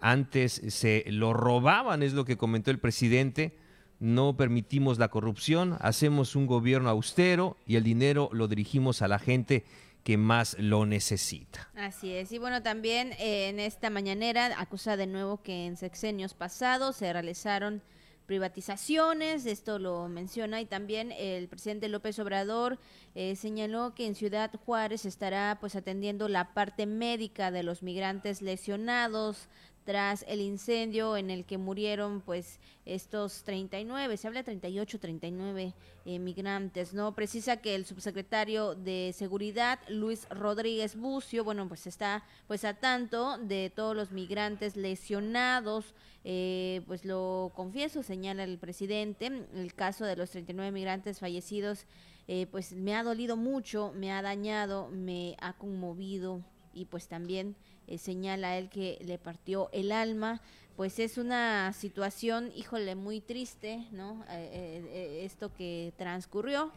Antes 0.00 0.60
se 0.68 1.04
lo 1.06 1.32
robaban, 1.32 2.02
es 2.02 2.12
lo 2.12 2.24
que 2.24 2.36
comentó 2.36 2.70
el 2.70 2.78
presidente. 2.78 3.56
No 4.00 4.36
permitimos 4.36 4.98
la 4.98 5.08
corrupción, 5.08 5.76
hacemos 5.80 6.34
un 6.36 6.46
gobierno 6.46 6.90
austero 6.90 7.56
y 7.64 7.76
el 7.76 7.84
dinero 7.84 8.28
lo 8.32 8.48
dirigimos 8.48 9.02
a 9.02 9.08
la 9.08 9.18
gente 9.18 9.64
que 10.04 10.18
más 10.18 10.56
lo 10.58 10.86
necesita. 10.86 11.70
Así 11.74 12.12
es. 12.14 12.30
Y 12.30 12.38
bueno, 12.38 12.62
también 12.62 13.12
eh, 13.14 13.48
en 13.48 13.58
esta 13.58 13.90
mañanera 13.90 14.54
acusa 14.60 14.96
de 14.96 15.06
nuevo 15.06 15.42
que 15.42 15.66
en 15.66 15.76
sexenios 15.76 16.34
pasados 16.34 16.96
se 16.96 17.12
realizaron 17.12 17.82
privatizaciones, 18.26 19.44
esto 19.44 19.78
lo 19.78 20.08
menciona 20.08 20.60
y 20.60 20.66
también 20.66 21.12
el 21.12 21.46
presidente 21.48 21.88
López 21.88 22.18
Obrador 22.18 22.78
eh, 23.14 23.36
señaló 23.36 23.94
que 23.94 24.06
en 24.06 24.14
Ciudad 24.14 24.50
Juárez 24.64 25.04
estará 25.04 25.58
pues 25.60 25.76
atendiendo 25.76 26.28
la 26.28 26.54
parte 26.54 26.86
médica 26.86 27.50
de 27.50 27.62
los 27.62 27.82
migrantes 27.82 28.40
lesionados 28.40 29.48
tras 29.84 30.24
el 30.28 30.40
incendio 30.40 31.16
en 31.16 31.30
el 31.30 31.44
que 31.44 31.58
murieron 31.58 32.20
pues 32.22 32.58
estos 32.86 33.42
39, 33.44 34.16
se 34.16 34.26
habla 34.26 34.40
de 34.40 34.44
38, 34.44 34.98
39 34.98 35.74
eh, 36.06 36.18
migrantes, 36.18 36.94
¿no? 36.94 37.14
Precisa 37.14 37.58
que 37.58 37.74
el 37.74 37.84
subsecretario 37.84 38.74
de 38.74 39.14
Seguridad, 39.14 39.78
Luis 39.88 40.26
Rodríguez 40.30 40.96
Bucio, 40.96 41.44
bueno, 41.44 41.68
pues 41.68 41.86
está 41.86 42.24
pues 42.46 42.64
a 42.64 42.74
tanto 42.74 43.38
de 43.38 43.70
todos 43.74 43.94
los 43.94 44.10
migrantes 44.10 44.76
lesionados, 44.76 45.94
eh, 46.24 46.82
pues 46.86 47.04
lo 47.04 47.52
confieso, 47.54 48.02
señala 48.02 48.44
el 48.44 48.58
presidente, 48.58 49.26
el 49.54 49.74
caso 49.74 50.04
de 50.04 50.16
los 50.16 50.30
39 50.30 50.72
migrantes 50.72 51.20
fallecidos, 51.20 51.86
eh, 52.26 52.46
pues 52.50 52.72
me 52.72 52.94
ha 52.94 53.02
dolido 53.02 53.36
mucho, 53.36 53.92
me 53.94 54.10
ha 54.10 54.22
dañado, 54.22 54.88
me 54.88 55.36
ha 55.40 55.52
conmovido 55.54 56.42
y 56.74 56.86
pues 56.86 57.08
también 57.08 57.56
eh, 57.86 57.98
señala 57.98 58.56
él 58.58 58.68
que 58.68 58.98
le 59.04 59.18
partió 59.18 59.68
el 59.72 59.92
alma, 59.92 60.40
pues 60.76 60.98
es 60.98 61.18
una 61.18 61.72
situación, 61.72 62.50
híjole, 62.56 62.94
muy 62.94 63.20
triste, 63.20 63.86
¿no? 63.92 64.24
Eh, 64.30 64.82
eh, 64.90 65.22
esto 65.24 65.52
que 65.54 65.92
transcurrió, 65.96 66.72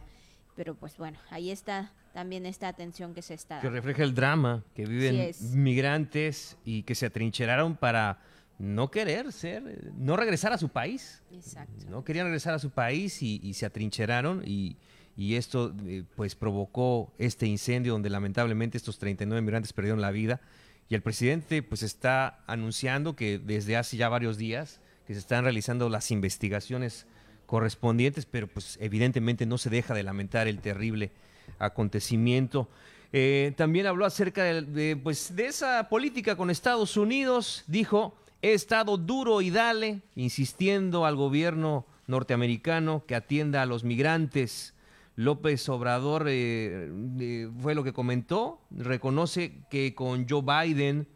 pero 0.54 0.74
pues 0.74 0.96
bueno, 0.96 1.18
ahí 1.30 1.50
está 1.50 1.92
también 2.12 2.46
esta 2.46 2.68
atención 2.68 3.14
que 3.14 3.22
se 3.22 3.34
está. 3.34 3.60
Que 3.60 3.70
refleja 3.70 4.02
el 4.02 4.14
drama 4.14 4.64
que 4.74 4.84
viven 4.86 5.32
migrantes 5.52 6.56
y 6.64 6.82
que 6.82 6.94
se 6.94 7.06
atrincheraron 7.06 7.76
para 7.76 8.18
no 8.58 8.90
querer 8.90 9.32
ser, 9.32 9.92
no 9.96 10.16
regresar 10.16 10.52
a 10.52 10.58
su 10.58 10.68
país. 10.68 11.22
Exacto. 11.32 11.86
No 11.88 12.04
querían 12.04 12.26
regresar 12.26 12.54
a 12.54 12.58
su 12.58 12.70
país 12.70 13.22
y, 13.22 13.54
se 13.54 13.66
atrincheraron 13.66 14.42
y, 14.44 14.76
y 15.18 15.34
esto 15.34 15.74
pues 16.14 16.36
provocó 16.36 17.12
este 17.18 17.44
incendio 17.44 17.92
donde 17.92 18.08
lamentablemente 18.08 18.78
estos 18.78 19.00
39 19.00 19.42
migrantes 19.42 19.72
perdieron 19.72 20.00
la 20.00 20.12
vida. 20.12 20.40
Y 20.88 20.94
el 20.94 21.02
presidente 21.02 21.60
pues 21.64 21.82
está 21.82 22.38
anunciando 22.46 23.16
que 23.16 23.40
desde 23.40 23.76
hace 23.76 23.96
ya 23.96 24.08
varios 24.08 24.38
días 24.38 24.80
que 25.08 25.14
se 25.14 25.18
están 25.18 25.42
realizando 25.42 25.88
las 25.88 26.12
investigaciones 26.12 27.08
correspondientes, 27.46 28.26
pero 28.26 28.46
pues 28.46 28.78
evidentemente 28.80 29.44
no 29.44 29.58
se 29.58 29.70
deja 29.70 29.92
de 29.92 30.04
lamentar 30.04 30.46
el 30.46 30.60
terrible 30.60 31.10
acontecimiento. 31.58 32.68
Eh, 33.12 33.54
también 33.56 33.88
habló 33.88 34.06
acerca 34.06 34.44
de, 34.44 34.96
pues, 34.96 35.34
de 35.34 35.46
esa 35.46 35.88
política 35.88 36.36
con 36.36 36.48
Estados 36.48 36.96
Unidos, 36.96 37.64
dijo, 37.66 38.16
he 38.40 38.52
estado 38.52 38.98
duro 38.98 39.40
y 39.40 39.50
dale, 39.50 40.02
insistiendo 40.14 41.06
al 41.06 41.16
gobierno 41.16 41.86
norteamericano 42.06 43.02
que 43.04 43.16
atienda 43.16 43.62
a 43.62 43.66
los 43.66 43.82
migrantes. 43.82 44.74
López 45.18 45.68
Obrador 45.68 46.28
eh, 46.28 46.92
eh, 47.18 47.50
fue 47.58 47.74
lo 47.74 47.82
que 47.82 47.92
comentó, 47.92 48.62
reconoce 48.70 49.64
que 49.68 49.92
con 49.92 50.28
Joe 50.28 50.42
Biden 50.42 51.08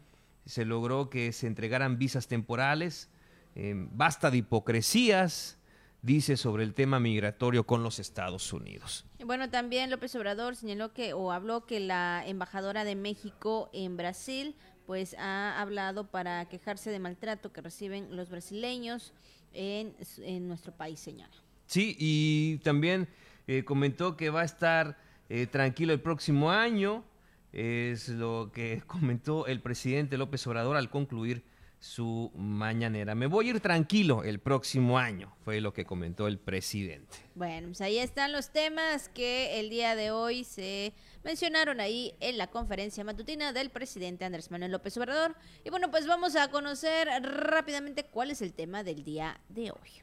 se 0.45 0.65
logró 0.65 1.09
que 1.09 1.31
se 1.31 1.47
entregaran 1.47 1.97
visas 1.97 2.27
temporales, 2.27 3.09
eh, 3.55 3.73
basta 3.93 4.29
de 4.29 4.39
hipocresías, 4.39 5.57
dice 6.01 6.35
sobre 6.35 6.65
el 6.65 6.73
tema 6.73 6.99
migratorio 6.99 7.65
con 7.65 7.81
los 7.81 7.97
Estados 7.97 8.51
Unidos. 8.51 9.05
Bueno, 9.25 9.49
también 9.49 9.89
López 9.89 10.13
Obrador 10.15 10.57
señaló 10.57 10.91
que 10.91 11.13
o 11.13 11.31
habló 11.31 11.65
que 11.65 11.79
la 11.79 12.25
embajadora 12.27 12.83
de 12.83 12.95
México 12.95 13.69
en 13.71 13.95
Brasil 13.95 14.57
pues 14.85 15.15
ha 15.17 15.61
hablado 15.61 16.11
para 16.11 16.43
quejarse 16.49 16.91
de 16.91 16.99
maltrato 16.99 17.53
que 17.53 17.61
reciben 17.61 18.13
los 18.17 18.29
brasileños 18.29 19.13
en, 19.53 19.95
en 20.17 20.49
nuestro 20.49 20.73
país, 20.73 20.99
señora. 20.99 21.31
Sí, 21.67 21.95
y 21.97 22.57
también 22.57 23.07
eh, 23.47 23.63
comentó 23.63 24.17
que 24.17 24.29
va 24.29 24.41
a 24.41 24.45
estar 24.45 24.97
eh, 25.29 25.47
tranquilo 25.47 25.93
el 25.93 26.01
próximo 26.01 26.51
año, 26.51 27.03
es 27.51 28.09
lo 28.09 28.51
que 28.53 28.81
comentó 28.87 29.47
el 29.47 29.61
presidente 29.61 30.17
López 30.17 30.45
Obrador 30.47 30.77
al 30.77 30.89
concluir 30.89 31.43
su 31.83 32.31
mañanera. 32.33 33.13
Me 33.13 33.27
voy 33.27 33.47
a 33.47 33.49
ir 33.49 33.59
tranquilo 33.59 34.23
el 34.23 34.39
próximo 34.39 34.97
año, 34.97 35.35
fue 35.43 35.59
lo 35.59 35.73
que 35.73 35.83
comentó 35.83 36.27
el 36.27 36.39
presidente. 36.39 37.17
Bueno, 37.35 37.67
pues 37.67 37.81
ahí 37.81 37.97
están 37.97 38.31
los 38.31 38.51
temas 38.51 39.09
que 39.09 39.59
el 39.59 39.69
día 39.69 39.93
de 39.97 40.11
hoy 40.11 40.45
se 40.45 40.93
mencionaron 41.25 41.81
ahí 41.81 42.13
en 42.21 42.37
la 42.37 42.47
conferencia 42.47 43.03
matutina 43.03 43.51
del 43.51 43.69
presidente 43.69 44.23
Andrés 44.23 44.49
Manuel 44.49 44.71
López 44.71 44.95
Obrador. 44.95 45.35
Y 45.65 45.71
bueno, 45.71 45.91
pues 45.91 46.07
vamos 46.07 46.37
a 46.37 46.49
conocer 46.49 47.09
rápidamente 47.21 48.05
cuál 48.05 48.31
es 48.31 48.41
el 48.41 48.53
tema 48.53 48.83
del 48.83 49.03
día 49.03 49.41
de 49.49 49.71
hoy. 49.71 50.02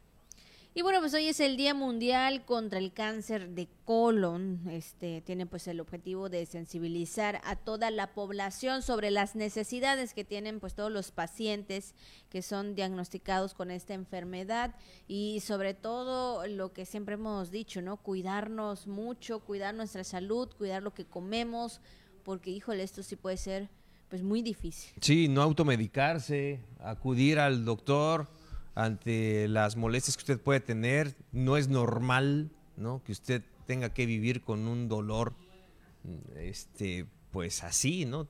Y 0.72 0.82
bueno, 0.82 1.00
pues 1.00 1.14
hoy 1.14 1.26
es 1.26 1.40
el 1.40 1.56
Día 1.56 1.74
Mundial 1.74 2.44
contra 2.44 2.78
el 2.78 2.92
Cáncer 2.92 3.50
de 3.50 3.68
Colon. 3.84 4.60
Este 4.70 5.20
tiene 5.20 5.44
pues 5.44 5.66
el 5.66 5.80
objetivo 5.80 6.28
de 6.28 6.46
sensibilizar 6.46 7.40
a 7.42 7.56
toda 7.56 7.90
la 7.90 8.14
población 8.14 8.80
sobre 8.82 9.10
las 9.10 9.34
necesidades 9.34 10.14
que 10.14 10.24
tienen 10.24 10.60
pues 10.60 10.74
todos 10.74 10.92
los 10.92 11.10
pacientes 11.10 11.96
que 12.28 12.40
son 12.40 12.76
diagnosticados 12.76 13.52
con 13.52 13.72
esta 13.72 13.94
enfermedad 13.94 14.76
y 15.08 15.40
sobre 15.40 15.74
todo 15.74 16.46
lo 16.46 16.72
que 16.72 16.86
siempre 16.86 17.14
hemos 17.14 17.50
dicho, 17.50 17.82
¿no? 17.82 17.96
Cuidarnos 17.96 18.86
mucho, 18.86 19.40
cuidar 19.40 19.74
nuestra 19.74 20.04
salud, 20.04 20.50
cuidar 20.56 20.84
lo 20.84 20.94
que 20.94 21.04
comemos, 21.04 21.80
porque 22.22 22.50
híjole, 22.50 22.84
esto 22.84 23.02
sí 23.02 23.16
puede 23.16 23.38
ser 23.38 23.68
pues 24.08 24.22
muy 24.22 24.40
difícil. 24.40 24.92
Sí, 25.00 25.26
no 25.26 25.42
automedicarse, 25.42 26.60
acudir 26.78 27.40
al 27.40 27.64
doctor 27.64 28.28
ante 28.74 29.48
las 29.48 29.76
molestias 29.76 30.16
que 30.16 30.22
usted 30.22 30.40
puede 30.40 30.60
tener. 30.60 31.16
No 31.32 31.56
es 31.56 31.68
normal, 31.68 32.50
¿no? 32.76 33.02
Que 33.04 33.12
usted 33.12 33.42
tenga 33.66 33.92
que 33.92 34.06
vivir 34.06 34.42
con 34.42 34.66
un 34.66 34.88
dolor, 34.88 35.34
este, 36.36 37.06
pues 37.30 37.62
así, 37.62 38.04
¿no? 38.04 38.28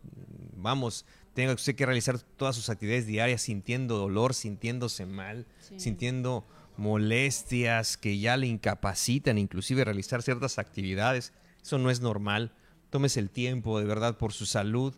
Vamos, 0.57 1.07
tenga 1.35 1.55
usted 1.55 1.75
que 1.75 1.87
realizar 1.87 2.19
todas 2.37 2.57
sus 2.57 2.69
actividades 2.69 3.07
diarias 3.07 3.43
sintiendo 3.43 3.97
dolor, 3.97 4.35
sintiéndose 4.35 5.07
mal, 5.07 5.47
sintiendo 5.77 6.47
molestias 6.77 7.97
que 7.97 8.19
ya 8.19 8.37
le 8.37 8.47
incapacitan, 8.47 9.39
inclusive 9.39 9.85
realizar 9.85 10.23
ciertas 10.23 10.59
actividades. 10.59 11.33
Eso 11.63 11.79
no 11.79 11.91
es 11.91 12.01
normal. 12.01 12.53
Tómese 12.91 13.21
el 13.21 13.31
tiempo 13.31 13.79
de 13.79 13.87
verdad 13.87 14.19
por 14.19 14.33
su 14.33 14.47
salud 14.47 14.95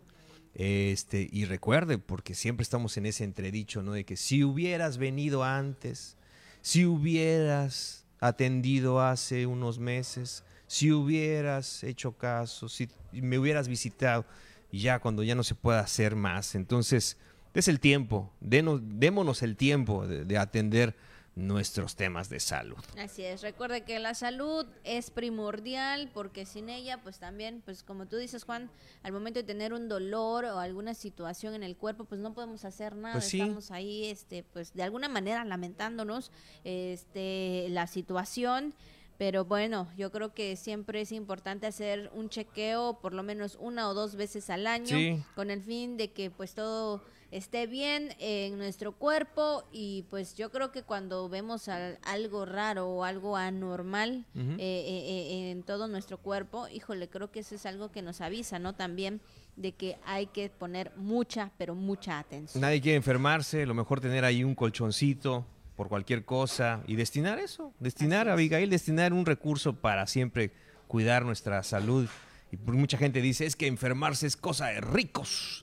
este, 0.55 1.27
y 1.31 1.45
recuerde, 1.45 1.97
porque 1.97 2.35
siempre 2.35 2.63
estamos 2.63 2.97
en 2.97 3.05
ese 3.05 3.23
entredicho, 3.23 3.81
¿no? 3.81 3.93
De 3.93 4.03
que 4.03 4.17
si 4.17 4.43
hubieras 4.43 4.97
venido 4.97 5.43
antes, 5.43 6.17
si 6.61 6.85
hubieras 6.85 8.05
atendido 8.19 9.01
hace 9.01 9.45
unos 9.45 9.79
meses, 9.79 10.43
si 10.67 10.91
hubieras 10.91 11.83
hecho 11.83 12.17
caso, 12.17 12.69
si 12.69 12.87
me 13.11 13.37
hubieras 13.37 13.67
visitado, 13.67 14.25
ya 14.71 14.99
cuando 14.99 15.23
ya 15.23 15.35
no 15.35 15.43
se 15.43 15.55
pueda 15.55 15.79
hacer 15.79 16.15
más. 16.15 16.55
Entonces, 16.55 17.17
es 17.53 17.67
el 17.67 17.79
tiempo, 17.79 18.31
denos, 18.39 18.81
démonos 18.83 19.43
el 19.43 19.55
tiempo 19.55 20.07
de, 20.07 20.25
de 20.25 20.37
atender 20.37 20.95
nuestros 21.35 21.95
temas 21.95 22.29
de 22.29 22.39
salud. 22.39 22.77
Así 22.97 23.23
es, 23.23 23.41
recuerde 23.41 23.81
que 23.81 23.97
la 23.99 24.13
salud 24.13 24.67
es 24.83 25.09
primordial 25.09 26.11
porque 26.13 26.45
sin 26.45 26.69
ella, 26.69 27.01
pues 27.01 27.17
también, 27.17 27.61
pues 27.65 27.81
como 27.83 28.05
tú 28.07 28.17
dices 28.17 28.43
Juan, 28.43 28.69
al 29.01 29.13
momento 29.13 29.39
de 29.39 29.43
tener 29.43 29.73
un 29.73 29.89
dolor 29.89 30.45
o 30.45 30.59
alguna 30.59 30.93
situación 30.93 31.55
en 31.55 31.63
el 31.63 31.75
cuerpo, 31.75 32.05
pues 32.05 32.21
no 32.21 32.33
podemos 32.33 32.65
hacer 32.65 32.95
nada, 32.95 33.13
Pues 33.15 33.25
sí. 33.25 33.39
estamos 33.41 33.71
ahí, 33.71 34.05
este, 34.05 34.43
pues 34.43 34.73
de 34.73 34.83
alguna 34.83 35.09
manera 35.09 35.43
lamentándonos, 35.43 36.31
este, 36.63 37.67
la 37.69 37.87
situación. 37.87 38.73
Pero 39.17 39.45
bueno, 39.45 39.87
yo 39.95 40.11
creo 40.11 40.33
que 40.33 40.55
siempre 40.55 40.99
es 41.01 41.11
importante 41.11 41.67
hacer 41.67 42.09
un 42.13 42.29
chequeo 42.29 42.99
por 42.99 43.13
lo 43.13 43.21
menos 43.21 43.57
una 43.59 43.87
o 43.87 43.93
dos 43.93 44.15
veces 44.15 44.49
al 44.49 44.65
año 44.65 44.97
Sí. 44.97 45.23
con 45.35 45.51
el 45.51 45.61
fin 45.61 45.97
de 45.97 46.11
que 46.11 46.31
pues 46.31 46.55
todo 46.55 47.03
esté 47.37 47.67
bien 47.67 48.13
en 48.19 48.57
nuestro 48.57 48.91
cuerpo 48.93 49.63
y 49.71 50.05
pues 50.09 50.35
yo 50.35 50.51
creo 50.51 50.71
que 50.71 50.83
cuando 50.83 51.27
vemos 51.29 51.67
al- 51.67 51.97
algo 52.03 52.45
raro 52.45 52.87
o 52.89 53.03
algo 53.03 53.35
anormal 53.37 54.25
Ujú. 54.35 54.51
eh, 54.51 54.55
eh, 54.59 55.29
eh, 55.39 55.51
en 55.51 55.63
todo 55.63 55.87
nuestro 55.87 56.17
cuerpo, 56.19 56.67
híjole, 56.67 57.09
creo 57.09 57.31
que 57.31 57.39
eso 57.39 57.55
es 57.55 57.65
algo 57.65 57.91
que 57.91 58.01
nos 58.01 58.21
avisa, 58.21 58.59
¿no? 58.59 58.73
También 58.73 59.19
de 59.55 59.71
que 59.73 59.97
hay 60.05 60.27
que 60.27 60.49
poner 60.49 60.91
mucha, 60.95 61.51
pero 61.57 61.75
mucha 61.75 62.19
atención. 62.19 62.61
Nadie 62.61 62.81
quiere 62.81 62.97
enfermarse, 62.97 63.65
lo 63.65 63.73
mejor 63.73 63.99
tener 63.99 64.25
ahí 64.25 64.43
un 64.43 64.55
colchoncito 64.55 65.45
por 65.75 65.89
cualquier 65.89 66.25
cosa 66.25 66.83
y 66.85 66.95
destinar 66.95 67.39
eso, 67.39 67.73
destinar, 67.79 68.29
Abigail, 68.29 68.69
destinar 68.69 69.11
un 69.11 69.25
recurso 69.25 69.73
para 69.73 70.05
siempre 70.05 70.51
cuidar 70.87 71.25
nuestra 71.25 71.63
salud. 71.63 72.07
Y 72.51 72.57
mucha 72.57 72.99
gente 72.99 73.21
dice, 73.21 73.47
es 73.47 73.55
que 73.55 73.65
enfermarse 73.65 74.27
es 74.27 74.37
cosa 74.37 74.67
de 74.67 74.81
ricos, 74.81 75.62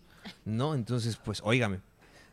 ¿no? 0.51 0.75
Entonces, 0.75 1.17
pues, 1.17 1.41
óigame, 1.45 1.81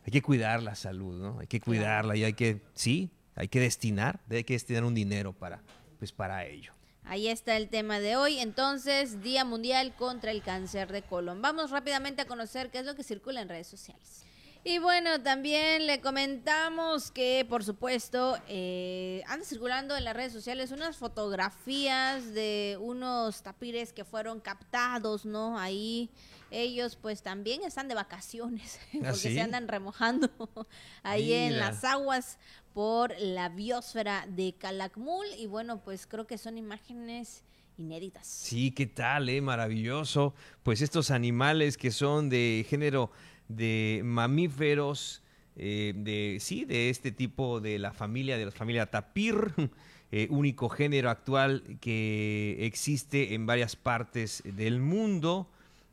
hay 0.06 0.12
que 0.12 0.22
cuidar 0.22 0.64
la 0.64 0.76
salud, 0.76 1.20
¿no? 1.20 1.40
Hay 1.40 1.48
que 1.48 1.60
cuidarla 1.60 2.16
y 2.16 2.24
hay 2.24 2.34
que, 2.34 2.62
sí, 2.74 3.10
hay 3.36 3.48
que 3.48 3.60
destinar, 3.60 4.20
hay 4.30 4.44
que 4.44 4.54
destinar 4.54 4.84
un 4.84 4.94
dinero 4.94 5.34
para, 5.34 5.62
pues, 6.00 6.12
para 6.12 6.46
ello. 6.46 6.74
Ahí 7.04 7.30
está 7.30 7.56
el 7.56 7.70
tema 7.70 8.00
de 8.00 8.18
hoy. 8.18 8.40
Entonces, 8.40 9.22
Día 9.24 9.46
Mundial 9.46 9.96
contra 9.96 10.32
el 10.32 10.42
Cáncer 10.42 10.92
de 10.92 11.04
Colon. 11.04 11.42
Vamos 11.42 11.72
rápidamente 11.72 12.22
a 12.22 12.26
conocer 12.26 12.70
qué 12.70 12.80
es 12.80 12.86
lo 12.86 12.96
que 12.96 13.04
circula 13.04 13.42
en 13.42 13.48
redes 13.48 13.68
sociales. 13.68 14.27
Y 14.70 14.80
bueno, 14.80 15.22
también 15.22 15.88
le 15.88 16.02
comentamos 16.02 17.10
que, 17.10 17.46
por 17.48 17.64
supuesto, 17.64 18.38
eh, 18.50 19.24
anda 19.26 19.46
circulando 19.46 19.96
en 19.96 20.04
las 20.04 20.14
redes 20.14 20.34
sociales 20.34 20.74
unas 20.74 20.98
fotografías 20.98 22.34
de 22.34 22.78
unos 22.82 23.44
tapires 23.44 23.94
que 23.94 24.04
fueron 24.04 24.42
captados, 24.42 25.26
¿no? 25.26 25.58
Ahí 25.58 26.10
ellos 26.52 26.98
pues 27.02 27.24
también 27.24 27.64
están 27.64 27.88
de 27.88 27.96
vacaciones 27.96 28.78
porque 28.92 29.14
sí? 29.14 29.36
se 29.36 29.40
andan 29.42 29.70
remojando 29.70 30.30
ahí 31.02 31.32
en 31.32 31.60
las 31.60 31.86
aguas 31.86 32.38
por 32.74 33.18
la 33.22 33.48
biosfera 33.48 34.26
de 34.28 34.54
Calakmul 34.54 35.28
y 35.38 35.46
bueno, 35.46 35.82
pues 35.82 36.06
creo 36.08 36.28
que 36.28 36.38
son 36.38 36.58
imágenes 36.58 37.46
inéditas. 37.78 38.28
Sí, 38.28 38.72
¿qué 38.72 38.86
tal, 38.88 39.30
eh? 39.30 39.40
Maravilloso. 39.40 40.34
Pues 40.64 40.82
estos 40.82 41.10
animales 41.10 41.78
que 41.78 41.92
son 41.92 42.28
de 42.28 42.66
género 42.68 43.12
de 43.48 44.02
mamíferos, 44.04 45.22
eh, 45.56 45.94
de, 45.96 46.38
sí, 46.40 46.66
de 46.66 46.90
este 46.90 47.12
tipo 47.12 47.60
de 47.60 47.80
la 47.80 47.92
familia, 47.92 48.38
de 48.38 48.46
la 48.46 48.52
familia 48.52 48.86
tapir, 48.86 49.54
eh, 50.12 50.28
único 50.30 50.70
género 50.70 51.10
actual 51.10 51.64
que 51.82 52.58
existe 52.62 53.34
en 53.34 53.46
varias 53.46 53.76
partes 53.76 54.44
del 54.46 54.80
mundo. 54.80 55.50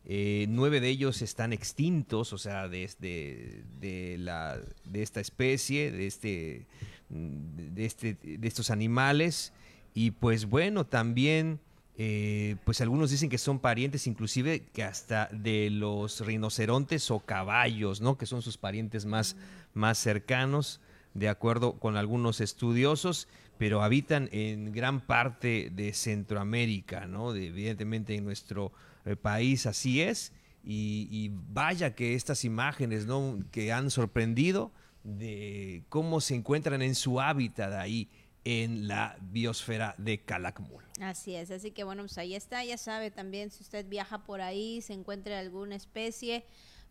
Eh, 0.06 0.46
nueve 0.50 0.80
de 0.80 0.90
ellos 0.90 1.22
están 1.22 1.54
extintos, 1.54 2.34
o 2.34 2.38
sea, 2.38 2.68
de, 2.68 2.90
de, 2.98 3.62
de 3.80 4.18
la, 4.18 4.60
de 4.84 5.02
esta 5.02 5.20
especie, 5.20 5.90
de, 5.90 6.06
este, 6.06 6.66
de, 7.08 7.86
este, 7.86 8.18
de 8.22 8.46
estos 8.46 8.70
animales. 8.70 9.52
Y 9.94 10.10
pues 10.10 10.46
bueno, 10.46 10.84
también, 10.84 11.58
eh, 11.96 12.56
pues 12.64 12.80
algunos 12.80 13.10
dicen 13.10 13.28
que 13.30 13.38
son 13.38 13.60
parientes 13.60 14.06
inclusive 14.06 14.64
que 14.72 14.82
hasta 14.82 15.28
de 15.32 15.70
los 15.70 16.20
rinocerontes 16.26 17.10
o 17.10 17.20
caballos, 17.20 18.00
¿no? 18.00 18.18
Que 18.18 18.26
son 18.26 18.42
sus 18.42 18.58
parientes 18.58 19.06
más, 19.06 19.36
más 19.74 19.98
cercanos, 19.98 20.80
de 21.14 21.28
acuerdo 21.28 21.78
con 21.78 21.96
algunos 21.96 22.40
estudiosos, 22.40 23.28
pero 23.58 23.82
habitan 23.82 24.28
en 24.32 24.72
gran 24.72 25.00
parte 25.00 25.70
de 25.72 25.92
Centroamérica, 25.92 27.06
¿no? 27.06 27.32
De- 27.32 27.46
evidentemente 27.46 28.16
en 28.16 28.24
nuestro 28.24 28.72
eh, 29.04 29.14
país 29.14 29.66
así 29.66 30.00
es. 30.00 30.32
Y, 30.64 31.06
y 31.10 31.30
vaya 31.32 31.94
que 31.94 32.14
estas 32.14 32.44
imágenes, 32.44 33.06
¿no? 33.06 33.38
Que 33.52 33.70
han 33.72 33.90
sorprendido 33.90 34.72
de 35.04 35.84
cómo 35.90 36.20
se 36.20 36.34
encuentran 36.34 36.80
en 36.82 36.94
su 36.94 37.20
hábitat 37.20 37.74
ahí 37.74 38.08
en 38.44 38.88
la 38.88 39.16
biosfera 39.20 39.94
de 39.98 40.20
Calakmul. 40.20 40.84
Así 41.00 41.34
es, 41.34 41.50
así 41.50 41.70
que 41.70 41.84
bueno, 41.84 42.02
pues 42.02 42.18
ahí 42.18 42.34
está, 42.34 42.64
ya 42.64 42.78
sabe 42.78 43.10
también 43.10 43.50
si 43.50 43.62
usted 43.62 43.86
viaja 43.88 44.24
por 44.24 44.40
ahí, 44.40 44.80
se 44.80 44.92
encuentra 44.92 45.38
alguna 45.38 45.74
especie, 45.74 46.44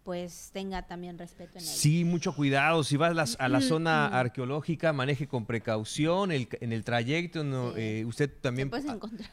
pues 0.04 0.50
tenga 0.52 0.86
también 0.86 1.18
respeto 1.18 1.58
en 1.58 1.64
ello. 1.64 1.74
Sí, 1.74 2.04
mucho 2.04 2.36
cuidado. 2.36 2.84
Si 2.84 2.98
vas 2.98 3.38
a 3.40 3.48
la, 3.48 3.62
zona 3.62 4.08
arqueológica, 4.08 4.92
maneje 4.92 5.28
con 5.28 5.46
precaución. 5.46 6.32
en 6.32 6.74
el 6.74 6.84
trayecto, 6.84 7.44
eh, 7.78 8.04
usted 8.06 8.30
también 8.42 8.70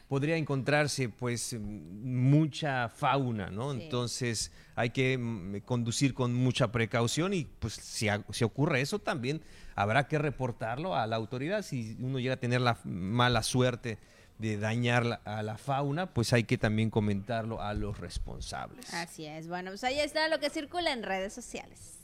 podría 0.07 0.37
encontrarse, 0.37 1.09
pues, 1.09 1.57
mucha 1.59 2.87
fauna, 2.89 3.49
¿no? 3.49 3.73
Entonces, 3.73 4.51
hay 4.75 4.91
que 4.91 5.17
mm, 5.17 5.59
conducir 5.65 6.13
con 6.13 6.33
mucha 6.33 6.71
precaución 6.71 7.33
y, 7.33 7.45
pues, 7.45 7.73
si, 7.73 8.07
si 8.31 8.43
ocurre 8.43 8.79
eso, 8.79 8.99
también 8.99 9.41
habrá 9.75 10.07
que 10.07 10.17
reportarlo 10.17 10.95
a 10.95 11.07
la 11.07 11.15
autoridad. 11.15 11.61
Si 11.61 11.97
uno 11.99 12.19
llega 12.19 12.35
a 12.35 12.37
tener 12.37 12.61
la 12.61 12.77
mala 12.83 13.43
suerte 13.43 13.97
de 14.37 14.57
dañar 14.57 15.21
a 15.23 15.43
la 15.43 15.57
fauna, 15.57 16.07
pues 16.07 16.33
hay 16.33 16.45
que 16.45 16.57
también 16.57 16.89
comentarlo 16.89 17.61
a 17.61 17.73
los 17.73 17.99
responsables. 17.99 18.91
Así 18.93 19.25
es. 19.25 19.47
Bueno, 19.47 19.71
pues 19.71 19.83
ahí 19.83 19.99
está 19.99 20.27
lo 20.29 20.39
que 20.39 20.49
circula 20.49 20.91
en 20.91 21.03
redes 21.03 21.33
sociales. 21.33 21.99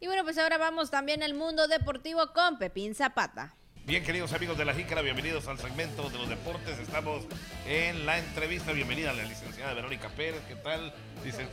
Y 0.00 0.06
bueno, 0.06 0.22
pues 0.22 0.38
ahora 0.38 0.58
vamos 0.58 0.90
también 0.90 1.22
al 1.22 1.34
mundo 1.34 1.68
deportivo 1.68 2.32
con 2.32 2.58
Pepín 2.58 2.94
Zapata. 2.94 3.54
Bien, 3.86 4.04
queridos 4.04 4.32
amigos 4.32 4.56
de 4.56 4.64
la 4.64 4.74
Jícara, 4.74 5.02
bienvenidos 5.02 5.48
al 5.48 5.58
segmento 5.58 6.08
de 6.10 6.18
los 6.18 6.28
deportes. 6.28 6.78
Estamos 6.78 7.24
en 7.66 8.06
la 8.06 8.18
entrevista. 8.18 8.72
Bienvenida 8.72 9.10
a 9.10 9.14
la 9.14 9.24
licenciada 9.24 9.74
Verónica 9.74 10.08
Pérez. 10.10 10.42
¿Qué 10.46 10.56
tal? 10.56 10.92
Dice 11.24 11.46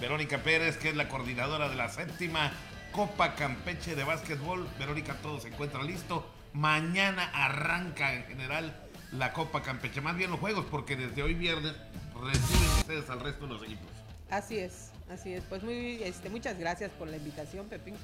Verónica 0.00 0.38
Pérez, 0.38 0.76
que 0.76 0.90
es 0.90 0.96
la 0.96 1.08
coordinadora 1.08 1.68
de 1.68 1.76
la 1.76 1.88
séptima 1.88 2.52
Copa 2.92 3.34
Campeche 3.34 3.94
de 3.96 4.04
Básquetbol. 4.04 4.68
Verónica, 4.78 5.14
todo 5.22 5.40
se 5.40 5.48
encuentra 5.48 5.82
listo. 5.82 6.26
Mañana 6.52 7.30
arranca 7.32 8.12
en 8.14 8.24
general 8.24 8.76
la 9.12 9.32
Copa 9.32 9.62
Campeche, 9.62 10.02
más 10.02 10.14
bien 10.14 10.30
los 10.30 10.38
juegos, 10.38 10.66
porque 10.70 10.94
desde 10.94 11.22
hoy 11.22 11.32
viernes 11.34 11.72
reciben 12.14 12.68
ustedes 12.78 13.08
al 13.08 13.20
resto 13.20 13.46
de 13.46 13.54
los 13.54 13.62
equipos. 13.62 13.88
Así 14.30 14.58
es, 14.58 14.90
así 15.10 15.32
es. 15.32 15.42
Pues 15.44 15.62
muy, 15.62 16.02
este, 16.02 16.28
muchas 16.28 16.58
gracias 16.58 16.90
por 16.90 17.08
la 17.08 17.16
invitación, 17.16 17.66
Pepín. 17.66 17.94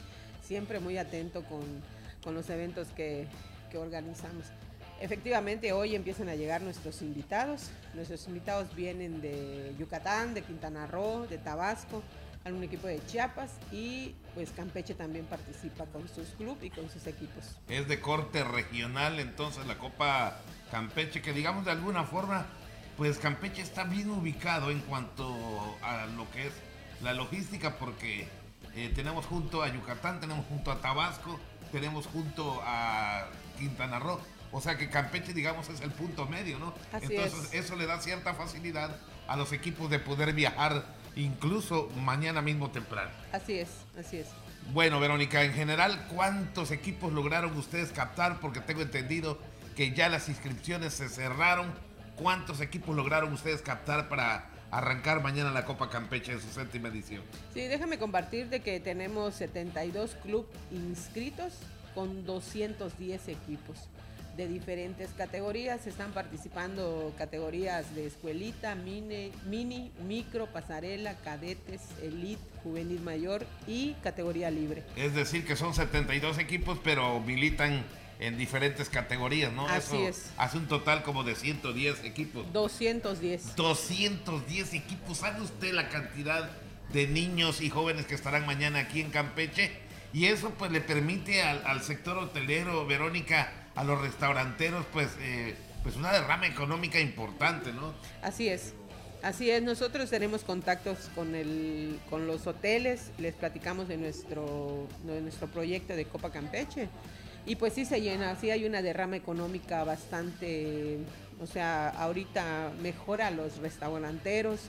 Siempre 0.42 0.80
muy 0.80 0.96
atento 0.96 1.44
con, 1.44 2.34
los 2.34 2.48
eventos 2.50 2.88
que, 2.88 3.26
que 3.70 3.78
organizamos. 3.78 4.46
Efectivamente, 5.00 5.72
hoy 5.72 5.94
empiezan 5.94 6.28
a 6.30 6.34
llegar 6.34 6.62
nuestros 6.62 7.02
invitados. 7.02 7.70
Nuestros 7.94 8.26
invitados 8.26 8.74
vienen 8.74 9.20
de 9.20 9.74
Yucatán, 9.78 10.34
de 10.34 10.42
Quintana 10.42 10.86
Roo, 10.86 11.26
de 11.26 11.38
Tabasco, 11.38 12.02
algún 12.44 12.64
equipo 12.64 12.86
de 12.86 13.04
Chiapas 13.06 13.50
y 13.72 14.14
pues 14.34 14.50
Campeche 14.50 14.94
también 14.94 15.26
participa 15.26 15.84
con 15.86 16.08
sus 16.08 16.28
clubes 16.30 16.64
y 16.64 16.70
con 16.70 16.88
sus 16.90 17.06
equipos. 17.06 17.56
Es 17.68 17.88
de 17.88 18.00
corte 18.00 18.44
regional 18.44 19.20
entonces 19.20 19.66
la 19.66 19.78
Copa 19.78 20.38
Campeche, 20.70 21.22
que 21.22 21.32
digamos 21.32 21.64
de 21.64 21.72
alguna 21.72 22.04
forma, 22.04 22.46
pues 22.96 23.18
Campeche 23.18 23.62
está 23.62 23.84
bien 23.84 24.10
ubicado 24.10 24.70
en 24.70 24.80
cuanto 24.80 25.34
a 25.82 26.06
lo 26.06 26.30
que 26.30 26.46
es 26.46 26.52
la 27.02 27.14
logística 27.14 27.76
porque 27.76 28.28
eh, 28.74 28.92
tenemos 28.94 29.26
junto 29.26 29.62
a 29.62 29.68
Yucatán, 29.68 30.20
tenemos 30.20 30.46
junto 30.46 30.70
a 30.70 30.80
Tabasco, 30.80 31.38
tenemos 31.72 32.06
junto 32.06 32.60
a 32.64 33.28
Quintana 33.58 33.98
Roo. 33.98 34.20
O 34.50 34.60
sea 34.60 34.78
que 34.78 34.88
Campeche, 34.88 35.34
digamos, 35.34 35.68
es 35.68 35.80
el 35.82 35.90
punto 35.90 36.26
medio, 36.26 36.58
¿no? 36.58 36.74
Entonces 36.92 37.52
eso 37.52 37.76
le 37.76 37.86
da 37.86 38.00
cierta 38.00 38.34
facilidad 38.34 38.96
a 39.26 39.36
los 39.36 39.52
equipos 39.52 39.90
de 39.90 39.98
poder 39.98 40.32
viajar 40.32 40.84
incluso 41.16 41.90
mañana 41.96 42.42
mismo 42.42 42.70
temprano. 42.70 43.10
Así 43.32 43.58
es, 43.58 43.68
así 43.98 44.18
es. 44.18 44.28
Bueno, 44.72 45.00
Verónica, 45.00 45.44
en 45.44 45.54
general, 45.54 46.06
¿cuántos 46.14 46.70
equipos 46.70 47.12
lograron 47.12 47.56
ustedes 47.56 47.90
captar? 47.90 48.38
Porque 48.40 48.60
tengo 48.60 48.82
entendido 48.82 49.38
que 49.76 49.92
ya 49.92 50.08
las 50.08 50.28
inscripciones 50.28 50.94
se 50.94 51.08
cerraron. 51.08 51.72
¿Cuántos 52.16 52.60
equipos 52.60 52.94
lograron 52.94 53.32
ustedes 53.32 53.62
captar 53.62 54.08
para 54.08 54.50
arrancar 54.70 55.22
mañana 55.22 55.50
la 55.52 55.64
Copa 55.64 55.88
Campeche 55.88 56.32
en 56.32 56.40
su 56.40 56.48
séptima 56.48 56.88
edición? 56.88 57.22
Sí, 57.54 57.62
déjame 57.62 57.98
compartir 57.98 58.48
de 58.48 58.60
que 58.60 58.80
tenemos 58.80 59.34
72 59.36 60.16
clubes 60.22 60.50
inscritos 60.70 61.54
con 61.94 62.26
210 62.26 63.28
equipos 63.28 63.88
de 64.38 64.48
diferentes 64.48 65.10
categorías. 65.10 65.86
Están 65.86 66.12
participando 66.12 67.12
categorías 67.18 67.94
de 67.94 68.06
escuelita, 68.06 68.76
mini, 68.76 69.32
mini, 69.46 69.90
micro, 70.06 70.46
pasarela, 70.46 71.16
cadetes, 71.16 71.82
elite, 72.02 72.40
juvenil 72.62 73.00
mayor 73.00 73.44
y 73.66 73.94
categoría 74.02 74.50
libre. 74.50 74.84
Es 74.96 75.14
decir, 75.14 75.44
que 75.44 75.56
son 75.56 75.74
72 75.74 76.38
equipos, 76.38 76.78
pero 76.82 77.18
militan 77.20 77.84
en 78.20 78.38
diferentes 78.38 78.88
categorías, 78.88 79.52
¿no? 79.52 79.68
Así 79.68 79.96
es. 79.96 80.30
Hace 80.36 80.58
un 80.58 80.68
total 80.68 81.02
como 81.02 81.24
de 81.24 81.34
110 81.34 82.04
equipos. 82.04 82.50
210. 82.52 83.56
210 83.56 84.74
equipos. 84.74 85.18
¿Sabe 85.18 85.42
usted 85.42 85.72
la 85.72 85.88
cantidad 85.88 86.48
de 86.92 87.08
niños 87.08 87.60
y 87.60 87.70
jóvenes 87.70 88.06
que 88.06 88.14
estarán 88.14 88.46
mañana 88.46 88.78
aquí 88.78 89.00
en 89.00 89.10
Campeche? 89.10 89.87
Y 90.12 90.26
eso 90.26 90.50
pues 90.58 90.70
le 90.70 90.80
permite 90.80 91.42
al, 91.42 91.62
al 91.66 91.82
sector 91.82 92.18
hotelero, 92.18 92.86
Verónica, 92.86 93.52
a 93.74 93.84
los 93.84 94.00
restauranteros, 94.00 94.84
pues, 94.92 95.08
eh, 95.20 95.54
pues 95.82 95.96
una 95.96 96.12
derrama 96.12 96.46
económica 96.46 96.98
importante, 96.98 97.72
¿no? 97.72 97.94
Así 98.22 98.48
es. 98.48 98.74
Así 99.22 99.50
es, 99.50 99.62
nosotros 99.62 100.10
tenemos 100.10 100.44
contactos 100.44 101.10
con, 101.14 101.34
el, 101.34 101.98
con 102.08 102.28
los 102.28 102.46
hoteles, 102.46 103.10
les 103.18 103.34
platicamos 103.34 103.88
de 103.88 103.96
nuestro, 103.96 104.86
de 105.04 105.20
nuestro 105.20 105.48
proyecto 105.48 105.96
de 105.96 106.04
Copa 106.04 106.30
Campeche 106.30 106.88
y 107.44 107.56
pues 107.56 107.72
sí 107.72 107.84
se 107.84 108.00
llena, 108.00 108.36
sí 108.36 108.50
hay 108.52 108.64
una 108.64 108.80
derrama 108.80 109.16
económica 109.16 109.82
bastante, 109.82 110.98
o 111.40 111.46
sea, 111.46 111.88
ahorita 111.88 112.70
mejora 112.80 113.26
a 113.26 113.30
los 113.32 113.58
restauranteros, 113.58 114.60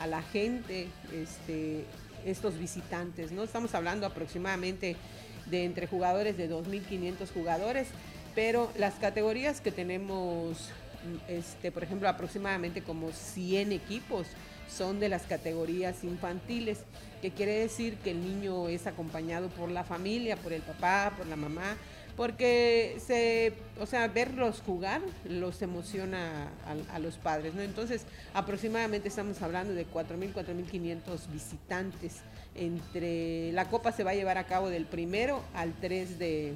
a 0.00 0.06
la 0.06 0.20
gente, 0.20 0.88
este, 1.12 1.86
estos 2.24 2.58
visitantes, 2.58 3.32
¿no? 3.32 3.42
Estamos 3.42 3.74
hablando 3.74 4.06
aproximadamente 4.06 4.96
de 5.46 5.64
entre 5.64 5.86
jugadores 5.86 6.36
de 6.36 6.50
2.500 6.50 7.32
jugadores 7.32 7.88
pero 8.34 8.70
las 8.76 8.94
categorías 8.94 9.60
que 9.60 9.70
tenemos, 9.70 10.70
este, 11.28 11.70
por 11.70 11.84
ejemplo, 11.84 12.08
aproximadamente 12.08 12.82
como 12.82 13.12
100 13.12 13.72
equipos 13.72 14.26
son 14.68 14.98
de 14.98 15.08
las 15.08 15.22
categorías 15.22 16.02
infantiles, 16.04 16.80
que 17.22 17.30
quiere 17.30 17.58
decir 17.58 17.96
que 17.98 18.10
el 18.10 18.20
niño 18.22 18.68
es 18.68 18.86
acompañado 18.86 19.48
por 19.50 19.70
la 19.70 19.84
familia, 19.84 20.36
por 20.36 20.52
el 20.52 20.62
papá, 20.62 21.12
por 21.16 21.26
la 21.26 21.36
mamá, 21.36 21.76
porque 22.16 22.96
se, 23.04 23.54
o 23.80 23.86
sea, 23.86 24.08
verlos 24.08 24.62
jugar 24.64 25.00
los 25.24 25.60
emociona 25.62 26.48
a, 26.66 26.94
a, 26.94 26.98
los 26.98 27.16
padres, 27.16 27.54
¿no? 27.54 27.62
Entonces, 27.62 28.06
aproximadamente 28.34 29.08
estamos 29.08 29.40
hablando 29.42 29.74
de 29.74 29.86
4.000, 29.86 30.32
4.500 30.32 31.30
visitantes. 31.32 32.22
Entre 32.54 33.50
la 33.52 33.68
copa 33.68 33.90
se 33.90 34.04
va 34.04 34.12
a 34.12 34.14
llevar 34.14 34.38
a 34.38 34.44
cabo 34.44 34.68
del 34.68 34.86
primero 34.86 35.42
al 35.54 35.72
3 35.72 36.18
de, 36.18 36.54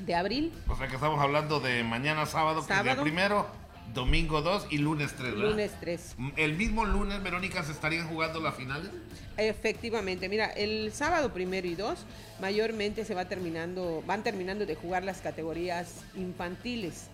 de 0.00 0.14
abril. 0.14 0.52
O 0.68 0.76
sea 0.76 0.88
que 0.88 0.96
estamos 0.96 1.20
hablando 1.20 1.60
de 1.60 1.84
mañana 1.84 2.26
sábado, 2.26 2.66
que 2.66 2.72
es 2.72 2.86
el 2.86 3.00
primero, 3.00 3.46
domingo 3.92 4.42
2 4.42 4.68
y 4.70 4.78
lunes 4.78 5.14
3, 5.16 5.34
Lunes 5.34 5.72
3. 5.80 6.16
¿El 6.36 6.54
mismo 6.54 6.84
lunes, 6.84 7.22
Verónica, 7.22 7.62
se 7.62 7.72
estarían 7.72 8.08
jugando 8.08 8.40
las 8.40 8.54
finales? 8.54 8.90
Efectivamente, 9.36 10.28
mira, 10.28 10.46
el 10.46 10.92
sábado 10.92 11.32
primero 11.32 11.66
y 11.66 11.74
2 11.74 11.98
mayormente 12.40 13.04
se 13.04 13.14
va 13.14 13.26
terminando, 13.26 14.02
van 14.06 14.22
terminando 14.22 14.66
de 14.66 14.74
jugar 14.74 15.04
las 15.04 15.20
categorías 15.20 16.04
infantiles 16.16 17.08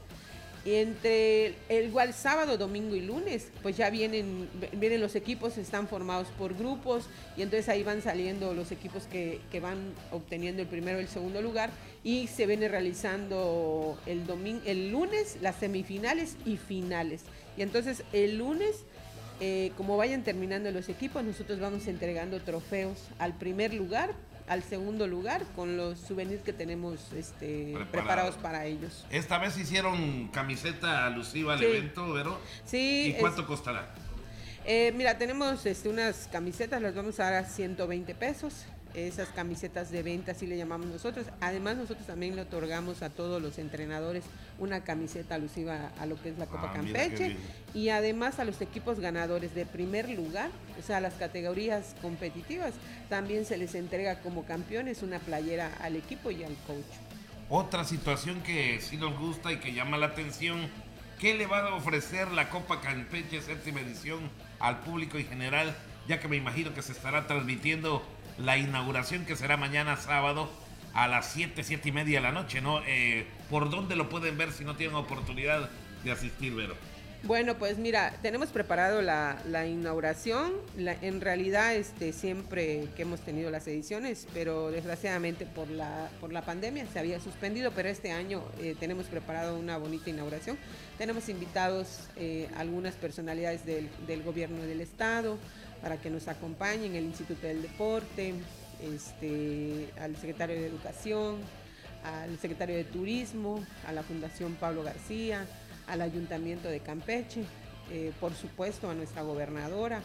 entre 0.65 1.55
el 1.69 1.87
igual 1.87 2.13
sábado, 2.13 2.59
domingo 2.59 2.95
y 2.95 3.01
lunes, 3.01 3.49
pues 3.63 3.77
ya 3.77 3.89
vienen, 3.89 4.49
vienen 4.75 5.01
los 5.01 5.15
equipos, 5.15 5.57
están 5.57 5.89
formados 5.89 6.29
por 6.39 6.55
grupos 6.55 7.05
y 7.37 7.43
entonces 7.43 7.69
ahí 7.69 7.83
van 7.83 8.03
saliendo 8.03 8.53
los 8.53 8.71
equipos 8.71 9.05
que, 9.05 9.41
van 9.61 9.79
obteniendo 10.11 10.63
el 10.63 10.69
primero 10.69 10.99
y 10.99 11.03
el 11.03 11.09
segundo 11.09 11.41
lugar 11.41 11.71
y 12.05 12.27
se 12.27 12.47
viene 12.47 12.69
realizando 12.69 13.99
el, 14.07 14.27
domingo, 14.27 14.61
el 14.67 14.91
lunes 14.91 15.39
las 15.41 15.57
semifinales 15.57 16.37
y 16.45 16.57
finales. 16.57 17.23
Y 17.57 17.63
entonces 17.63 18.05
el 18.13 18.39
lunes, 18.39 18.85
eh, 19.41 19.73
como 19.77 19.97
vayan 19.97 20.25
terminando 20.25 20.71
los 20.71 20.89
equipos, 20.89 21.25
nosotros 21.25 21.59
vamos 21.59 21.87
entregando 21.87 22.41
trofeos 22.41 22.99
al 23.19 23.37
primer 23.37 23.73
lugar 23.73 24.15
al 24.51 24.65
segundo 24.65 25.07
lugar 25.07 25.45
con 25.55 25.77
los 25.77 26.01
souvenirs 26.01 26.43
que 26.43 26.53
tenemos 26.53 27.13
este, 27.13 27.73
preparados 27.93 28.35
para 28.35 28.67
ellos. 28.67 29.07
Esta 29.09 29.39
vez 29.39 29.57
hicieron 29.57 30.27
camiseta 30.33 31.07
alusiva 31.07 31.55
al 31.55 31.63
evento, 31.63 32.13
¿verdad? 32.13 32.35
Sí. 32.65 33.15
¿Y 33.17 33.21
cuánto 33.21 33.47
costará? 33.47 33.95
Eh, 34.65 34.93
mira, 34.97 35.17
tenemos 35.19 35.65
este, 35.67 35.89
unas 35.89 36.29
camisetas, 36.33 36.83
las 36.83 36.97
vamos 36.97 37.21
a 37.21 37.31
dar 37.31 37.35
a 37.35 37.45
120 37.45 38.13
pesos 38.17 38.67
esas 38.95 39.29
camisetas 39.29 39.91
de 39.91 40.03
venta, 40.03 40.33
así 40.33 40.47
le 40.47 40.57
llamamos 40.57 40.87
nosotros. 40.87 41.27
Además, 41.41 41.77
nosotros 41.77 42.07
también 42.07 42.37
le 42.37 42.43
otorgamos 42.43 43.03
a 43.03 43.11
todos 43.11 43.41
los 43.41 43.59
entrenadores 43.59 44.25
una 44.59 44.83
camiseta 44.85 45.37
alusiva 45.37 45.91
a 45.99 46.07
lo 46.07 46.21
que 46.21 46.31
es 46.31 46.39
la 46.39 46.47
Copa 46.47 46.71
ah, 46.71 46.73
Campeche 46.75 47.37
y 47.75 47.89
además 47.89 48.39
a 48.39 48.45
los 48.45 48.61
equipos 48.61 49.01
ganadores 49.01 49.55
de 49.55 49.67
primer 49.67 50.09
lugar, 50.11 50.51
o 50.79 50.83
sea, 50.83 51.01
las 51.01 51.15
categorías 51.15 51.95
competitivas, 52.03 52.75
también 53.09 53.45
se 53.45 53.57
les 53.57 53.75
entrega 53.75 54.21
como 54.21 54.45
campeones 54.45 55.03
una 55.03 55.19
playera 55.19 55.73
al 55.81 55.97
equipo 55.97 56.31
y 56.31 56.45
al 56.45 56.55
coach. 56.67 56.85
Otra 57.49 57.85
situación 57.85 58.43
que 58.43 58.81
sí 58.81 58.97
nos 58.97 59.19
gusta 59.19 59.53
y 59.53 59.59
que 59.59 59.73
llama 59.73 59.99
la 59.99 60.07
atención, 60.07 60.69
¿qué 61.19 61.35
le 61.35 61.47
va 61.47 61.67
a 61.67 61.75
ofrecer 61.75 62.31
la 62.31 62.49
Copa 62.49 62.81
Campeche 62.81 63.41
séptima 63.43 63.81
edición 63.81 64.31
al 64.59 64.81
público 64.81 65.19
en 65.19 65.27
general 65.27 65.75
ya 66.11 66.19
que 66.19 66.29
me 66.29 66.37
imagino 66.37 66.75
que 66.75 66.83
se 66.83 66.91
estará 66.91 67.29
transmitiendo 67.29 68.03
la 68.43 68.57
inauguración 68.57 69.25
que 69.27 69.37
será 69.37 69.57
mañana 69.57 69.97
sábado 69.97 70.51
a 70.95 71.07
las 71.09 71.33
7, 71.33 71.63
7 71.63 71.89
y 71.89 71.93
media 71.93 72.19
de 72.19 72.23
la 72.23 72.33
noche, 72.33 72.61
¿no? 72.61 72.81
Eh, 72.87 73.27
¿Por 73.49 73.71
dónde 73.71 73.97
lo 73.97 74.09
pueden 74.09 74.37
ver 74.37 74.53
si 74.53 74.65
no 74.65 74.77
tienen 74.77 74.97
oportunidad 74.97 75.69
de 76.05 76.13
asistir, 76.13 76.55
Vero? 76.55 76.75
Bueno, 77.23 77.59
pues 77.59 77.77
mira, 77.77 78.15
tenemos 78.23 78.49
preparado 78.49 79.03
la, 79.03 79.37
la 79.47 79.67
inauguración. 79.67 80.53
La- 80.79 80.95
en 81.03 81.21
realidad, 81.21 81.75
este, 81.77 82.15
siempre 82.15 82.87
que 82.97 83.03
hemos 83.03 83.21
tenido 83.21 83.51
las 83.51 83.67
ediciones, 83.69 84.27
pero 84.33 84.71
desgraciadamente 84.71 85.45
por 85.45 85.69
la, 85.69 86.09
por 86.19 86.33
la 86.33 86.41
pandemia 86.43 86.87
se 86.91 86.99
había 86.99 87.21
suspendido, 87.21 87.73
pero 87.73 87.91
este 87.91 88.11
año 88.11 88.43
eh, 88.59 88.75
tenemos 88.81 89.05
preparado 89.07 89.59
una 89.59 89.77
bonita 89.77 90.09
inauguración. 90.09 90.57
Tenemos 90.97 91.29
invitados 91.29 92.09
eh, 92.17 92.49
algunas 92.57 92.95
personalidades 92.95 93.67
del, 93.67 93.91
del 94.07 94.23
gobierno 94.23 94.63
del 94.63 94.81
estado 94.81 95.37
para 95.83 95.97
que 95.97 96.11
nos 96.11 96.29
acompañen, 96.29 96.95
el 96.95 97.05
Instituto 97.05 97.47
del 97.47 97.63
Deporte, 97.63 98.35
este, 98.83 99.91
al 100.01 100.17
secretario 100.17 100.57
de 100.57 100.67
Educación, 100.67 101.39
al 102.05 102.39
secretario 102.39 102.77
de 102.77 102.85
Turismo, 102.85 103.65
a 103.87 103.93
la 103.93 104.03
Fundación 104.03 104.55
Pablo 104.55 104.83
García, 104.83 105.47
al 105.87 106.01
Ayuntamiento 106.01 106.69
de 106.69 106.81
Campeche, 106.81 107.45
eh, 107.91 108.13
por 108.21 108.35
supuesto 108.35 108.89
a 108.89 108.95
nuestra 108.95 109.23
gobernadora, 109.23 110.01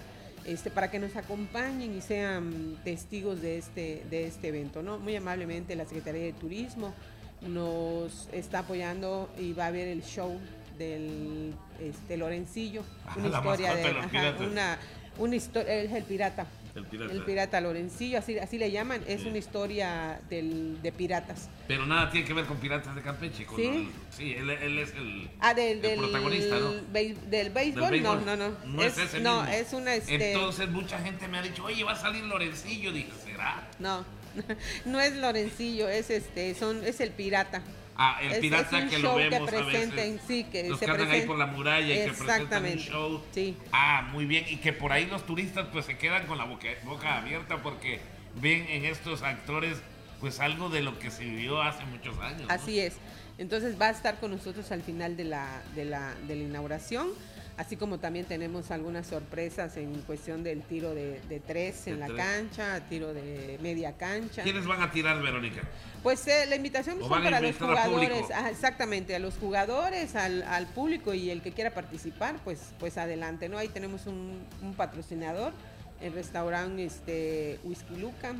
este, 0.45 0.69
para 0.69 0.91
que 0.91 0.99
nos 0.99 1.15
acompañen 1.15 1.95
y 1.95 2.01
sean 2.01 2.77
testigos 2.83 3.41
de 3.41 3.57
este, 3.57 4.03
de 4.09 4.27
este 4.27 4.49
evento. 4.49 4.83
¿no? 4.83 4.99
Muy 4.99 5.15
amablemente 5.15 5.75
la 5.75 5.85
Secretaría 5.85 6.23
de 6.23 6.33
Turismo 6.33 6.93
nos 7.41 8.29
está 8.31 8.59
apoyando 8.59 9.29
y 9.37 9.53
va 9.53 9.65
a 9.65 9.67
haber 9.67 9.87
el 9.87 10.03
show 10.03 10.39
del 10.77 11.53
este, 11.79 12.17
Lorencillo, 12.17 12.83
Ah, 13.05 13.15
una 13.17 13.27
historia 13.37 13.75
de 13.75 13.85
ajá, 13.85 14.35
una, 14.43 14.79
una 15.17 15.35
historia, 15.35 15.73
es 15.73 15.91
el 15.91 16.03
pirata. 16.03 16.45
El 16.75 16.85
pirata. 16.85 17.13
El 17.13 17.23
pirata 17.23 17.61
Lorencillo, 17.61 18.17
así, 18.19 18.37
así 18.37 18.57
le 18.57 18.69
llaman, 18.69 19.01
es 19.07 19.23
una 19.25 19.37
historia 19.37 20.19
del, 20.29 20.81
de 20.81 20.91
piratas. 20.91 21.47
Pero 21.69 21.85
nada 21.85 22.11
tiene 22.11 22.27
que 22.27 22.33
ver 22.33 22.43
con 22.45 22.57
Piratas 22.57 22.93
de 22.95 23.01
Campeche. 23.01 23.45
Con 23.45 23.55
¿Sí? 23.55 23.65
el- 23.65 23.87
sí, 24.11 24.33
él, 24.33 24.49
él 24.49 24.79
es 24.79 24.91
el, 24.93 25.29
Ah, 25.39 25.53
del, 25.53 25.77
el 25.77 25.81
del, 25.81 25.99
protagonista, 25.99 26.59
¿no? 26.59 26.71
del 26.71 27.15
béisbol, 27.49 27.89
Del 27.91 28.03
no, 28.03 28.15
béisbol. 28.17 28.25
no, 28.25 28.35
no. 28.35 28.49
No 28.65 28.83
es, 28.83 28.97
ese 28.97 29.21
no, 29.21 29.41
mismo. 29.43 29.55
es 29.55 29.71
una 29.73 29.95
este. 29.95 30.33
Entonces 30.33 30.69
mucha 30.69 30.99
gente 30.99 31.27
me 31.29 31.37
ha 31.37 31.41
dicho, 31.41 31.63
oye, 31.63 31.81
va 31.85 31.93
a 31.93 31.95
salir 31.95 32.23
Lorencillo. 32.25 32.91
Dije, 32.91 33.09
¿será? 33.23 33.65
No, 33.79 34.03
no 34.85 34.99
es 34.99 35.15
Lorencillo, 35.15 35.87
es 35.87 36.09
este, 36.09 36.53
son, 36.55 36.83
es 36.83 36.99
el 36.99 37.11
pirata. 37.11 37.61
Ah, 37.97 38.19
el 38.21 38.33
Es- 38.33 38.39
pirata 38.39 38.79
es 38.79 38.91
que 38.91 38.99
lo 38.99 39.15
vemos 39.15 39.49
que 39.49 39.55
a 39.55 39.59
veces. 39.61 39.65
presenten, 39.89 40.19
sí, 40.27 40.43
que 40.45 40.67
los 40.69 40.79
se 40.79 40.85
que 40.85 40.91
andan 40.91 41.11
ahí 41.11 41.21
por 41.21 41.37
la 41.37 41.45
muralla 41.45 41.93
y 41.93 42.05
que 42.07 42.13
presentan 42.13 42.65
un 42.65 42.75
show. 42.77 43.23
Sí. 43.31 43.55
Ah, 43.71 44.09
muy 44.11 44.25
bien. 44.25 44.45
Y 44.49 44.57
que 44.57 44.73
por 44.73 44.91
ahí 44.91 45.05
los 45.05 45.25
turistas 45.25 45.67
pues 45.71 45.85
se 45.85 45.97
quedan 45.97 46.27
con 46.27 46.37
la 46.37 46.43
boca, 46.43 46.67
boca 46.83 47.17
abierta 47.17 47.61
porque 47.61 48.01
ven 48.41 48.65
en 48.69 48.85
estos 48.85 49.21
actores 49.23 49.77
pues 50.19 50.39
algo 50.39 50.69
de 50.69 50.81
lo 50.81 50.97
que 50.99 51.09
se 51.11 51.23
vivió 51.23 51.61
hace 51.61 51.85
muchos 51.85 52.17
años. 52.19 52.41
¿no? 52.41 52.47
Así 52.53 52.79
es. 52.79 52.95
Entonces 53.37 53.79
va 53.79 53.87
a 53.87 53.91
estar 53.91 54.19
con 54.19 54.31
nosotros 54.31 54.71
al 54.71 54.81
final 54.81 55.15
de 55.17 55.25
la, 55.25 55.61
de 55.75 55.85
la, 55.85 56.15
de 56.27 56.35
la 56.35 56.43
inauguración, 56.43 57.09
así 57.57 57.77
como 57.77 57.99
también 57.99 58.25
tenemos 58.25 58.71
algunas 58.71 59.07
sorpresas 59.07 59.77
en 59.77 59.93
cuestión 60.01 60.43
del 60.43 60.61
tiro 60.61 60.93
de, 60.93 61.21
de 61.29 61.39
tres 61.39 61.85
De 61.85 61.91
en 61.91 61.99
la 61.99 62.07
tres. 62.07 62.17
cancha, 62.19 62.81
tiro 62.89 63.13
de 63.13 63.57
media 63.61 63.93
cancha. 63.93 64.43
¿Quiénes 64.43 64.65
van 64.65 64.81
a 64.81 64.91
tirar, 64.91 65.21
Verónica? 65.21 65.61
Pues 66.03 66.27
eh, 66.27 66.45
la 66.47 66.55
invitación 66.55 66.97
¿O 66.97 67.01
son 67.01 67.09
van 67.09 67.21
a 67.21 67.25
para 67.25 67.41
los 67.41 67.55
jugadores, 67.57 68.25
ah, 68.33 68.49
exactamente, 68.51 69.15
a 69.15 69.19
los 69.19 69.35
jugadores, 69.35 70.15
al, 70.15 70.43
al 70.43 70.67
público 70.67 71.13
y 71.13 71.29
el 71.29 71.41
que 71.41 71.51
quiera 71.51 71.71
participar, 71.73 72.35
pues, 72.43 72.59
pues 72.79 72.97
adelante, 72.97 73.49
¿no? 73.49 73.57
Ahí 73.57 73.69
tenemos 73.69 74.05
un, 74.05 74.39
un 74.61 74.73
patrocinador, 74.75 75.51
el 76.01 76.13
restaurante 76.13 76.83
este, 76.85 77.59
Whisky 77.63 77.95
Luca, 77.95 78.35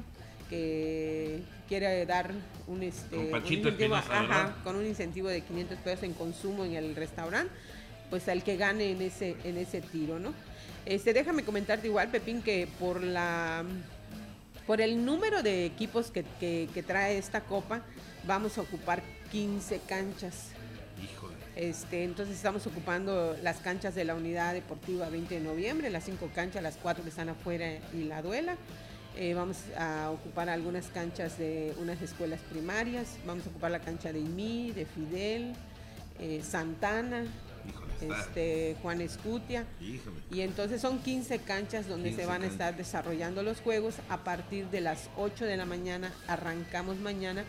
que 0.50 1.42
quiere 1.68 2.06
dar 2.06 2.32
un, 2.68 2.84
este, 2.84 3.18
un 3.18 3.32
Panchito 3.32 3.70
incentivo, 3.70 3.96
ajá, 3.96 4.56
con 4.64 4.76
un 4.76 4.86
incentivo 4.86 5.28
de 5.28 5.42
500 5.42 5.78
pesos 5.80 6.04
en 6.04 6.14
consumo 6.14 6.66
en 6.66 6.76
el 6.76 6.96
restaurante, 6.96 7.52
pues 8.10 8.28
al 8.30 8.44
que 8.44 8.58
gane 8.58 8.92
en 8.92 9.02
ese, 9.02 9.36
en 9.44 9.58
ese 9.58 9.82
tiro, 9.82 10.20
¿no? 10.20 10.34
Este, 10.86 11.14
déjame 11.14 11.44
comentarte 11.44 11.88
igual, 11.88 12.10
Pepín, 12.10 12.42
que 12.42 12.68
por 12.80 13.04
la 13.04 13.64
por 14.68 14.82
el 14.82 15.06
número 15.06 15.44
de 15.44 15.66
equipos 15.66 16.10
que, 16.10 16.24
que- 16.40 16.68
que 16.74 16.82
trae 16.82 17.20
esta 17.20 17.42
copa, 17.42 17.82
vamos 18.26 18.58
a 18.58 18.62
ocupar 18.62 19.04
15 19.32 19.80
canchas. 19.88 20.48
Híjole. 21.04 21.36
Este, 21.56 22.04
entonces 22.04 22.36
estamos 22.36 22.66
ocupando 22.66 23.38
las 23.44 23.58
canchas 23.58 23.94
de 23.94 24.06
la 24.06 24.16
unidad 24.16 24.54
deportiva 24.56 25.08
20 25.10 25.36
de 25.36 25.42
noviembre, 25.42 25.90
las 25.92 26.04
cinco 26.06 26.32
canchas, 26.34 26.64
las 26.64 26.78
cuatro 26.78 27.04
que 27.04 27.10
están 27.12 27.30
afuera 27.30 27.78
y 27.94 28.06
la 28.06 28.24
duela. 28.24 28.56
Eh, 29.18 29.34
vamos 29.36 29.58
a 29.78 30.10
ocupar 30.12 30.50
algunas 30.50 30.88
canchas 30.88 31.38
de 31.38 31.74
unas 31.80 32.02
escuelas 32.02 32.42
primarias, 32.52 33.18
vamos 33.26 33.46
a 33.46 33.50
ocupar 33.50 33.70
la 33.72 33.80
cancha 33.80 34.12
de 34.12 34.20
IMI, 34.20 34.72
de 34.72 34.86
Fidel, 34.88 35.54
eh, 36.20 36.42
Santana, 36.44 37.24
este, 38.02 38.76
Juan 38.82 39.02
Escutia. 39.02 39.66
Híjole. 39.82 40.18
Y 40.32 40.42
entonces 40.42 40.82
son 40.82 41.00
15 41.00 41.40
canchas 41.40 41.88
donde 41.88 42.10
15 42.10 42.22
se 42.22 42.28
van 42.28 42.44
a 42.44 42.48
estar 42.48 42.76
desarrollando 42.76 43.44
los 43.44 43.62
juegos. 43.62 43.96
A 44.10 44.24
partir 44.24 44.68
de 44.68 44.82
las 44.82 45.10
8 45.18 45.46
de 45.46 45.58
la 45.58 45.66
mañana, 45.66 46.14
arrancamos 46.28 46.98
mañana 46.98 47.44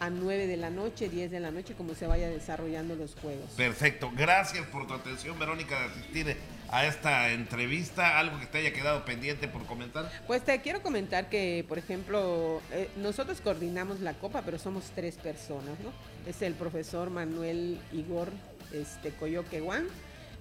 a 0.00 0.10
9 0.10 0.46
de 0.46 0.56
la 0.56 0.70
noche, 0.70 1.08
10 1.08 1.30
de 1.30 1.40
la 1.40 1.50
noche, 1.50 1.74
como 1.74 1.94
se 1.94 2.06
vaya 2.06 2.28
desarrollando 2.28 2.94
los 2.96 3.14
juegos. 3.14 3.50
Perfecto. 3.56 4.10
Gracias 4.14 4.66
por 4.66 4.86
tu 4.86 4.94
atención, 4.94 5.38
Verónica, 5.38 5.78
de 5.78 5.84
asistir 5.86 6.36
a 6.70 6.86
esta 6.86 7.30
entrevista. 7.30 8.18
¿Algo 8.18 8.38
que 8.40 8.46
te 8.46 8.58
haya 8.58 8.72
quedado 8.72 9.04
pendiente 9.04 9.48
por 9.48 9.64
comentar? 9.66 10.10
Pues 10.26 10.44
te 10.44 10.60
quiero 10.60 10.82
comentar 10.82 11.28
que, 11.28 11.64
por 11.68 11.78
ejemplo, 11.78 12.60
eh, 12.72 12.88
nosotros 12.96 13.40
coordinamos 13.40 14.00
la 14.00 14.14
copa, 14.14 14.42
pero 14.42 14.58
somos 14.58 14.90
tres 14.94 15.16
personas, 15.16 15.78
¿no? 15.80 15.92
Es 16.28 16.42
el 16.42 16.54
profesor 16.54 17.10
Manuel 17.10 17.80
Igor 17.92 18.32
este, 18.80 19.10
Coyoquehuán 19.10 19.86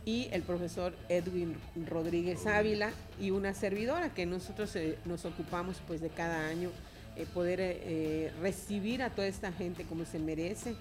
y 0.05 0.27
el 0.31 0.41
profesor 0.41 0.93
Edwin 1.09 1.55
Rodríguez 1.87 2.45
Ávila 2.45 2.91
y 3.19 3.31
una 3.31 3.53
servidora 3.53 4.13
que 4.13 4.25
nosotros 4.25 4.75
eh, 4.75 4.97
nos 5.05 5.25
ocupamos 5.25 5.81
pues 5.87 6.01
de 6.01 6.09
cada 6.09 6.47
año 6.47 6.69
eh, 7.15 7.25
poder 7.33 7.59
eh, 7.61 8.31
recibir 8.41 9.01
a 9.01 9.09
toda 9.09 9.27
esta 9.27 9.51
gente 9.51 9.83
como 9.85 10.05
se 10.05 10.19
merece. 10.19 10.75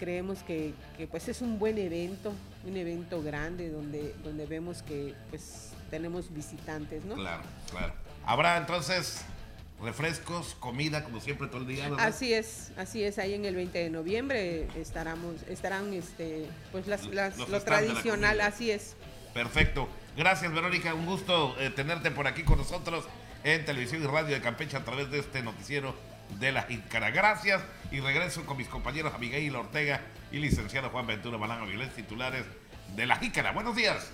Creemos 0.00 0.40
que, 0.42 0.74
que, 0.96 1.06
pues 1.06 1.28
es 1.28 1.42
un 1.42 1.60
buen 1.60 1.78
evento, 1.78 2.32
un 2.66 2.76
evento 2.76 3.22
grande 3.22 3.70
donde, 3.70 4.12
donde 4.24 4.46
vemos 4.46 4.82
que 4.82 5.14
pues 5.30 5.70
tenemos 5.92 6.34
visitantes, 6.34 7.04
¿no? 7.04 7.14
Claro, 7.14 7.44
claro. 7.70 7.92
Habrá 8.26 8.56
entonces 8.56 9.24
refrescos, 9.80 10.56
comida, 10.60 11.04
como 11.04 11.20
siempre 11.20 11.46
todo 11.48 11.60
el 11.60 11.66
día. 11.68 11.90
Así 11.98 12.32
es, 12.34 12.72
así 12.76 13.04
es, 13.04 13.18
ahí 13.18 13.34
en 13.34 13.44
el 13.44 13.54
20 13.54 13.78
de 13.78 13.90
noviembre 13.90 14.66
estaremos, 14.76 15.42
estarán 15.48 15.92
este, 15.92 16.46
pues 16.72 16.86
las, 16.86 17.04
las- 17.06 17.36
lo 17.38 17.46
la 17.48 17.60
tradicional, 17.64 18.40
así 18.40 18.70
es. 18.70 18.96
Perfecto. 19.34 19.88
Gracias, 20.16 20.52
Verónica. 20.52 20.94
Un 20.94 21.06
gusto 21.06 21.54
eh, 21.60 21.70
tenerte 21.70 22.10
por 22.10 22.26
aquí 22.26 22.42
con 22.42 22.58
nosotros 22.58 23.04
en 23.44 23.64
Televisión 23.64 24.02
y 24.02 24.06
Radio 24.06 24.34
de 24.34 24.40
Campeche 24.40 24.76
a 24.76 24.84
través 24.84 25.10
de 25.12 25.20
este 25.20 25.42
noticiero 25.42 25.94
de 26.40 26.50
la 26.50 26.62
Jícara. 26.62 27.10
Gracias 27.10 27.62
y 27.92 28.00
regreso 28.00 28.44
con 28.44 28.56
mis 28.56 28.66
compañeros 28.68 29.14
Abigail 29.14 29.54
Ortega 29.54 30.00
y 30.32 30.38
licenciado 30.38 30.90
Juan 30.90 31.06
Ventura 31.06 31.36
Balán 31.36 31.60
Avilés, 31.62 31.94
titulares 31.94 32.44
de 32.96 33.06
la 33.06 33.16
Jícara. 33.16 33.52
Buenos 33.52 33.76
días. 33.76 34.10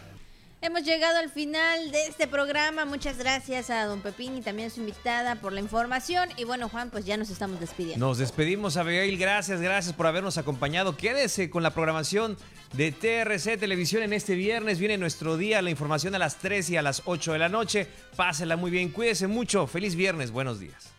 Hemos 0.64 0.82
llegado 0.82 1.18
al 1.18 1.28
final 1.28 1.90
de 1.90 2.06
este 2.06 2.26
programa. 2.26 2.86
Muchas 2.86 3.18
gracias 3.18 3.68
a 3.68 3.84
don 3.84 4.00
Pepín 4.00 4.38
y 4.38 4.40
también 4.40 4.68
a 4.68 4.70
su 4.70 4.80
invitada 4.80 5.34
por 5.34 5.52
la 5.52 5.60
información. 5.60 6.30
Y 6.38 6.44
bueno, 6.44 6.70
Juan, 6.70 6.88
pues 6.88 7.04
ya 7.04 7.18
nos 7.18 7.28
estamos 7.28 7.60
despidiendo. 7.60 8.06
Nos 8.06 8.16
despedimos, 8.16 8.78
Abigail. 8.78 9.18
Gracias, 9.18 9.60
gracias 9.60 9.94
por 9.94 10.06
habernos 10.06 10.38
acompañado. 10.38 10.96
Quédese 10.96 11.50
con 11.50 11.62
la 11.62 11.74
programación 11.74 12.38
de 12.72 12.92
TRC 12.92 13.60
Televisión 13.60 14.04
en 14.04 14.14
este 14.14 14.36
viernes. 14.36 14.78
Viene 14.78 14.96
nuestro 14.96 15.36
día, 15.36 15.60
la 15.60 15.68
información 15.68 16.14
a 16.14 16.18
las 16.18 16.36
3 16.38 16.70
y 16.70 16.78
a 16.78 16.82
las 16.82 17.02
8 17.04 17.34
de 17.34 17.38
la 17.40 17.50
noche. 17.50 17.86
Pásela 18.16 18.56
muy 18.56 18.70
bien, 18.70 18.88
cuídese 18.88 19.26
mucho. 19.26 19.66
Feliz 19.66 19.96
viernes, 19.96 20.30
buenos 20.30 20.60
días. 20.60 20.93